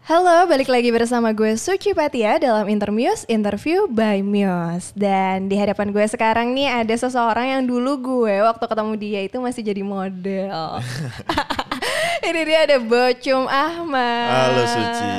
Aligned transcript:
Halo, 0.00 0.48
balik 0.48 0.72
lagi 0.72 0.88
bersama 0.88 1.36
gue 1.36 1.60
Suci 1.60 1.92
Patia 1.92 2.40
dalam 2.40 2.64
Intermuse 2.72 3.28
Interview 3.28 3.84
by 3.84 4.24
Muse. 4.24 4.96
Dan 4.96 5.52
di 5.52 5.60
hadapan 5.60 5.92
gue 5.92 6.00
sekarang 6.08 6.56
nih 6.56 6.72
ada 6.72 6.96
seseorang 6.96 7.52
yang 7.52 7.62
dulu 7.68 8.00
gue 8.00 8.40
waktu 8.40 8.64
ketemu 8.64 8.92
dia 8.96 9.20
itu 9.28 9.36
masih 9.44 9.60
jadi 9.60 9.84
model. 9.84 10.80
Ini 12.32 12.40
dia 12.48 12.58
ada 12.64 12.76
Bocum 12.80 13.44
Ahmad. 13.44 14.32
Halo 14.32 14.62
Suci. 14.64 15.12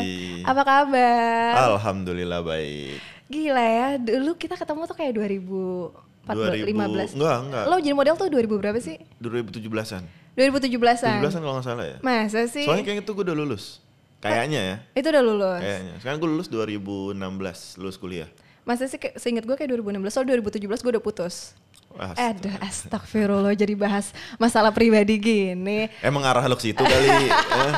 Apa 0.50 0.62
kabar? 0.66 1.78
Alhamdulillah 1.78 2.42
baik. 2.42 2.98
Gila 3.30 3.62
ya, 3.62 3.88
dulu 4.02 4.34
kita 4.34 4.58
ketemu 4.58 4.90
tuh 4.90 4.98
kayak 4.98 5.14
2014, 5.14 7.14
2000 7.14 7.22
Enggak, 7.22 7.38
enggak. 7.46 7.64
Lo 7.70 7.78
jadi 7.78 7.94
model 7.94 8.18
tuh 8.18 8.34
2000 8.34 8.62
berapa 8.66 8.80
sih? 8.82 8.98
2017-an. 9.22 10.10
2017-an. 10.34 11.22
17-an 11.22 11.42
kalau 11.46 11.54
nggak 11.62 11.68
salah 11.70 11.86
ya. 11.86 11.98
Masa 12.02 12.50
sih? 12.50 12.66
Soalnya 12.66 12.82
kayaknya 12.82 13.06
itu 13.06 13.14
gue 13.14 13.30
udah 13.30 13.38
lulus. 13.38 13.78
Kayaknya 14.22 14.62
ya. 14.62 14.76
Itu 14.94 15.08
udah 15.10 15.24
lulus. 15.26 15.62
Kayaknya. 15.66 15.94
Sekarang 15.98 16.18
gue 16.22 16.30
lulus 16.30 16.48
2016, 16.48 17.82
lulus 17.82 17.98
kuliah. 17.98 18.30
Masa 18.62 18.86
sih 18.86 19.02
kayak- 19.02 19.18
seinget 19.18 19.44
gue 19.50 19.58
kayak 19.58 19.74
2016, 19.74 20.14
soal 20.14 20.26
2017 20.30 20.86
gue 20.86 20.92
udah 20.94 21.02
putus. 21.02 21.58
Wah, 21.92 22.16
Aduh, 22.16 22.56
astagfirullah 22.64 23.52
jadi 23.52 23.76
bahas 23.76 24.16
masalah 24.40 24.72
pribadi 24.72 25.20
gini. 25.20 25.92
Emang 26.00 26.24
arah 26.24 26.48
lo 26.48 26.56
ke 26.56 26.72
situ 26.72 26.80
kali. 26.80 27.10
eh? 27.28 27.74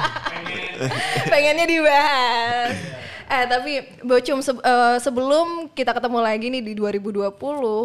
Pengennya 1.32 1.66
dibahas. 1.66 3.02
Eh 3.34 3.46
tapi 3.46 3.74
Bocum 4.02 4.40
se- 4.40 4.62
eh, 4.62 4.98
sebelum 5.00 5.48
kita 5.70 5.90
ketemu 5.90 6.20
lagi 6.22 6.46
nih 6.48 6.62
di 6.62 6.74
2020, 6.74 7.34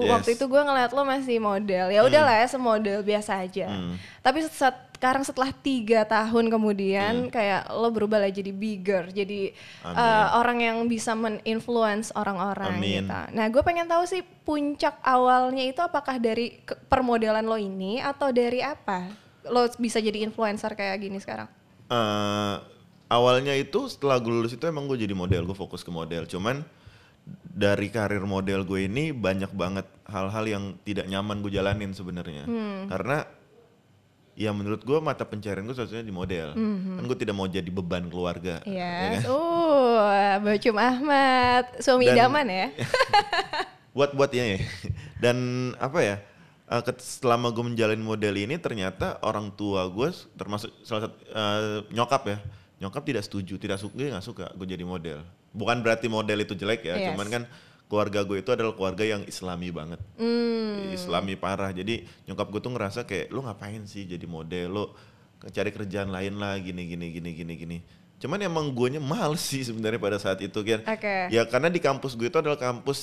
Yes. 0.04 0.10
waktu 0.10 0.30
itu 0.36 0.44
gue 0.44 0.60
ngeliat 0.60 0.92
lo 0.92 1.02
masih 1.02 1.38
model. 1.38 1.88
Ya 1.88 2.04
udahlah 2.04 2.36
ya 2.36 2.46
semodel 2.46 3.00
biasa 3.00 3.40
aja. 3.40 3.66
Hmm. 3.66 3.96
Tapi 4.20 4.44
set- 4.44 4.84
sekarang 4.92 5.22
setelah 5.22 5.54
tiga 5.54 6.02
tahun 6.02 6.50
kemudian 6.50 7.14
Hmm. 7.24 7.30
kayak 7.30 7.70
lo 7.70 7.86
berubah 7.88 8.18
lah 8.18 8.28
jadi 8.28 8.50
bigger, 8.50 9.08
jadi 9.08 9.54
Amin. 9.80 9.94
eh, 9.96 10.26
orang 10.34 10.58
yang 10.58 10.76
bisa 10.84 11.14
men-influence 11.14 12.10
orang-orang 12.12 12.82
gitu. 12.82 13.06
Nah 13.30 13.46
gue 13.46 13.62
pengen 13.62 13.86
tahu 13.86 14.02
sih 14.04 14.26
puncak 14.42 14.98
awalnya 15.00 15.62
itu 15.62 15.78
apakah 15.78 16.18
dari 16.18 16.58
permodelan 16.84 17.46
lo 17.46 17.54
ini 17.54 18.02
atau 18.02 18.34
dari 18.34 18.58
apa? 18.58 19.06
Lo 19.46 19.70
bisa 19.78 19.96
jadi 19.96 20.18
influencer 20.20 20.74
kayak 20.74 20.98
gini 20.98 21.16
sekarang? 21.16 21.46
Eh, 21.86 22.54
awalnya 23.08 23.52
itu 23.52 23.88
setelah 23.88 24.16
gue 24.16 24.30
lulus 24.30 24.52
itu 24.52 24.64
emang 24.64 24.86
gue 24.86 24.96
jadi 24.96 25.12
model, 25.12 25.44
gue 25.44 25.56
fokus 25.56 25.80
ke 25.80 25.90
model. 25.90 26.24
Cuman 26.24 26.62
dari 27.44 27.88
karir 27.88 28.24
model 28.24 28.64
gue 28.64 28.84
ini 28.84 29.12
banyak 29.12 29.52
banget 29.52 29.84
hal-hal 30.08 30.44
yang 30.44 30.64
tidak 30.82 31.04
nyaman 31.04 31.40
gue 31.40 31.52
jalanin 31.52 31.92
sebenarnya. 31.92 32.44
Hmm. 32.44 32.88
Karena 32.88 33.24
ya 34.32 34.54
menurut 34.54 34.80
gue 34.80 34.98
mata 34.98 35.26
pencarian 35.26 35.66
gue 35.66 35.74
seharusnya 35.74 36.00
di 36.00 36.14
model. 36.14 36.54
Kan 36.54 37.04
gue 37.04 37.18
tidak 37.18 37.34
mau 37.34 37.44
jadi 37.44 37.66
beban 37.68 38.06
keluarga. 38.06 38.62
ya 38.62 38.70
Iya. 38.70 38.92
kan? 39.18 39.22
Uh, 39.28 40.32
Bocum 40.40 40.76
Ahmad, 40.78 41.64
suami 41.80 42.06
Dan- 42.06 42.16
idaman 42.16 42.46
ya. 42.46 42.66
buat 43.96 44.14
buat 44.14 44.30
ya, 44.30 44.44
ya. 44.54 44.58
Dan 45.18 45.36
apa 45.76 46.00
ya? 46.00 46.16
eh, 46.68 46.82
selama 47.00 47.48
gue 47.48 47.64
menjalani 47.64 47.98
model 47.98 48.36
ini 48.36 48.60
ternyata 48.60 49.16
orang 49.24 49.48
tua 49.50 49.88
gue 49.88 50.06
termasuk 50.36 50.68
salah 50.84 51.08
satu 51.08 51.16
eh, 51.24 51.78
nyokap 51.90 52.22
ya 52.28 52.38
nyokap 52.78 53.02
tidak 53.02 53.22
setuju 53.22 53.54
tidak 53.56 53.78
suka 53.78 53.94
nggak 53.94 54.22
suka 54.22 54.46
gue 54.54 54.66
jadi 54.66 54.82
model 54.82 55.18
bukan 55.50 55.82
berarti 55.82 56.06
model 56.06 56.38
itu 56.40 56.54
jelek 56.54 56.82
ya 56.82 56.94
Yes. 56.94 57.06
cuman 57.12 57.26
kan 57.28 57.42
keluarga 57.88 58.20
gue 58.22 58.38
itu 58.38 58.50
adalah 58.52 58.72
keluarga 58.72 59.02
yang 59.02 59.22
islami 59.24 59.68
banget 59.68 59.98
Hmm. 60.14 60.92
islami 60.92 61.34
parah 61.34 61.70
jadi 61.70 62.04
nyokap 62.24 62.46
gue 62.48 62.60
tuh 62.60 62.72
ngerasa 62.72 63.00
kayak 63.02 63.28
lu 63.28 63.40
ngapain 63.40 63.82
sih 63.84 64.04
jadi 64.04 64.22
model 64.24 64.66
lu 64.68 64.84
cari 65.48 65.70
kerjaan 65.70 66.08
lain 66.08 66.36
lah 66.36 66.58
gini 66.58 66.84
gini 66.84 67.10
gini 67.10 67.30
gini 67.32 67.54
gini 67.54 67.78
cuman 68.18 68.38
emang 68.42 68.66
guanya 68.70 68.98
males 68.98 69.40
sih 69.40 69.62
sebenarnya 69.62 69.96
pada 69.96 70.18
saat 70.18 70.38
itu 70.38 70.58
kan 70.60 70.82
Oke. 70.84 71.30
ya 71.30 71.46
karena 71.46 71.66
di 71.66 71.78
kampus 71.78 72.14
gue 72.14 72.26
itu 72.26 72.34
adalah 72.34 72.58
kampus 72.58 72.98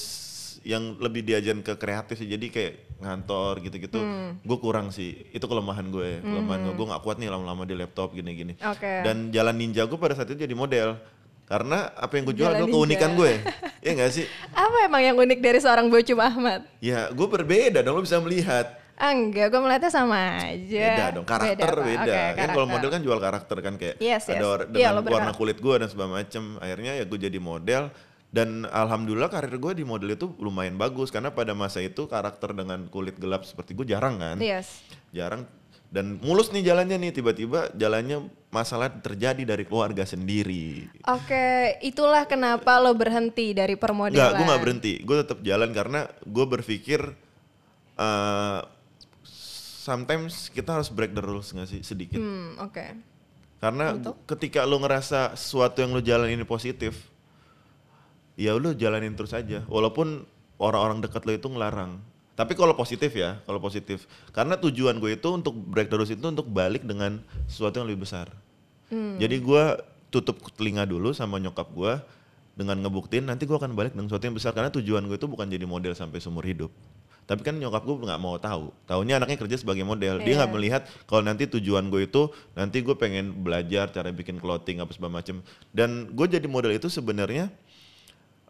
yang 0.66 0.98
lebih 0.98 1.22
diajarin 1.22 1.62
ke 1.62 1.74
kreatif 1.76 2.18
sih. 2.18 2.26
Jadi 2.26 2.50
kayak 2.50 2.74
ngantor 2.98 3.62
gitu-gitu 3.62 3.96
Hmm. 3.96 4.38
gue 4.40 4.58
kurang 4.58 4.90
sih. 4.90 5.30
Itu 5.30 5.46
kelemahan 5.46 5.86
gue 5.88 6.20
kelemahan 6.20 6.60
gue 6.64 6.74
gue 6.74 6.88
nggak 6.88 7.02
kuat 7.02 7.18
nih 7.18 7.30
lama-lama 7.30 7.64
di 7.64 7.74
laptop 7.74 8.12
gini-gini. 8.12 8.58
Oke. 8.60 9.06
dan 9.06 9.30
jalan 9.30 9.54
ninja 9.54 9.84
gue 9.84 9.96
pada 9.96 10.12
saat 10.12 10.28
itu 10.28 10.40
jadi 10.40 10.52
model. 10.52 10.98
Karena 11.46 11.94
apa 11.94 12.10
yang 12.12 12.26
gue 12.26 12.36
jual 12.36 12.50
adalah 12.50 12.66
keunikan 12.68 13.14
gue. 13.14 13.32
Ya 13.86 13.94
nggak 13.94 14.12
sih? 14.12 14.26
Apa 14.50 14.78
emang 14.84 14.98
yang 15.00 15.14
unik 15.16 15.40
dari 15.40 15.62
seorang 15.62 15.86
Bocum 15.86 16.18
Ahmad? 16.18 16.66
ya 16.82 17.06
gue 17.08 17.28
berbeda 17.30 17.80
dong 17.80 17.94
lo 17.94 18.02
bisa 18.02 18.18
melihat. 18.18 18.82
Ah, 18.96 19.12
enggak, 19.12 19.52
gue 19.52 19.60
melihatnya 19.60 19.92
sama 19.92 20.18
aja. 20.42 20.86
beda 20.90 21.06
dong 21.14 21.22
karakter 21.24 21.70
Pak. 21.70 21.84
beda, 21.86 22.02
Oke, 22.02 22.34
kan 22.34 22.48
kalau 22.50 22.66
model 22.66 22.90
kan 22.90 23.02
jual 23.04 23.20
karakter 23.20 23.58
kan 23.60 23.74
kayak 23.76 23.96
Yes, 24.00 24.26
yes. 24.26 24.40
ada 24.40 24.66
Iya, 24.72 24.90
dengan 24.90 25.06
warna 25.06 25.30
berhak. 25.30 25.38
kulit 25.38 25.58
gue 25.60 25.76
dan 25.78 25.86
segala 25.86 26.10
macem. 26.16 26.58
Akhirnya 26.58 26.96
ya 26.96 27.04
gue 27.04 27.20
jadi 27.20 27.38
model 27.38 27.94
dan 28.36 28.68
alhamdulillah 28.68 29.32
karir 29.32 29.56
gue 29.56 29.72
di 29.74 29.88
model 29.88 30.12
itu 30.12 30.28
lumayan 30.38 30.76
bagus 30.76 31.08
karena 31.08 31.32
pada 31.32 31.56
masa 31.56 31.80
itu 31.80 32.04
karakter 32.06 32.52
dengan 32.52 32.84
kulit 32.86 33.16
gelap 33.16 33.48
seperti 33.48 33.72
gue 33.72 33.88
jarang 33.88 34.20
kan 34.20 34.36
Yes. 34.38 34.84
jarang 35.10 35.48
dan 35.88 36.20
mulus 36.20 36.52
nih 36.52 36.66
jalannya 36.66 37.00
nih 37.00 37.12
tiba-tiba 37.14 37.72
jalannya 37.72 38.28
masalah 38.52 38.92
terjadi 38.92 39.48
dari 39.48 39.64
keluarga 39.64 40.04
sendiri 40.04 40.92
Oke, 41.08 41.48
itulah 41.80 42.28
kenapa 42.28 42.76
lo 42.78 42.92
berhenti 42.92 43.52
dari 43.52 43.76
permodelan. 43.76 44.20
Enggak, 44.20 44.32
gue 44.34 44.46
nggak 44.46 44.62
berhenti. 44.62 44.94
Gue 45.00 45.16
tetap 45.18 45.40
jalan 45.40 45.72
karena 45.72 46.00
gue 46.22 46.46
berpikir 46.46 47.00
eh 47.96 48.60
sometimes 49.80 50.50
kita 50.50 50.76
harus 50.76 50.90
break 50.90 51.14
the 51.14 51.22
rules 51.22 51.52
nggak 51.52 51.70
sih 51.70 51.82
sedikit. 51.82 52.18
Hmm, 52.18 52.58
oke. 52.60 52.86
Karena 53.58 53.94
gu- 53.94 54.18
ketika 54.28 54.64
lo 54.64 54.78
ngerasa 54.78 55.38
sesuatu 55.38 55.80
yang 55.80 55.92
lo 55.92 56.02
jalan 56.02 56.28
ini 56.28 56.44
positif, 56.44 56.98
ya 58.36 58.56
lo 58.56 58.72
jalanin 58.72 59.16
terus 59.16 59.32
aja. 59.32 59.64
Walaupun 59.68 60.24
orang-orang 60.60 61.04
dekat 61.04 61.24
lo 61.24 61.32
itu 61.34 61.48
ngelarang. 61.48 62.00
Tapi 62.36 62.52
kalau 62.52 62.76
positif 62.76 63.16
ya, 63.16 63.40
kalau 63.48 63.64
positif. 63.64 64.12
Karena 64.36 64.60
tujuan 64.60 65.00
gue 65.00 65.16
itu 65.16 65.30
untuk 65.32 65.56
break 65.56 65.88
the 65.88 65.96
rules 65.96 66.12
itu 66.12 66.28
untuk 66.28 66.48
balik 66.52 66.84
dengan 66.84 67.24
sesuatu 67.48 67.80
yang 67.80 67.88
lebih 67.88 68.04
besar. 68.04 68.28
Jadi 68.92 69.40
gue 69.40 69.64
tutup 70.14 70.40
telinga 70.56 70.84
dulu 70.88 71.12
sama 71.12 71.40
nyokap 71.40 71.68
gue 71.72 71.94
dengan 72.56 72.80
ngebuktiin 72.80 73.28
nanti 73.28 73.44
gue 73.44 73.56
akan 73.56 73.76
balik 73.76 73.92
dengan 73.96 74.08
sesuatu 74.12 74.28
yang 74.28 74.36
besar. 74.36 74.52
Karena 74.52 74.68
tujuan 74.72 75.08
gue 75.08 75.16
itu 75.16 75.28
bukan 75.28 75.48
jadi 75.48 75.64
model 75.64 75.96
sampai 75.96 76.20
seumur 76.20 76.44
hidup. 76.44 76.72
Tapi 77.26 77.42
kan 77.42 77.58
nyokap 77.58 77.82
gue 77.88 77.96
nggak 78.06 78.22
mau 78.22 78.38
tahu. 78.38 78.70
Taunya 78.86 79.18
anaknya 79.18 79.42
kerja 79.42 79.58
sebagai 79.58 79.82
model. 79.82 80.22
Dia 80.22 80.44
nggak 80.44 80.52
Iya. 80.52 80.56
melihat 80.60 80.82
kalau 81.10 81.26
nanti 81.26 81.50
tujuan 81.50 81.90
gue 81.90 82.06
itu 82.06 82.30
nanti 82.54 82.86
gue 82.86 82.94
pengen 82.94 83.32
belajar 83.42 83.90
cara 83.90 84.14
bikin 84.14 84.38
clothing 84.38 84.78
apa 84.84 84.94
segala 84.94 85.24
macem. 85.24 85.42
Dan 85.74 86.14
gue 86.14 86.26
jadi 86.30 86.46
model 86.46 86.78
itu 86.78 86.86
sebenarnya 86.86 87.50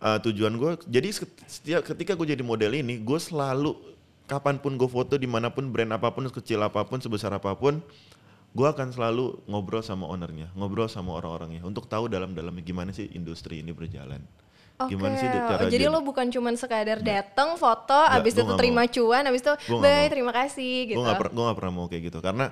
uh, 0.01 0.19
tujuan 0.23 0.53
gue. 0.56 0.72
Jadi 0.89 1.09
setiap 1.45 1.81
ketika 1.85 2.16
gue 2.16 2.28
jadi 2.35 2.44
model 2.44 2.72
ini, 2.75 3.00
gue 3.00 3.19
selalu 3.19 3.75
kapan 4.25 4.57
pun 4.57 4.73
gue 4.75 4.89
foto 4.89 5.16
di 5.22 5.29
mana 5.29 5.53
pun 5.53 5.69
brand 5.69 5.94
apa 5.94 6.09
pun 6.09 6.25
sekecil 6.25 6.57
apa 6.66 6.81
pun 6.83 6.97
sebesar 6.97 7.29
apa 7.35 7.53
pun, 7.53 7.78
gue 8.55 8.67
akan 8.67 8.89
selalu 8.89 9.38
ngobrol 9.45 9.85
sama 9.85 10.09
ownernya, 10.09 10.50
ngobrol 10.57 10.89
sama 10.89 11.13
orang-orangnya 11.13 11.61
untuk 11.61 11.85
tahu 11.85 12.09
dalam-dalamnya 12.09 12.63
gimana 12.66 12.89
sih 12.89 13.11
industri 13.13 13.61
ini 13.61 13.69
berjalan. 13.75 14.23
Oke, 14.75 14.91
Gimana 14.91 15.16
sih 15.16 15.31
cara 15.31 15.63
oh, 15.63 15.72
jadi 15.72 15.88
jadi- 15.88 15.94
lo 15.94 16.03
bukan 16.03 16.28
cuman 16.28 16.59
sekadar 16.59 17.00
datang 17.00 17.55
foto, 17.55 17.95
Nggak, 17.95 18.19
abis 18.19 18.31
itu 18.35 18.44
terima 18.59 18.84
mau. 18.84 18.91
cuan, 18.91 19.23
abis 19.23 19.39
itu 19.39 19.53
bye 19.79 20.07
terima 20.11 20.31
kasih 20.35 20.75
gitu. 20.91 21.00
Gue 21.00 21.07
gak, 21.07 21.16
per- 21.16 21.31
nggak 21.31 21.55
pernah 21.55 21.72
mau 21.72 21.85
kayak 21.88 22.03
gitu 22.11 22.19
karena 22.19 22.51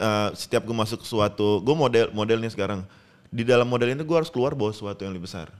uh, 0.00 0.32
setiap 0.32 0.64
gue 0.64 0.72
masuk 0.72 1.04
suatu, 1.04 1.60
gue 1.60 1.76
model 1.76 2.08
modelnya 2.16 2.48
sekarang 2.48 2.88
di 3.28 3.44
dalam 3.44 3.68
model 3.68 3.92
ini 3.92 4.00
gue 4.00 4.16
harus 4.16 4.32
keluar 4.32 4.56
bawa 4.56 4.72
sesuatu 4.72 5.04
yang 5.04 5.12
lebih 5.12 5.28
besar. 5.28 5.52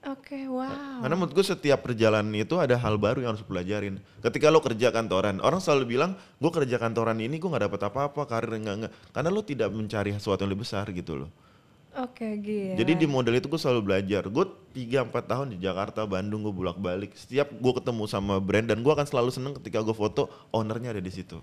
Oke, 0.00 0.48
wow. 0.48 1.04
Karena 1.04 1.12
menurut 1.12 1.36
gue 1.36 1.44
setiap 1.44 1.84
perjalanan 1.84 2.32
itu 2.32 2.56
ada 2.56 2.72
hal 2.80 2.96
baru 2.96 3.20
yang 3.20 3.36
harus 3.36 3.44
pelajarin. 3.44 4.00
Ketika 4.24 4.48
lo 4.48 4.64
kerja 4.64 4.88
kantoran, 4.88 5.44
orang 5.44 5.60
selalu 5.60 5.92
bilang, 5.92 6.16
gue 6.40 6.48
kerja 6.48 6.80
kantoran 6.80 7.20
ini 7.20 7.36
gue 7.36 7.44
nggak 7.44 7.68
dapat 7.68 7.80
apa-apa, 7.92 8.24
karir 8.24 8.56
enggak 8.56 8.76
enggak. 8.80 8.92
Karena 9.12 9.28
lo 9.28 9.44
tidak 9.44 9.68
mencari 9.68 10.16
sesuatu 10.16 10.40
yang 10.40 10.56
lebih 10.56 10.64
besar 10.64 10.88
gitu 10.88 11.20
loh. 11.20 11.30
Oke, 12.00 12.40
gila. 12.40 12.80
Jadi 12.80 12.92
di 12.96 13.04
model 13.04 13.44
itu 13.44 13.52
gue 13.52 13.60
selalu 13.60 13.92
belajar. 13.92 14.24
Gue 14.32 14.48
3-4 14.72 15.10
tahun 15.26 15.46
di 15.52 15.58
Jakarta, 15.60 16.08
Bandung 16.08 16.48
gue 16.48 16.54
bolak-balik. 16.54 17.12
Setiap 17.12 17.52
gue 17.52 17.72
ketemu 17.76 18.08
sama 18.08 18.40
brand 18.40 18.64
dan 18.64 18.80
gue 18.80 18.92
akan 18.96 19.04
selalu 19.04 19.28
seneng 19.34 19.52
ketika 19.60 19.84
gue 19.84 19.92
foto, 19.92 20.32
ownernya 20.48 20.96
ada 20.96 21.02
di 21.04 21.12
situ. 21.12 21.36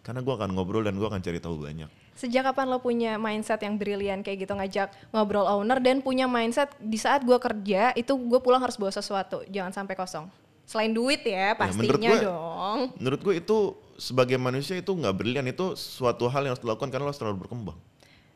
Karena 0.00 0.24
gue 0.24 0.32
akan 0.32 0.56
ngobrol 0.56 0.88
dan 0.88 0.96
gue 0.96 1.04
akan 1.04 1.20
cari 1.20 1.36
tahu 1.36 1.68
banyak. 1.68 1.90
Sejak 2.20 2.44
kapan 2.44 2.68
lo 2.68 2.78
punya 2.78 3.16
mindset 3.16 3.56
yang 3.58 3.74
brilian 3.74 4.20
kayak 4.20 4.44
gitu 4.44 4.52
ngajak 4.52 4.92
ngobrol 5.08 5.48
owner 5.48 5.80
dan 5.80 6.04
punya 6.04 6.28
mindset 6.28 6.68
di 6.76 6.94
saat 6.94 7.24
gue 7.24 7.34
kerja 7.34 7.96
itu 7.96 8.12
gue 8.12 8.36
pulang 8.38 8.60
harus 8.60 8.76
bawa 8.76 8.92
sesuatu, 8.92 9.40
jangan 9.48 9.72
sampai 9.72 9.96
kosong. 9.96 10.28
Selain 10.62 10.92
duit 10.92 11.24
ya 11.24 11.56
pastinya 11.56 11.80
menurut 11.80 12.00
gue- 12.04 12.20
dong. 12.22 12.78
Menurut 13.00 13.20
gue 13.22 13.34
itu 13.34 13.58
sebagai 13.96 14.36
manusia 14.36 14.76
itu 14.76 14.92
nggak 14.92 15.14
brilian, 15.14 15.48
itu 15.48 15.72
suatu 15.74 16.28
hal 16.28 16.44
yang 16.44 16.52
harus 16.52 16.60
dilakukan 16.60 16.88
karena 16.88 17.04
lo 17.04 17.12
selalu 17.12 17.48
berkembang. 17.48 17.78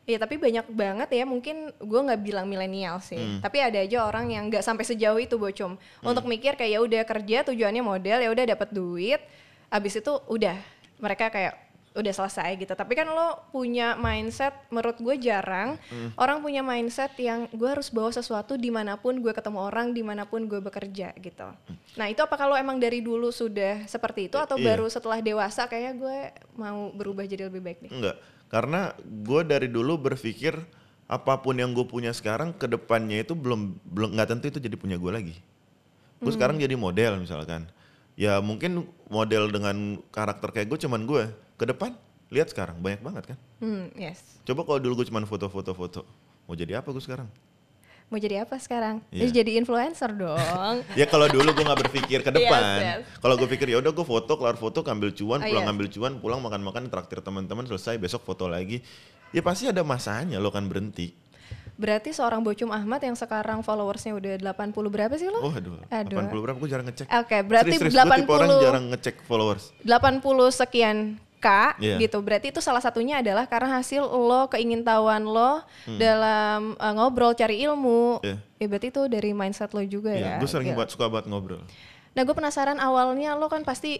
Iya 0.03 0.17
tapi 0.17 0.37
banyak 0.37 0.69
banget 0.69 1.09
ya 1.11 1.25
mungkin 1.25 1.73
gue 1.75 1.99
nggak 1.99 2.21
bilang 2.21 2.45
milenial 2.45 3.01
sih 3.01 3.17
Hmm. 3.17 3.41
tapi 3.41 3.57
ada 3.57 3.81
aja 3.81 4.05
orang 4.05 4.29
yang 4.29 4.49
nggak 4.49 4.61
sampai 4.61 4.85
sejauh 4.85 5.17
itu 5.17 5.33
bocom 5.33 5.81
untuk 5.99 6.25
mikir 6.25 6.53
kayak 6.53 6.71
ya 6.71 6.79
udah 6.79 7.01
kerja 7.01 7.41
tujuannya 7.41 7.81
model 7.81 8.17
ya 8.21 8.29
udah 8.29 8.45
dapat 8.45 8.69
duit 8.69 9.17
abis 9.65 9.97
itu 9.97 10.13
udah 10.29 10.61
mereka 11.01 11.33
kayak 11.33 11.57
udah 11.95 12.13
selesai 12.13 12.59
gitu. 12.59 12.75
Tapi 12.75 12.93
kan 12.93 13.07
lo 13.07 13.47
punya 13.49 13.95
mindset, 13.95 14.51
menurut 14.67 14.99
gue 14.99 15.15
jarang 15.17 15.79
Hmm. 15.87 16.11
orang 16.19 16.43
punya 16.43 16.59
mindset 16.59 17.15
yang 17.15 17.47
gue 17.49 17.65
harus 17.65 17.87
bawa 17.87 18.11
sesuatu 18.11 18.59
di 18.59 18.67
mana 18.67 18.99
pun 18.99 19.17
gue 19.17 19.31
ketemu 19.31 19.63
orang, 19.63 19.95
di 19.95 20.03
mana 20.03 20.27
pun 20.27 20.45
gue 20.45 20.59
bekerja 20.59 21.15
gitu. 21.15 21.47
Nah 21.95 22.05
itu 22.05 22.19
apa 22.19 22.35
kalau 22.35 22.53
emang 22.53 22.77
dari 22.77 22.99
dulu 22.99 23.31
sudah 23.31 23.87
seperti 23.87 24.27
itu 24.27 24.35
atau 24.35 24.59
Iya. 24.59 24.75
baru 24.75 24.85
setelah 24.85 25.23
dewasa 25.23 25.65
kayaknya 25.65 25.93
gue 25.95 26.17
mau 26.53 26.91
berubah 26.91 27.23
jadi 27.23 27.47
lebih 27.47 27.63
baik 27.63 27.79
nih? 27.87 27.91
Enggak, 27.95 28.15
karena 28.51 28.91
gue 28.99 29.41
dari 29.47 29.71
dulu 29.71 29.95
berpikir 29.97 30.59
apa 31.05 31.37
pun 31.37 31.55
yang 31.55 31.71
gue 31.71 31.85
punya 31.85 32.11
sekarang 32.11 32.51
ke 32.51 32.65
depannya 32.65 33.21
itu 33.21 33.37
belum 33.37 33.77
belum 33.87 34.17
nggak 34.17 34.29
tentu 34.35 34.49
itu 34.51 34.59
jadi 34.59 34.75
punya 34.75 34.97
gue 34.99 35.11
lagi. 35.13 35.35
Gue 36.19 36.33
sekarang 36.33 36.57
jadi 36.57 36.73
model 36.73 37.21
misalkan. 37.21 37.69
Ya 38.15 38.39
mungkin 38.39 38.87
model 39.11 39.51
dengan 39.51 39.99
karakter 40.09 40.49
kayak 40.49 40.67
gue 40.71 40.79
cuman 40.87 41.03
gue. 41.05 41.23
Ke 41.55 41.65
depan 41.65 41.95
lihat 42.27 42.51
sekarang 42.51 42.79
banyak 42.79 42.99
banget 42.99 43.23
kan. 43.33 43.37
Hmm, 43.57 43.87
yes. 43.95 44.19
Coba 44.43 44.63
kalau 44.63 44.79
dulu 44.79 45.01
gue 45.01 45.07
cuman 45.07 45.23
foto-foto 45.23 45.71
foto. 45.71 46.01
Mau 46.45 46.53
jadi 46.53 46.79
apa 46.79 46.91
gue 46.91 46.99
sekarang? 46.99 47.29
Mau 48.05 48.21
jadi 48.21 48.45
apa 48.45 48.61
sekarang? 48.61 49.01
Iya. 49.09 49.31
Ya, 49.31 49.41
jadi 49.41 49.57
influencer 49.57 50.13
dong. 50.13 50.75
Ya 50.99 51.09
kalau 51.09 51.25
dulu 51.25 51.49
gue 51.51 51.63
nggak 51.65 51.81
berpikir 51.89 52.19
ke 52.21 52.31
depan. 52.37 52.61
Yes, 52.77 53.01
yes. 53.01 53.17
Kalau 53.17 53.33
gue 53.33 53.47
pikir 53.47 53.65
ya 53.65 53.81
udah 53.81 53.89
gue 53.89 54.05
foto, 54.05 54.37
kelar 54.37 54.57
foto, 54.59 54.85
ambil 54.85 55.09
cuan, 55.09 55.41
Oh, 55.41 55.47
pulang 55.47 55.65
iya. 55.65 55.71
ambil 55.73 55.87
cuan, 55.89 56.13
pulang 56.19 56.39
makan-makan, 56.39 56.91
traktir 56.93 57.23
teman-teman, 57.23 57.65
selesai 57.65 57.97
besok 57.97 58.21
foto 58.21 58.45
lagi. 58.45 58.83
Ya 59.33 59.41
pasti 59.41 59.65
ada 59.65 59.81
masanya 59.81 60.37
lo 60.37 60.53
kan 60.53 60.69
berhenti. 60.69 61.17
Berarti 61.75 62.15
seorang 62.15 62.39
Bocum 62.39 62.71
Ahmad 62.71 63.03
yang 63.03 63.19
sekarang 63.19 63.59
followersnya 63.59 64.15
udah 64.15 64.39
80 64.55 64.71
berapa 64.87 65.11
sih 65.19 65.27
lo? 65.27 65.43
Oh 65.43 65.51
aduh, 65.51 65.75
Aduh. 65.91 66.23
80 66.23 66.45
berapa 66.45 66.57
gue 66.61 66.69
jarang 66.71 66.87
ngecek. 66.87 67.07
Oke, 67.09 67.37
berarti 67.43 67.75
Serius, 67.75 67.91
serius, 67.91 68.05
gue 68.05 68.17
tipe 68.21 68.31
orang 68.31 68.49
80 68.53 68.63
jarang 68.63 68.85
ngecek 68.95 69.15
followers. 69.27 69.63
80 69.83 70.23
sekian 70.55 70.97
K 71.45 71.77
Iya. 71.77 72.01
gitu. 72.01 72.17
Berarti 72.25 72.49
itu 72.49 72.57
salah 72.57 72.81
satunya 72.81 73.21
adalah 73.21 73.45
karena 73.45 73.77
hasil 73.77 74.01
lo 74.01 74.49
keingintahuan 74.49 75.21
lo 75.21 75.61
dalam 76.01 76.73
uh, 76.75 76.93
ngobrol 76.97 77.37
cari 77.37 77.61
ilmu. 77.61 78.17
Hmm. 78.19 78.25
Iya. 78.25 78.35
Ya 78.57 78.65
berarti 78.65 78.87
itu 78.89 79.01
dari 79.05 79.29
mindset 79.31 79.69
lo 79.77 79.85
juga 79.85 80.09
ya. 80.09 80.35
Ya, 80.35 80.41
gue 80.41 80.49
sering 80.49 80.73
Gila. 80.73 80.77
buat 80.81 80.89
suka 80.89 81.05
banget 81.05 81.29
ngobrol. 81.29 81.61
Nah, 82.15 82.23
gue 82.23 82.31
penasaran 82.31 82.79
awalnya 82.79 83.35
lo 83.35 83.45
kan 83.45 83.61
pasti 83.61 83.99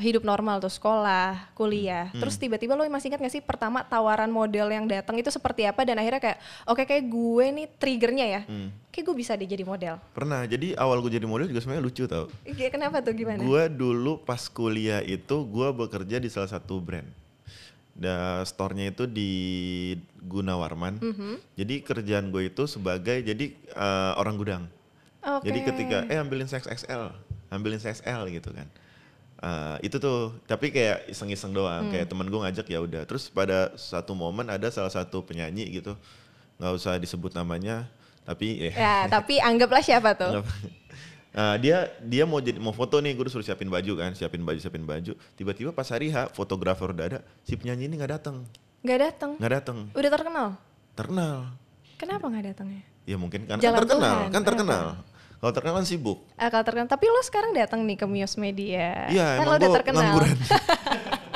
hidup 0.00 0.24
normal 0.24 0.58
tuh 0.58 0.72
sekolah, 0.72 1.52
kuliah. 1.54 2.08
Hmm. 2.10 2.24
Terus 2.24 2.40
tiba-tiba 2.40 2.74
lo 2.74 2.82
masih 2.88 3.12
ingat 3.12 3.20
gak 3.20 3.34
sih 3.36 3.44
pertama 3.44 3.84
tawaran 3.84 4.32
model 4.32 4.72
yang 4.72 4.88
datang 4.88 5.20
itu 5.20 5.28
seperti 5.28 5.68
apa 5.68 5.84
dan 5.84 6.00
akhirnya 6.00 6.18
kayak 6.18 6.38
oke 6.66 6.82
kayak 6.88 7.04
gue 7.06 7.44
nih 7.54 7.66
triggernya 7.76 8.26
ya. 8.26 8.40
Hmm. 8.48 8.72
Kayak 8.90 9.04
gue 9.12 9.16
bisa 9.20 9.32
deh 9.36 9.46
jadi 9.46 9.62
model. 9.62 10.02
Pernah, 10.16 10.48
jadi 10.48 10.74
awal 10.74 10.98
gue 11.04 11.12
jadi 11.14 11.28
model 11.28 11.46
juga 11.46 11.62
sebenarnya 11.62 11.84
lucu 11.84 12.04
tau. 12.10 12.26
Iya, 12.42 12.68
Kenapa 12.72 12.98
tuh 13.04 13.14
gimana? 13.14 13.38
Gue 13.38 13.70
dulu 13.70 14.18
pas 14.24 14.42
kuliah 14.50 15.04
itu 15.04 15.36
gue 15.46 15.68
bekerja 15.70 16.16
di 16.18 16.26
salah 16.32 16.50
satu 16.50 16.82
brand. 16.82 17.06
Da, 17.94 18.40
store-nya 18.48 18.90
itu 18.90 19.04
di 19.04 19.30
Gunawarman. 20.24 20.98
Mhm. 21.04 21.32
Jadi 21.54 21.74
kerjaan 21.84 22.32
gue 22.32 22.48
itu 22.48 22.64
sebagai 22.64 23.20
jadi 23.20 23.52
eh, 23.54 24.12
orang 24.16 24.34
gudang. 24.40 24.64
Oke. 25.20 25.52
Jadi 25.52 25.58
ketika 25.68 25.98
eh 26.08 26.16
ambilin 26.16 26.48
size 26.48 26.64
XL, 26.64 27.12
ambilin 27.52 27.76
size 27.76 28.00
L 28.08 28.24
gitu 28.32 28.56
kan. 28.56 28.64
Eh, 29.40 29.88
itu 29.88 29.96
tuh, 29.96 30.36
tapi 30.44 30.68
kayak 30.68 31.08
iseng-iseng 31.08 31.50
doang. 31.50 31.88
Hmm. 31.88 31.90
Kayak 31.90 32.12
temen 32.12 32.28
gue 32.28 32.40
ngajak 32.44 32.66
ya 32.68 32.78
udah. 32.78 33.08
Terus 33.08 33.32
pada 33.32 33.72
satu 33.72 34.12
momen 34.12 34.44
ada 34.44 34.68
salah 34.68 34.92
satu 34.92 35.24
penyanyi 35.24 35.80
gitu, 35.80 35.96
nggak 36.60 36.72
usah 36.76 37.00
disebut 37.00 37.32
namanya, 37.32 37.88
tapi 38.22 38.68
eh 38.68 38.74
Ya, 38.76 39.08
tapi 39.08 39.40
anggaplah 39.40 39.80
siapa 39.80 40.12
tuh? 40.12 40.28
Nggak. 40.28 40.44
Nah, 41.30 41.54
dia 41.56 41.88
dia 42.02 42.26
mau 42.26 42.36
jadi 42.36 42.58
mau 42.58 42.74
foto 42.74 43.00
nih, 43.00 43.16
gue 43.16 43.24
disuruh 43.24 43.40
siapin 43.40 43.70
baju 43.70 43.92
kan, 43.96 44.12
siapin 44.12 44.44
baju, 44.44 44.58
siapin 44.58 44.84
baju. 44.84 45.16
Tiba-tiba 45.38 45.70
pas 45.70 45.88
hari 45.88 46.12
H, 46.12 46.36
fotografer 46.36 46.92
udah 46.92 47.06
ada, 47.06 47.18
si 47.40 47.56
penyanyi 47.56 47.88
ini 47.88 47.96
nggak 47.96 48.12
datang, 48.20 48.44
Gak 48.82 48.98
datang. 48.98 49.30
nggak 49.40 49.52
datang, 49.54 49.78
Udah 49.94 50.10
terkenal. 50.10 50.48
terkenal. 50.92 51.36
Kenapa 51.96 52.24
nggak 52.28 52.44
datangnya? 52.50 52.82
Ya 53.08 53.16
mungkin 53.16 53.48
kan 53.48 53.56
Jalan 53.56 53.78
terkenal, 53.78 54.14
Tuhan, 54.20 54.32
kan 54.34 54.42
terkenal. 54.44 54.86
Kalau 55.40 55.52
terkenal 55.56 55.80
kan 55.80 55.88
sibuk. 55.88 56.20
Ah, 56.36 56.52
kalau 56.52 56.68
terkenal. 56.68 56.84
Tapi 56.84 57.08
lo 57.08 57.24
sekarang 57.24 57.56
datang 57.56 57.80
nih 57.88 57.96
ke 57.96 58.04
Mios 58.04 58.36
Media. 58.36 59.08
Iya, 59.08 59.40
kan 59.40 59.40
emang 59.40 59.48
lo 59.48 59.56
udah 59.56 59.70
terkenal. 59.80 60.00
pengangguran. 60.04 60.36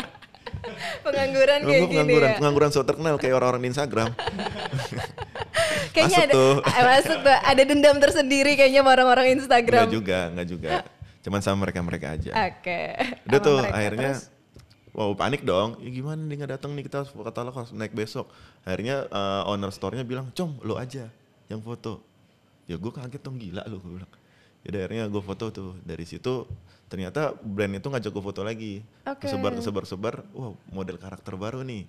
pengangguran 1.05 1.59
kayak 1.65 1.81
gini 1.81 1.93
pengangguran, 1.93 2.29
ya. 2.29 2.37
pengangguran 2.41 2.71
so 2.73 2.81
terkenal 2.85 3.15
kayak 3.17 3.35
orang-orang 3.37 3.63
di 3.65 3.69
Instagram. 3.73 4.09
Kayaknya 5.95 6.19
Masuk 6.19 6.27
ada 6.27 6.35
tuh. 6.35 6.55
masuk 6.91 7.19
tuh. 7.23 7.37
Ada 7.39 7.63
dendam 7.63 7.97
tersendiri 8.03 8.53
kayaknya 8.59 8.83
sama 8.83 8.91
orang-orang 8.99 9.27
Instagram. 9.39 9.87
Enggak 9.87 9.95
juga, 9.95 10.19
enggak 10.35 10.49
juga. 10.51 10.71
Cuman 11.23 11.41
sama 11.41 11.57
mereka-mereka 11.63 12.07
aja. 12.19 12.31
Oke. 12.35 12.81
Udah 13.31 13.39
Sama 13.39 13.47
tuh 13.47 13.57
mereka. 13.63 13.77
akhirnya 13.79 14.13
Terus, 14.19 14.91
wow 14.91 15.11
panik 15.15 15.43
dong. 15.47 15.79
Ya 15.79 15.91
gimana 15.95 16.21
dia 16.27 16.37
nggak 16.43 16.53
datang 16.59 16.71
nih 16.75 16.85
kita 16.91 17.07
katalog 17.15 17.55
harus 17.55 17.71
naik 17.71 17.95
besok. 17.95 18.27
Akhirnya 18.67 19.07
eh, 19.07 19.49
owner 19.49 19.71
store-nya 19.71 20.03
bilang, 20.03 20.35
"Com, 20.35 20.59
lo 20.67 20.75
aja 20.77 21.07
yang 21.47 21.63
foto." 21.63 22.03
Ya 22.65 22.77
gue 22.77 22.93
kaget 22.93 23.21
dong 23.21 23.37
gila 23.37 23.63
lo 23.67 23.77
gue 23.79 23.93
bilang. 24.01 24.13
Jadi 24.65 24.77
akhirnya 24.81 25.05
gue 25.09 25.23
foto 25.23 25.45
tuh. 25.51 25.71
Dari 25.85 26.05
situ 26.05 26.49
ternyata 26.89 27.35
brand 27.37 27.75
itu 27.75 27.89
ngajak 27.89 28.11
gue 28.11 28.25
foto 28.25 28.41
lagi. 28.41 28.81
Oke. 29.05 29.29
Kesebar 29.29 29.53
kesebar 29.57 29.85
sebar, 29.85 30.15
wah 30.33 30.57
model 30.73 30.97
karakter 30.97 31.37
baru 31.37 31.61
nih. 31.61 31.85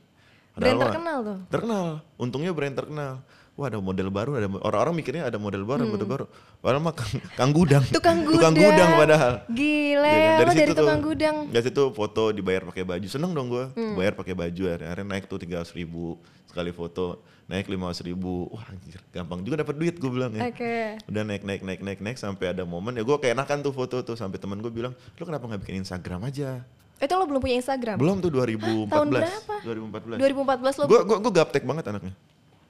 Brand 0.55 0.75
mah- 0.75 0.87
terkenal 0.91 1.17
tuh. 1.23 1.37
Terkenal. 1.51 1.85
Untungnya 2.15 2.51
brand 2.51 2.75
terkenal. 2.75 3.23
Wah 3.55 3.71
ada 3.71 3.79
model 3.79 4.11
baru, 4.11 4.35
ada 4.35 4.51
orang-orang 4.51 4.99
mikirnya 4.99 5.31
ada 5.31 5.39
model 5.39 5.63
baru, 5.63 5.87
model 5.87 6.03
baru. 6.03 6.25
Padahal 6.59 6.83
mah 6.83 6.91
kang, 6.91 7.23
kang 7.39 7.51
gudang. 7.55 7.87
Hmm. 7.87 7.95
Tukang 7.95 8.17
Tukang 8.35 8.51
gudang. 8.51 8.67
gudang 8.75 8.89
padahal. 8.99 9.33
Gile, 9.47 10.11
lo 10.11 10.39
dari 10.43 10.49
situ 10.59 10.73
tukang 10.75 10.99
tuh, 10.99 11.07
gudang. 11.07 11.35
Dari 11.55 11.63
situ 11.63 11.83
foto 11.95 12.23
dibayar 12.35 12.67
pakai 12.67 12.83
baju. 12.83 13.07
Seneng 13.07 13.31
dong 13.31 13.47
gue. 13.47 13.71
Hmm. 13.71 13.95
Bayar 13.95 14.11
pakai 14.19 14.35
baju. 14.35 14.63
Akhirnya 14.75 15.07
naik 15.07 15.31
tuh 15.31 15.39
tiga 15.39 15.63
ribu 15.71 16.19
sekali 16.51 16.75
foto. 16.75 17.23
Naik 17.47 17.71
lima 17.71 17.95
ribu. 17.95 18.51
Wah 18.51 18.67
anjir 18.67 18.99
gampang 19.15 19.39
juga 19.47 19.63
dapat 19.63 19.79
duit 19.79 19.95
gue 20.03 20.11
bilang 20.11 20.35
ya. 20.35 20.51
Oke. 20.51 20.99
Udah 21.07 21.23
naik 21.23 21.47
naik 21.47 21.61
naik 21.63 21.79
naik 21.79 21.99
naik 22.03 22.17
sampai 22.19 22.51
ada 22.51 22.67
momen 22.67 22.91
ya 22.99 23.07
gue 23.07 23.17
kayak 23.23 23.39
enakan 23.39 23.63
tuh 23.63 23.71
foto 23.71 24.03
tuh 24.03 24.19
sampai 24.19 24.35
temen 24.35 24.59
gue 24.59 24.73
bilang 24.73 24.91
lu 25.15 25.23
kenapa 25.23 25.47
nggak 25.47 25.63
bikin 25.63 25.79
Instagram 25.79 26.27
aja? 26.27 26.59
Itu 26.99 27.15
lo 27.15 27.23
belum 27.23 27.39
punya 27.39 27.55
Instagram? 27.63 27.95
Belum 28.03 28.19
tuh 28.19 28.31
2014. 28.35 28.91
Tahun 28.91 29.07
berapa? 29.07 29.55
2014. 29.63 30.19
2014 30.19 30.79
lo 30.79 30.83
Gue 30.91 30.99
gue 31.07 31.17
gue 31.23 31.31
gaptek 31.31 31.63
banget 31.63 31.87
anaknya. 31.87 32.15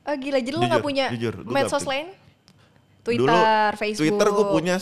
Oh 0.06 0.16
gila, 0.16 0.38
jadi 0.38 0.54
lo 0.54 0.66
gak 0.70 0.86
punya 0.86 1.06
jujur, 1.14 1.42
medsos 1.50 1.82
lain? 1.84 2.14
Twitter, 3.06 3.26
Dulu 3.26 3.78
Facebook. 3.78 4.02
Twitter 4.02 4.28
gue 4.34 4.46
punya 4.50 4.76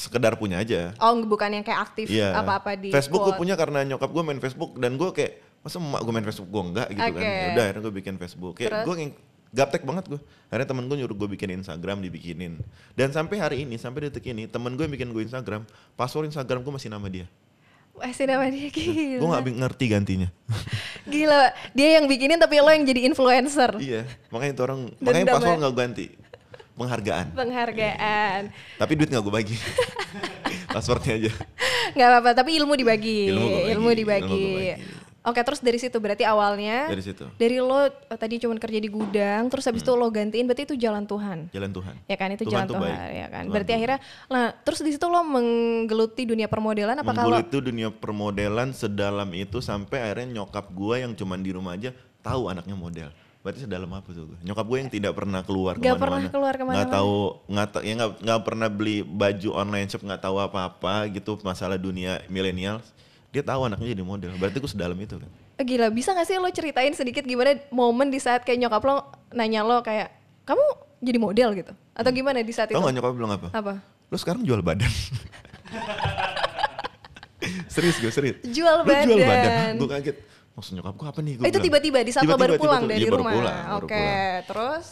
sekedar 0.00 0.32
punya 0.36 0.56
aja. 0.60 0.92
Oh 1.00 1.16
bukan 1.24 1.48
yang 1.60 1.64
kayak 1.64 1.80
aktif 1.92 2.08
Iya. 2.08 2.36
apa-apa 2.36 2.76
di 2.76 2.88
Facebook 2.92 3.24
gue 3.24 3.36
punya 3.36 3.56
karena 3.56 3.84
nyokap 3.84 4.08
gue 4.12 4.22
main 4.24 4.40
Facebook 4.40 4.76
dan 4.80 4.96
gue 4.96 5.08
kayak 5.12 5.40
masa 5.60 5.76
emak 5.76 6.00
gue 6.00 6.12
main 6.12 6.24
Facebook 6.24 6.48
gue 6.48 6.62
enggak 6.72 6.88
gitu 6.92 7.00
kan. 7.00 7.20
Oke. 7.20 7.28
Ya 7.28 7.48
Udah 7.52 7.62
akhirnya 7.68 7.82
gue 7.84 7.94
bikin 8.00 8.14
Facebook. 8.16 8.52
Kayak 8.56 8.84
gue 8.88 8.94
yang 8.96 9.12
gaptek 9.52 9.82
banget 9.84 10.04
gue. 10.08 10.20
Akhirnya 10.48 10.68
temen 10.68 10.84
gue 10.88 10.96
nyuruh 11.04 11.16
gue 11.16 11.28
bikin 11.36 11.48
Instagram 11.60 12.00
dibikinin. 12.00 12.60
Dan 12.96 13.12
sampai 13.12 13.36
hari 13.40 13.56
ini, 13.68 13.76
sampai 13.76 14.08
detik 14.08 14.24
ini, 14.28 14.48
temen 14.48 14.72
gue 14.76 14.84
yang 14.88 14.94
bikin 14.94 15.08
gue 15.12 15.22
Instagram, 15.24 15.68
password 15.96 16.32
Instagram 16.32 16.64
gue 16.64 16.72
masih 16.72 16.88
nama 16.88 17.06
dia. 17.08 17.26
Masih 17.96 18.24
nama 18.24 18.46
dia 18.48 18.68
gila. 18.68 19.18
Gue 19.18 19.28
gak 19.28 19.44
ngerti 19.60 19.84
gantinya. 19.88 20.28
Gila, 21.10 21.42
dia 21.72 21.98
yang 21.98 22.06
bikinin 22.06 22.38
tapi 22.38 22.60
lo 22.60 22.70
yang 22.70 22.84
jadi 22.84 23.08
influencer. 23.08 23.76
iya, 23.80 24.04
makanya 24.28 24.52
itu 24.52 24.62
orang, 24.62 24.80
Dendam 24.94 25.04
makanya 25.04 25.26
password 25.32 25.56
ya? 25.56 25.64
gak 25.64 25.74
ganti. 25.74 26.06
Penghargaan. 26.76 27.26
Penghargaan. 27.36 28.42
Tapi 28.78 28.92
duit 28.96 29.08
gak 29.10 29.20
gue 29.20 29.34
bagi. 29.34 29.56
Passwordnya 30.74 31.14
aja. 31.18 31.32
Nggak 31.92 32.08
apa-apa, 32.08 32.30
tapi 32.32 32.50
ilmu 32.56 32.72
dibagi. 32.78 33.28
Ilmu 33.28 33.46
bagi, 33.48 33.70
Ilmu 33.74 33.88
dibagi. 33.90 34.24
ilmu 34.24 34.48
bagi. 34.54 34.72
Oke, 35.22 35.36
terus 35.38 35.60
dari 35.60 35.76
situ 35.76 35.92
berarti 35.94 36.24
awalnya 36.24 36.88
Dari 36.88 37.02
situ. 37.02 37.28
dari 37.34 37.56
lo 37.56 37.76
eh, 37.84 37.90
tadi 38.10 38.38
cuma 38.38 38.56
kerja 38.56 38.76
di 38.76 38.88
gudang, 38.88 39.46
terus 39.46 39.62
habis 39.62 39.80
itu 39.80 39.92
lo 39.92 40.08
gantiin 40.08 40.44
berarti 40.44 40.64
itu 40.64 40.76
jalan 40.76 41.04
Tuhan. 41.04 41.48
Jalan 41.50 41.70
Tuhan. 41.70 41.94
Ya 42.04 42.16
kan 42.16 42.28
itu 42.30 42.40
Hmm. 42.40 42.48
Tuhan 42.48 42.56
jalan 42.56 42.66
tuh 42.66 42.74
Tuhan, 42.74 42.88
baik. 42.88 42.96
ya 42.96 43.26
kan. 43.26 43.42
Tuhan 43.42 43.52
berarti 43.52 43.68
tuh 43.68 43.76
akhirnya 43.76 43.98
nah, 44.26 44.46
terus 44.56 44.80
di 44.80 44.90
situ 44.90 45.06
lo 45.06 45.20
menggeluti 45.20 46.22
dunia 46.24 46.46
permodelan 46.46 46.96
apa 46.96 47.12
kalau 47.12 47.36
itu 47.38 47.58
dunia 47.58 47.88
permodelan 47.90 48.72
sedalam 48.72 49.28
itu 49.34 49.60
sampai 49.60 50.00
akhirnya 50.02 50.40
nyokap 50.40 50.68
gua 50.70 50.96
yang 50.98 51.12
cuman 51.12 51.38
di 51.38 51.50
rumah 51.50 51.74
aja 51.74 51.92
tahu 52.18 52.48
anaknya 52.48 52.72
model. 52.74 53.08
Berarti 53.40 53.64
sedalam 53.64 53.88
apa 53.90 54.04
tuh 54.06 54.24
gue? 54.26 54.38
Nyokap 54.42 54.66
gue 54.66 54.78
yang 54.78 54.90
tidak 54.90 55.12
pernah 55.14 55.40
keluar 55.40 55.72
Nggak 55.74 55.80
ke 55.80 55.88
mana-mana. 55.94 56.04
pernah 56.12 56.28
keluar 56.28 56.54
ke 56.54 56.64
mana-mana. 56.66 56.92
tahu, 56.92 57.14
nggak 57.46 57.66
ta- 57.66 57.80
ya 57.80 57.92
nggak 57.94 58.10
nggak 58.20 58.40
pernah 58.42 58.68
beli 58.68 58.96
baju 59.00 59.48
online 59.54 59.88
shop, 59.88 60.02
nggak 60.02 60.22
tahu 60.22 60.36
apa-apa 60.38 61.08
gitu 61.08 61.40
masalah 61.40 61.76
dunia 61.76 62.20
milenial. 62.26 62.84
Dia 63.30 63.42
tahu 63.42 63.60
anaknya 63.64 63.94
jadi 63.94 64.02
model. 64.02 64.30
Berarti 64.36 64.58
gue 64.58 64.70
sedalam 64.70 64.98
itu 64.98 65.14
kan. 65.14 65.30
Eh, 65.54 65.64
gila 65.64 65.86
bisa 65.88 66.10
gak 66.10 66.24
sih 66.24 66.34
lo 66.34 66.50
ceritain 66.50 66.90
sedikit 66.92 67.22
gimana 67.22 67.54
momen 67.70 68.10
di 68.10 68.18
saat 68.18 68.42
kayak 68.42 68.58
nyokap 68.58 68.82
lo 68.82 68.96
nanya 69.30 69.62
lo 69.62 69.80
kayak 69.80 70.10
kamu 70.42 70.64
jadi 70.98 71.18
model 71.18 71.48
gitu 71.54 71.72
atau 71.94 72.10
gimana 72.10 72.40
di 72.40 72.50
saat 72.50 72.68
itu? 72.68 72.76
nggak 72.76 72.94
nyokap 72.96 73.12
bilang 73.14 73.32
apa? 73.36 73.48
Apa? 73.52 73.74
Lo 74.08 74.16
sekarang 74.16 74.42
jual 74.42 74.60
badan. 74.60 74.88
serius 77.72 77.96
gue 77.98 78.10
serius. 78.10 78.36
Jual 78.44 78.82
Lo 78.82 78.88
jual 78.88 79.20
badan. 79.20 79.28
badan. 79.28 79.72
Gue 79.78 79.88
kaget. 79.88 80.16
Maksud 80.50 80.72
nyokap 80.76 80.94
gue 80.98 81.06
apa 81.08 81.20
nih? 81.22 81.34
Gua 81.38 81.46
itu 81.46 81.58
tiba-tiba 81.62 81.98
di 82.02 82.12
saat 82.12 82.26
lo 82.26 82.36
baru 82.36 82.58
pulang 82.58 82.84
dari 82.84 83.06
Iya, 83.06 83.10
baru 83.14 83.22
rumah. 83.22 83.32
Oke, 83.78 83.94
pulang. 83.94 84.42
terus 84.50 84.86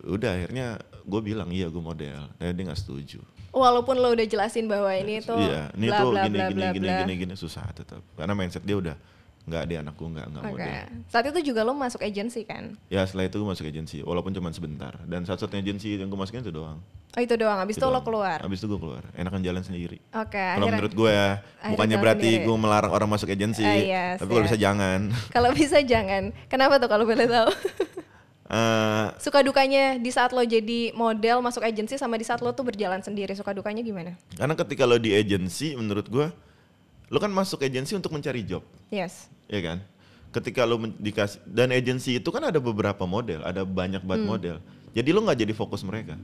Udah 0.00 0.30
akhirnya 0.32 0.66
gue 1.10 1.20
bilang 1.20 1.50
iya 1.50 1.66
gue 1.66 1.82
model. 1.82 2.30
Dan 2.36 2.54
dia 2.54 2.64
nggak 2.64 2.78
setuju. 2.78 3.18
walaupun 3.50 3.98
lo 3.98 4.08
udah 4.08 4.22
jelasin 4.24 4.64
bahwa 4.64 4.94
ini 4.94 5.18
tuh 5.20 5.34
Iya, 5.36 5.74
ini 5.74 5.86
bla 5.86 5.98
tuh 5.98 6.08
bla 6.08 6.22
gini 6.22 6.30
bla 6.32 6.46
gini 6.46 6.54
bla 6.56 6.68
gini 6.70 6.86
bla. 6.86 6.98
gini 7.00 7.12
gini 7.18 7.34
susah 7.34 7.66
tetap. 7.72 7.98
Karena 8.14 8.32
mindset 8.32 8.62
dia 8.62 8.78
udah 8.78 8.94
nggak 9.40 9.62
deh 9.64 9.76
anakku 9.78 10.04
nggak 10.06 10.26
nggak 10.28 10.42
Oke. 10.44 10.52
model 10.52 10.84
Saat 11.08 11.24
itu 11.26 11.40
juga 11.42 11.60
lo 11.64 11.72
masuk 11.72 11.98
agensi 12.00 12.44
kan? 12.44 12.76
ya 12.86 13.02
setelah 13.02 13.24
itu 13.24 13.34
gue 13.34 13.48
masuk 13.48 13.64
agensi 13.64 13.98
walaupun 13.98 14.30
cuma 14.30 14.52
sebentar 14.52 14.94
dan 15.02 15.24
satu-satunya 15.24 15.64
agensi 15.64 15.96
yang 15.96 16.06
gue 16.06 16.14
masukin 16.14 16.40
itu 16.40 16.52
doang 16.52 16.78
Oh 17.10 17.18
itu 17.18 17.34
doang, 17.34 17.58
abis 17.58 17.74
itu, 17.74 17.82
Itu 17.82 17.90
lo 17.90 18.04
keluar? 18.04 18.38
abis 18.38 18.60
itu 18.60 18.68
gue 18.68 18.78
keluar 18.78 19.02
enakan 19.12 19.40
jalan 19.40 19.64
sendiri 19.64 19.98
Oke, 20.12 20.36
kalau 20.36 20.54
akhirnya 20.60 20.70
menurut 20.70 20.92
gue 20.94 21.10
ya 21.10 21.28
bukannya 21.66 21.96
berarti 21.98 22.28
sendiri. 22.30 22.46
gue 22.46 22.56
melarang 22.60 22.92
orang 22.92 23.08
masuk 23.10 23.28
agensi 23.28 23.64
Ah, 23.64 23.74
iya, 23.74 24.04
tapi 24.14 24.28
kalau 24.28 24.38
siap. 24.38 24.46
bisa 24.46 24.58
jangan 24.60 25.00
kalau 25.32 25.50
bisa 25.50 25.78
jangan. 25.82 26.22
Kenapa 26.46 26.74
tuh 26.76 26.86
kalau 26.86 27.02
boleh 27.02 27.26
tahu? 27.26 27.50
Eh, 28.50 29.06
suka 29.22 29.46
dukanya 29.46 29.94
di 29.94 30.10
saat 30.10 30.34
lo 30.34 30.42
jadi 30.42 30.90
model 30.90 31.38
masuk 31.38 31.62
agensi 31.62 31.94
sama 31.94 32.18
di 32.18 32.26
saat 32.26 32.42
lo 32.42 32.50
tuh 32.50 32.66
berjalan 32.66 32.98
sendiri, 32.98 33.30
suka 33.38 33.54
dukanya 33.54 33.78
gimana? 33.78 34.18
karena 34.34 34.58
ketika 34.58 34.82
lo 34.90 34.98
di 34.98 35.14
agensi 35.14 35.78
menurut 35.78 36.10
gue 36.10 36.26
lo 37.14 37.18
kan 37.22 37.30
masuk 37.30 37.62
agensi 37.62 37.94
untuk 37.94 38.10
mencari 38.10 38.42
job. 38.42 38.66
Yes. 38.90 39.30
ya 39.46 39.62
kan? 39.62 39.78
Ketika 40.34 40.66
lo 40.66 40.82
dikasih 40.82 41.46
dan 41.46 41.70
agensi 41.70 42.18
itu 42.18 42.26
kan 42.34 42.42
ada 42.42 42.58
beberapa 42.58 43.06
model 43.06 43.46
ada 43.46 43.62
banyak 43.62 44.02
banget 44.02 44.26
model. 44.26 44.56
Jadi 44.98 45.08
lo 45.14 45.22
nggak 45.22 45.38
jadi 45.46 45.54
fokus 45.54 45.86
mereka. 45.86 46.18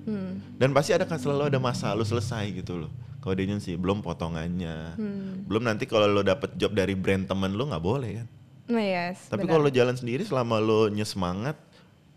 Dan 0.59 0.75
pasti 0.75 0.99
ada 0.99 1.07
kan 1.07 1.23
selalu 1.23 1.55
ada 1.55 1.63
masa 1.63 1.95
lo 1.95 2.03
selesai 2.03 2.51
gitu 2.59 2.75
loh 2.75 2.91
kalau 3.23 3.39
di 3.39 3.47
agensi. 3.47 3.79
Belum 3.79 4.03
potongannya. 4.03 4.99
Belum 5.47 5.63
nanti 5.63 5.87
kalau 5.87 6.11
lo 6.11 6.27
dapet 6.27 6.59
job 6.59 6.75
dari 6.75 6.99
brand 6.99 7.23
temen 7.23 7.55
lo 7.55 7.71
nggak 7.71 7.83
boleh 7.87 8.13
kan? 8.19 8.29
Nah, 8.67 8.83
yes. 8.83 9.31
tapi 9.31 9.47
kalau 9.47 9.63
lo 9.63 9.71
jalan 9.71 9.95
sendiri 9.95 10.27
selama 10.27 10.59
lo 10.59 10.91
nyesemangat 10.91 11.55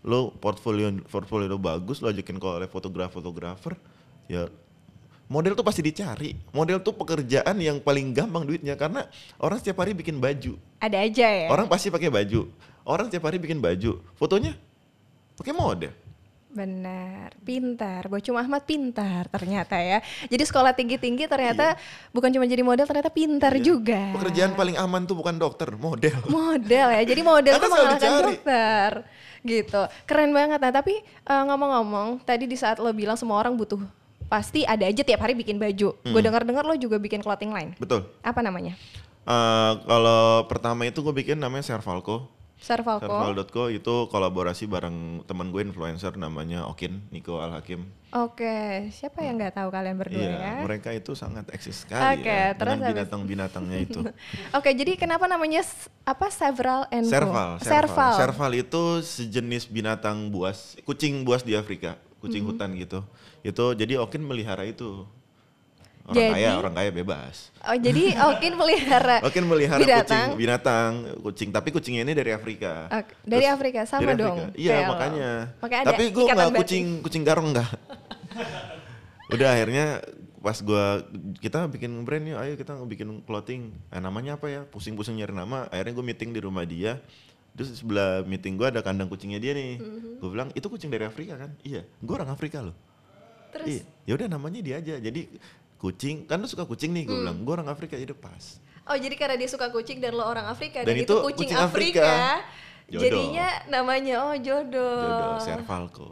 lo 0.06 0.32
portfolio 0.32 0.88
portfolio 1.08 1.46
lo 1.50 1.58
bagus 1.60 2.00
lo 2.00 2.08
ajakin 2.08 2.40
ke 2.40 2.46
oleh 2.46 2.68
fotografer 2.70 3.76
ya 4.30 4.48
model 5.28 5.52
tuh 5.54 5.62
pasti 5.62 5.84
dicari 5.84 6.34
model 6.56 6.80
tuh 6.80 6.96
pekerjaan 6.96 7.56
yang 7.60 7.78
paling 7.78 8.16
gampang 8.16 8.48
duitnya 8.48 8.74
karena 8.80 9.06
orang 9.36 9.60
setiap 9.60 9.84
hari 9.84 9.92
bikin 9.92 10.16
baju 10.16 10.56
ada 10.80 10.96
aja 11.04 11.28
ya. 11.28 11.48
Orang 11.52 11.68
pasti 11.68 11.92
pakai 11.92 12.08
baju. 12.08 12.48
Orang 12.88 13.12
tiap 13.12 13.28
hari 13.28 13.36
bikin 13.36 13.60
baju. 13.60 14.00
Fotonya 14.16 14.56
pakai 15.36 15.52
model. 15.52 15.92
Benar, 16.50 17.30
pintar. 17.46 18.10
Bocum 18.10 18.34
Ahmad 18.34 18.66
pintar 18.66 19.30
ternyata 19.30 19.78
ya. 19.78 20.02
Jadi 20.26 20.42
sekolah 20.42 20.74
tinggi-tinggi 20.74 21.30
ternyata 21.30 21.78
bukan 22.10 22.26
cuma 22.34 22.42
jadi 22.42 22.66
model, 22.66 22.90
ternyata 22.90 23.06
pintar 23.06 23.54
Iya. 23.54 23.62
juga. 23.62 24.02
Pekerjaan 24.18 24.58
paling 24.58 24.74
aman 24.74 25.06
tuh 25.06 25.14
bukan 25.14 25.38
dokter, 25.38 25.70
model. 25.78 26.18
model 26.26 26.86
ya. 26.90 27.02
Jadi 27.06 27.22
model 27.22 27.54
itu 27.54 27.68
mengalahkan 27.70 28.10
dokter. 28.26 28.90
Gitu. 29.40 29.82
Keren 30.10 30.34
banget. 30.34 30.58
Nah, 30.58 30.72
tapi 30.74 30.98
eh, 31.06 31.42
ngomong-ngomong, 31.46 32.26
tadi 32.26 32.50
di 32.50 32.58
saat 32.58 32.82
lo 32.82 32.90
bilang 32.90 33.14
semua 33.14 33.38
orang 33.38 33.54
butuh 33.54 33.78
pasti 34.26 34.62
ada 34.66 34.86
aja 34.86 35.02
tiap 35.02 35.22
hari 35.22 35.38
bikin 35.38 35.54
baju. 35.54 35.94
Hmm. 36.02 36.12
Gue 36.14 36.22
dengar-dengar 36.22 36.66
lo 36.66 36.74
juga 36.74 36.98
bikin 36.98 37.22
clothing 37.22 37.54
line. 37.54 37.78
Betul. 37.78 38.10
Apa 38.26 38.42
namanya? 38.42 38.74
Eh, 39.22 39.72
kalau 39.86 40.50
pertama 40.50 40.82
itu 40.82 40.98
gue 40.98 41.14
bikin 41.14 41.38
namanya 41.38 41.62
Servalco. 41.62 42.26
Servalco. 42.60 43.08
Serval.co 43.08 43.72
itu 43.72 43.94
kolaborasi 44.06 44.68
bareng 44.68 45.24
teman 45.24 45.48
gue 45.48 45.64
influencer 45.64 46.12
namanya 46.14 46.68
Okin, 46.68 47.00
Niko 47.08 47.40
Al 47.40 47.56
Hakim. 47.56 47.88
Oke, 48.10 48.90
siapa 48.90 49.22
yang 49.22 49.38
nggak 49.38 49.54
tahu 49.56 49.70
kalian 49.70 49.96
berdua 49.96 50.18
Iya, 50.18 50.34
ya? 50.34 50.54
mereka 50.60 50.90
itu 50.90 51.14
sangat 51.14 51.46
eksis 51.54 51.86
sekali 51.86 52.20
Oke, 52.20 52.28
ya 52.28 52.52
terus 52.52 52.76
dengan 52.76 52.90
binatang-binatangnya 52.92 53.78
itu. 53.80 54.00
Oke, 54.58 54.74
jadi 54.74 54.98
kenapa 54.98 55.24
namanya 55.24 55.62
apa 56.02 56.26
several 56.28 56.84
and? 56.90 57.06
Serval, 57.06 57.62
serval. 57.62 57.86
Serval. 57.86 58.12
Serval 58.18 58.52
itu 58.58 58.82
sejenis 59.00 59.64
binatang 59.64 60.28
buas, 60.28 60.74
kucing 60.82 61.22
buas 61.22 61.40
di 61.40 61.54
Afrika, 61.54 61.96
kucing 62.18 62.42
Mm-hmm. 62.44 62.58
hutan 62.60 62.70
gitu. 62.76 62.98
Itu 63.40 63.64
jadi 63.72 63.96
Okin 64.02 64.20
melihara 64.20 64.66
itu. 64.66 65.06
Orang 66.00 66.16
Jadi- 66.16 66.32
kaya, 66.34 66.50
orang 66.56 66.74
kaya 66.74 66.90
bebas. 66.90 67.34
Oh, 67.60 67.76
jadi 67.76 68.02
Okin 68.34 68.52
pelihara 68.56 69.16
Okin 69.22 69.44
melihara 69.46 69.78
binatang. 69.78 70.02
kucing 70.02 70.22
binatang, 70.36 70.90
kucing, 71.22 71.48
tapi 71.50 71.68
kucingnya 71.70 72.02
ini 72.02 72.14
dari 72.14 72.32
Afrika. 72.32 72.88
Oke, 72.88 73.12
dari 73.22 73.44
Terus- 73.44 73.54
Afrika, 73.54 73.80
sama 73.84 74.10
dari 74.10 74.18
dong, 74.18 74.38
Afrika. 74.40 74.58
Iya, 74.58 74.76
makanya. 74.86 75.30
Makanya 75.60 75.84
tapi 75.86 76.02
gue 76.08 76.24
nggak 76.26 76.50
kucing 76.56 76.84
kucing 77.00 77.22
garong 77.22 77.52
enggak. 77.52 77.70
Udah 79.34 79.54
akhirnya 79.54 80.02
pas 80.40 80.56
gua 80.58 81.04
kita 81.38 81.68
bikin 81.68 81.92
brand 82.02 82.24
yuk, 82.24 82.38
ayo 82.40 82.52
kita 82.56 82.72
bikin 82.82 83.22
clothing. 83.22 83.70
Eh, 83.92 84.00
namanya 84.00 84.34
apa 84.34 84.48
ya? 84.48 84.60
Pusing-pusing 84.66 85.14
nyari 85.14 85.30
nama. 85.30 85.68
Akhirnya 85.70 85.94
gue 85.94 86.04
meeting 86.04 86.30
di 86.32 86.40
rumah 86.40 86.64
dia. 86.64 86.98
Terus 87.52 87.78
sebelah 87.78 88.24
meeting 88.24 88.56
gua 88.56 88.72
ada 88.72 88.80
kandang 88.80 89.06
kucingnya 89.06 89.38
dia 89.38 89.52
nih. 89.54 89.78
Mhm. 89.78 90.18
Gue 90.18 90.28
bilang 90.32 90.48
itu 90.50 90.66
kucing 90.66 90.88
dari 90.88 91.06
Afrika 91.06 91.38
kan? 91.38 91.54
Iya, 91.62 91.86
gue 91.86 92.14
orang 92.16 92.32
Afrika 92.32 92.58
loh. 92.58 92.74
Terus 93.50 93.66
Iya, 93.68 93.82
ya 94.06 94.12
udah 94.16 94.28
namanya 94.30 94.60
dia 94.62 94.78
aja. 94.78 94.94
Jadi 94.96 95.26
kucing, 95.80 96.28
kan 96.28 96.36
lu 96.36 96.44
suka 96.44 96.62
kucing 96.62 96.92
nih, 96.92 97.02
gue 97.02 97.10
Hmm. 97.10 97.22
bilang 97.24 97.38
gue 97.40 97.52
orang 97.54 97.68
Afrika 97.68 97.96
udah 97.96 98.14
pas. 98.14 98.60
Oh, 98.84 98.94
jadi 98.94 99.14
karena 99.14 99.34
dia 99.34 99.46
suka 99.46 99.68
kucing 99.68 99.96
dan 99.96 100.12
lo 100.12 100.22
orang 100.22 100.44
Afrika 100.44 100.82
Dan 100.82 100.92
dan, 100.92 101.04
itu 101.04 101.14
kucing, 101.14 101.48
kucing 101.48 101.58
Afrika. 101.58 102.04
Afrika. 102.04 102.20
Jodoh. 102.86 103.02
Jadinya 103.02 103.46
namanya 103.66 104.14
oh 104.24 104.34
jodoh. 104.34 104.98
Jodoh 105.00 105.34
Servalco. 105.38 106.08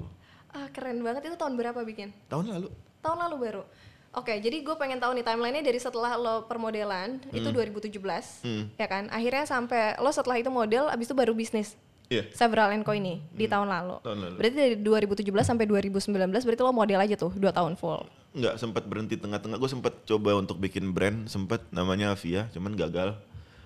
Ah, 0.49 0.71
keren 0.71 1.03
banget 1.03 1.27
itu 1.27 1.35
tahun 1.35 1.55
berapa 1.55 1.81
bikin? 1.83 2.15
Tahun 2.27 2.47
lalu. 2.47 2.71
Tahun 2.99 3.19
lalu 3.19 3.37
baru. 3.37 3.63
Oke, 4.11 4.33
jadi 4.35 4.63
gue 4.63 4.75
pengen 4.75 4.97
tahu 4.97 5.13
nih 5.13 5.23
timelinenya 5.23 5.61
dari 5.61 5.77
setelah 5.77 6.17
lo 6.17 6.35
permodelan 6.45 7.21
itu 7.29 7.45
2017, 7.45 8.41
Hmm. 8.41 8.73
ya 8.75 8.87
kan? 8.87 9.05
Akhirnya 9.09 9.45
sampai 9.45 9.99
lo 9.99 10.09
setelah 10.09 10.39
itu 10.39 10.49
model, 10.49 10.89
abis 10.89 11.07
itu 11.07 11.15
baru 11.15 11.35
bisnis. 11.35 11.77
Iya. 12.09 12.25
Several 12.33 12.73
and 12.73 12.89
Co 12.89 12.97
ini 12.97 13.21
di 13.31 13.45
tahun 13.45 13.69
lalu. 13.69 14.01
Tahun 14.01 14.19
lalu. 14.19 14.35
Berarti 14.41 14.57
dari 14.57 14.77
2017 14.81 15.29
sampai 15.45 15.65
2019 15.69 16.09
berarti 16.33 16.63
lo 16.65 16.73
model 16.73 17.01
aja 17.05 17.15
tuh 17.21 17.33
dua 17.37 17.53
tahun 17.53 17.77
full. 17.77 18.05
nggak 18.29 18.61
sempat 18.61 18.85
berhenti 18.85 19.17
tengah-tengah 19.17 19.57
gue 19.57 19.71
sempat 19.73 20.05
coba 20.05 20.37
untuk 20.37 20.61
bikin 20.61 20.93
brand 20.93 21.25
sempat 21.33 21.65
namanya 21.73 22.13
Avia 22.13 22.45
cuman 22.53 22.77
gagal 22.77 23.17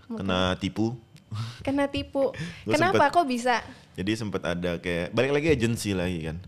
kena 0.07 0.55
tipu 0.55 0.95
Kena 1.67 1.91
tipu. 1.91 2.31
Kenapa 2.65 3.11
kok 3.11 3.27
bisa? 3.27 3.59
jadi 3.93 4.17
sempat 4.17 4.41
ada 4.47 4.81
kayak 4.81 5.13
balik 5.13 5.33
lagi 5.37 5.49
agensi 5.53 5.93
lagi 5.93 6.25
kan 6.25 6.41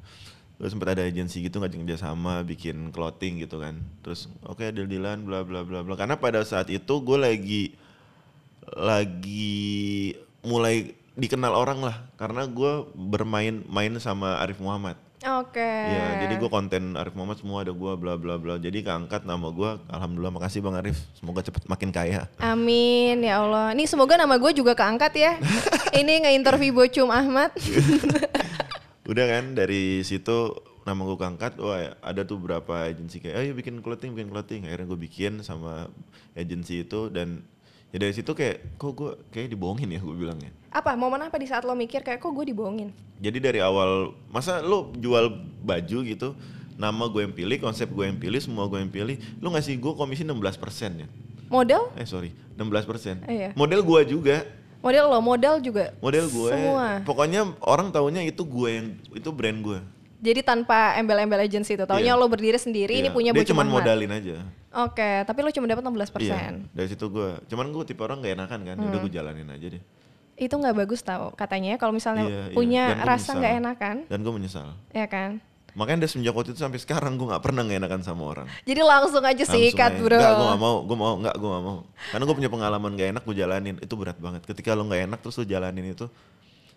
gue 0.55 0.69
sempat 0.71 0.97
ada 0.97 1.03
agensi 1.05 1.43
gitu 1.43 1.59
ngajak 1.61 1.83
kerja 1.83 1.99
sama 2.09 2.41
bikin 2.47 2.89
clothing 2.95 3.43
gitu 3.43 3.59
kan 3.61 3.83
terus 4.01 4.31
oke 4.47 4.63
deal 4.71 4.87
dealan 4.87 5.27
bla 5.27 5.43
bla 5.45 5.67
bla 5.67 5.83
bla 5.83 5.99
karena 5.99 6.17
pada 6.17 6.41
saat 6.47 6.71
itu 6.71 6.95
gue 7.03 7.19
lagi 7.19 7.63
lagi 8.73 10.15
mulai 10.41 10.95
dikenal 11.15 11.55
orang 11.55 11.81
lah 11.83 11.97
karena 12.19 12.47
gue 12.47 12.91
bermain 12.95 13.63
main 13.71 13.95
sama 14.03 14.43
Arif 14.43 14.59
Muhammad 14.59 14.99
Oke. 15.25 15.57
Iya, 15.65 16.21
jadi 16.21 16.37
gue 16.37 16.51
konten 16.53 17.01
Arif 17.01 17.17
Muhammad 17.17 17.41
semua 17.41 17.65
ada 17.65 17.73
gue 17.73 17.93
bla 17.97 18.21
bla 18.21 18.37
bla. 18.37 18.61
Jadi 18.61 18.85
keangkat 18.85 19.25
nama 19.25 19.49
gue. 19.49 19.81
Alhamdulillah 19.89 20.37
makasih 20.37 20.61
Bang 20.61 20.77
Arif. 20.77 21.01
Semoga 21.17 21.41
cepet 21.41 21.65
makin 21.65 21.89
kaya. 21.89 22.29
Amin 22.37 23.25
ya 23.25 23.41
Allah. 23.41 23.73
Nih 23.73 23.89
semoga 23.89 24.21
nama 24.21 24.37
gue 24.37 24.53
juga 24.53 24.77
keangkat 24.77 25.17
ya. 25.17 25.33
Ini 26.01 26.29
nge-interview 26.29 26.77
Bocum 26.77 27.09
Ahmad. 27.09 27.57
Udah 29.11 29.25
kan 29.25 29.57
dari 29.57 30.05
situ 30.05 30.61
nama 30.85 31.01
gue 31.01 31.17
keangkat. 31.17 31.57
Wah 31.57 31.97
ada 32.05 32.21
tuh 32.29 32.37
berapa 32.37 32.85
agensi 32.85 33.25
kayak, 33.25 33.37
ayo 33.41 33.51
bikin 33.57 33.81
clothing, 33.81 34.13
bikin 34.13 34.29
clothing. 34.29 34.69
Akhirnya 34.69 34.93
gue 34.93 35.01
bikin 35.01 35.41
sama 35.41 35.89
agensi 36.37 36.85
itu 36.85 37.09
dan 37.09 37.41
ya 37.97 37.97
dari 37.97 38.13
situ 38.13 38.37
kayak, 38.37 38.77
kok 38.77 38.93
gue 38.93 39.17
kayak 39.33 39.57
dibohongin 39.57 39.89
ya 39.89 40.05
gue 40.05 40.13
bilangnya. 40.13 40.53
Apa 40.75 40.91
momen 40.93 41.23
apa 41.23 41.39
di 41.39 41.47
saat 41.47 41.63
lo 41.63 41.73
mikir 41.73 42.03
kayak 42.03 42.19
kok 42.19 42.29
gue 42.29 42.51
dibohongin? 42.51 42.91
Jadi 43.17 43.39
dari 43.39 43.63
awal 43.63 44.11
masa 44.27 44.59
lo 44.59 44.91
jual 44.93 45.31
baju 45.63 45.99
gitu, 46.03 46.35
nama 46.75 47.07
gue 47.07 47.23
yang 47.23 47.31
pilih, 47.33 47.57
konsep 47.59 47.87
gue 47.87 48.05
yang 48.05 48.19
pilih, 48.19 48.43
semua 48.43 48.67
gue 48.67 48.77
yang 48.77 48.91
pilih, 48.91 49.15
lo 49.39 49.49
ngasih 49.49 49.79
gue 49.79 49.93
komisi 49.95 50.27
16% 50.27 50.35
ya. 50.99 51.07
Model? 51.47 51.95
Eh 51.95 52.03
sorry, 52.03 52.35
16%. 52.53 53.23
Iya. 53.25 53.55
Model 53.55 53.81
gue 53.81 54.01
juga. 54.09 54.43
Model 54.81 55.05
lo, 55.07 55.19
modal 55.19 55.63
juga. 55.63 55.95
model 55.97 56.27
gue 56.27 56.51
Semua. 56.51 57.01
pokoknya 57.01 57.41
orang 57.63 57.89
taunya 57.89 58.21
itu 58.21 58.45
gue 58.45 58.69
yang 58.69 58.87
itu 59.15 59.31
brand 59.31 59.59
gue 59.63 59.81
Jadi 60.21 60.41
tanpa 60.41 60.93
embel-embel 60.95 61.41
agency 61.41 61.73
itu, 61.73 61.85
taunya 61.85 62.13
Iya. 62.13 62.21
lo 62.21 62.29
berdiri 62.29 62.57
sendiri, 62.57 62.93
ini 62.95 63.09
Iya. 63.09 63.13
punya 63.13 63.31
dia 63.33 63.47
cuma 63.47 63.65
modalin 63.65 64.11
aja 64.11 64.45
Oke, 64.75 65.25
tapi 65.25 65.41
lo 65.41 65.49
cuma 65.49 65.65
dapat 65.67 65.81
16%. 65.81 66.21
iya 66.21 66.53
dari 66.71 66.89
situ 66.91 67.07
gue 67.07 67.41
cuman 67.47 67.65
gue 67.71 67.85
tipe 67.87 68.01
orang 68.01 68.21
gak 68.21 68.35
enakan 68.35 68.61
kan 68.63 68.77
udah 68.77 68.99
gue 68.99 69.09
Hmm. 69.09 69.17
jalanin 69.17 69.49
aja 69.49 69.67
deh 69.73 69.83
Itu 70.35 70.59
nggak 70.59 70.75
bagus 70.75 71.01
tau 71.01 71.31
katanya 71.33 71.79
kalau 71.79 71.95
misalnya 71.95 72.27
Iya, 72.27 72.43
iya. 72.51 72.55
punya 72.55 72.85
gua 72.99 73.07
rasa 73.15 73.31
nggak 73.35 73.55
enakan, 73.63 73.97
dan 74.11 74.19
gue 74.19 74.33
menyesal 74.35 74.69
ya 74.91 75.07
kan? 75.07 75.39
makanya 75.75 76.07
dari 76.07 76.11
semenjak 76.15 76.35
waktu 76.35 76.51
itu 76.55 76.63
sampai 76.63 76.79
sekarang 76.79 77.19
gue 77.19 77.27
gak 77.35 77.43
pernah 77.43 77.67
gak 77.67 77.83
enakan 77.83 78.01
sama 78.07 78.23
orang 78.31 78.47
Jadi 78.63 78.79
langsung 78.79 79.27
aja 79.27 79.43
Langsung 79.43 79.59
sikat 79.59 79.99
aja. 79.99 80.03
bro. 80.07 80.19
Nggak, 80.23 80.33
gue 80.39 80.47
gak 80.47 80.63
mau, 80.63 80.77
gue 80.87 80.97
mau, 80.97 81.13
nggak, 81.19 81.35
gue 81.35 81.51
gak 81.51 81.65
mau. 81.67 81.79
Karena 82.15 82.25
gue 82.31 82.37
punya 82.39 82.51
pengalaman 82.55 82.91
gak 82.95 83.09
enak, 83.11 83.23
gue 83.27 83.35
jalanin. 83.35 83.75
Itu 83.83 83.95
berat 83.99 84.19
banget. 84.23 84.47
Ketika 84.47 84.79
lo 84.79 84.87
gak 84.87 85.03
enak 85.03 85.19
terus 85.19 85.35
lo 85.35 85.43
jalanin 85.43 85.91
itu, 85.91 86.07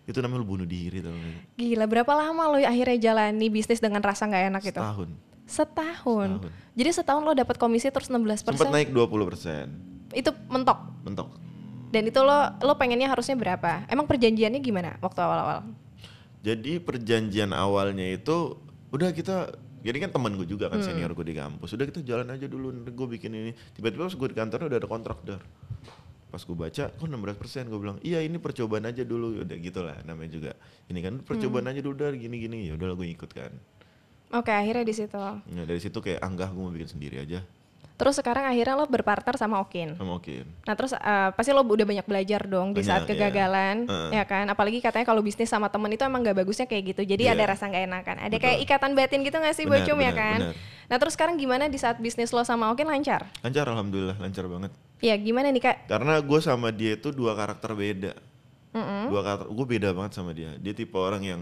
itu 0.10 0.18
namanya 0.18 0.42
lo 0.42 0.48
bunuh 0.50 0.66
diri. 0.66 1.06
Tau 1.06 1.14
gak? 1.14 1.62
Gila, 1.62 1.86
berapa 1.86 2.10
lama 2.10 2.44
lo 2.50 2.58
akhirnya 2.58 2.98
jalani 2.98 3.48
bisnis 3.54 3.78
dengan 3.78 4.02
rasa 4.02 4.26
nggak 4.26 4.44
enak 4.50 4.62
itu? 4.66 4.82
Setahun. 4.82 5.10
Setahun. 5.46 6.30
Setahun. 6.42 6.74
Jadi 6.74 6.90
setahun 6.90 7.22
lo 7.22 7.34
dapat 7.38 7.56
komisi 7.62 7.94
terus 7.94 8.10
16%. 8.10 8.50
Sempat 8.50 8.74
naik 8.74 8.90
20%. 8.90 10.18
Itu 10.18 10.34
mentok. 10.50 10.80
Mentok. 11.06 11.30
Dan 11.88 12.04
itu 12.06 12.20
lo 12.20 12.36
lo 12.60 12.74
pengennya 12.76 13.08
harusnya 13.08 13.34
berapa? 13.34 13.88
Emang 13.88 14.06
perjanjiannya 14.06 14.60
gimana 14.60 15.00
waktu 15.00 15.20
awal-awal? 15.20 15.64
Jadi 16.44 16.80
perjanjian 16.80 17.52
awalnya 17.52 18.08
itu 18.08 18.56
udah 18.90 19.12
kita 19.12 19.52
jadi 19.82 20.04
kan 20.04 20.12
temen 20.12 20.36
gue 20.36 20.48
juga 20.48 20.68
kan 20.68 20.84
senior 20.84 21.12
gue 21.12 21.24
di 21.24 21.36
kampus. 21.36 21.72
Udah 21.72 21.86
kita 21.88 22.04
jalan 22.04 22.28
aja 22.28 22.44
dulu, 22.44 22.72
gue 22.84 23.08
bikin 23.10 23.32
ini. 23.32 23.52
Tiba-tiba 23.72 24.04
pas 24.04 24.16
gue 24.16 24.28
di 24.28 24.36
kantor 24.36 24.60
udah 24.68 24.78
ada 24.78 24.90
kontrak 24.90 25.20
dar. 25.24 25.42
pas 26.28 26.44
gue 26.44 26.54
baca 26.54 26.92
kok 26.92 27.08
16 27.08 27.40
persen 27.40 27.72
gue 27.72 27.80
bilang 27.80 28.04
iya 28.04 28.20
ini 28.20 28.36
percobaan 28.36 28.84
aja 28.84 29.08
dulu 29.08 29.48
udah 29.48 29.58
gitulah 29.58 29.96
namanya 30.04 30.36
juga 30.36 30.52
ini 30.92 31.00
kan 31.00 31.24
percobaan 31.24 31.64
Hmm. 31.64 31.72
aja 31.72 31.80
dulu 31.80 31.96
dari 31.96 32.20
gini 32.20 32.36
gini 32.38 32.58
ya 32.68 32.76
udah 32.76 32.94
gue 32.94 33.08
ikut 33.08 33.32
kan 33.32 33.56
Oke, 34.36 34.52
akhirnya 34.52 34.84
di 34.84 34.92
situ. 34.92 35.16
nah, 35.16 35.64
dari 35.64 35.80
situ 35.80 35.96
kayak 35.96 36.20
anggah 36.20 36.52
gue 36.52 36.60
mau 36.60 36.68
bikin 36.70 36.92
sendiri 36.92 37.24
aja 37.24 37.48
Terus 37.98 38.14
sekarang 38.14 38.46
akhirnya 38.46 38.74
lo 38.74 38.86
berpartner 38.86 39.34
sama 39.36 39.58
Okin. 39.60 39.94
sama 39.94 40.16
Okin 40.16 40.46
Nah 40.64 40.74
terus 40.74 40.94
eh, 40.94 41.30
pasti 41.32 41.50
lo 41.50 41.62
udah 41.62 41.82
banyak 41.84 42.06
belajar 42.06 42.46
dong 42.46 42.72
di 42.72 42.80
saat 42.80 43.04
Banyak, 43.04 43.10
iya. 43.10 43.20
kegagalan, 43.26 43.78
Heeh. 43.84 44.12
ya 44.14 44.24
kan? 44.24 44.46
Apalagi 44.46 44.78
katanya 44.78 45.04
kalau 45.04 45.20
bisnis 45.20 45.48
sama 45.48 45.66
temen 45.68 45.90
itu 45.90 46.02
emang 46.02 46.22
gak 46.22 46.38
bagusnya 46.38 46.64
kayak 46.64 46.94
gitu. 46.94 47.02
Jadi 47.08 47.26
Iya. 47.26 47.34
ada 47.34 47.44
rasa 47.50 47.66
nggak 47.66 47.84
enakan. 47.86 48.16
Ada 48.20 48.30
Betul. 48.30 48.44
kayak 48.44 48.58
ikatan 48.62 48.92
batin 48.94 49.20
gitu 49.22 49.36
gak 49.36 49.52
sih 49.52 49.66
Benar, 49.66 49.82
Bocum 49.82 49.98
ya 50.00 50.12
kan? 50.14 50.40
benar. 50.40 50.56
Nah 50.88 50.98
terus 50.98 51.14
sekarang 51.14 51.36
gimana 51.36 51.66
di 51.66 51.76
saat 51.76 51.98
bisnis 51.98 52.30
lo 52.30 52.42
sama 52.42 52.70
Okin 52.70 52.86
lancar? 52.86 53.26
lancar 53.42 53.66
alhamdulillah 53.66 54.16
lancar 54.16 54.46
banget 54.46 54.72
Ya 54.98 55.14
gimana 55.14 55.50
nih 55.50 55.62
kak? 55.64 55.78
karena 55.88 56.18
gue 56.20 56.40
sama 56.40 56.70
dia 56.70 56.96
itu 56.96 57.10
dua 57.10 57.34
karakter 57.34 57.70
beda 57.72 58.14
Mm-mm. 58.72 59.10
dua 59.10 59.22
karakter 59.22 59.48
gue 59.48 59.66
beda 59.68 59.90
banget 59.92 60.12
sama 60.14 60.32
dia 60.32 60.54
dia 60.56 60.72
tipe 60.72 60.94
orang 60.94 61.22
yang 61.22 61.42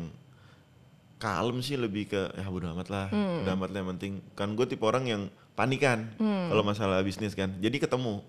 kalem 1.18 1.60
sih 1.60 1.76
lebih 1.76 2.08
ke 2.08 2.22
ya 2.34 2.46
bodo 2.46 2.68
amat 2.70 2.88
lah 2.88 3.08
Hmm. 3.08 3.42
bodo 3.42 3.52
amat 3.54 3.70
lah 3.70 3.78
yang 3.78 3.90
penting 3.94 4.14
kan 4.34 4.52
gue 4.52 4.66
tipe 4.66 4.84
orang 4.84 5.06
yang 5.06 5.22
panikan 5.56 6.12
Hmm. 6.16 6.48
kalau 6.48 6.62
masalah 6.62 7.00
bisnis 7.02 7.32
kan 7.32 7.52
jadi 7.58 7.80
ketemu 7.80 8.22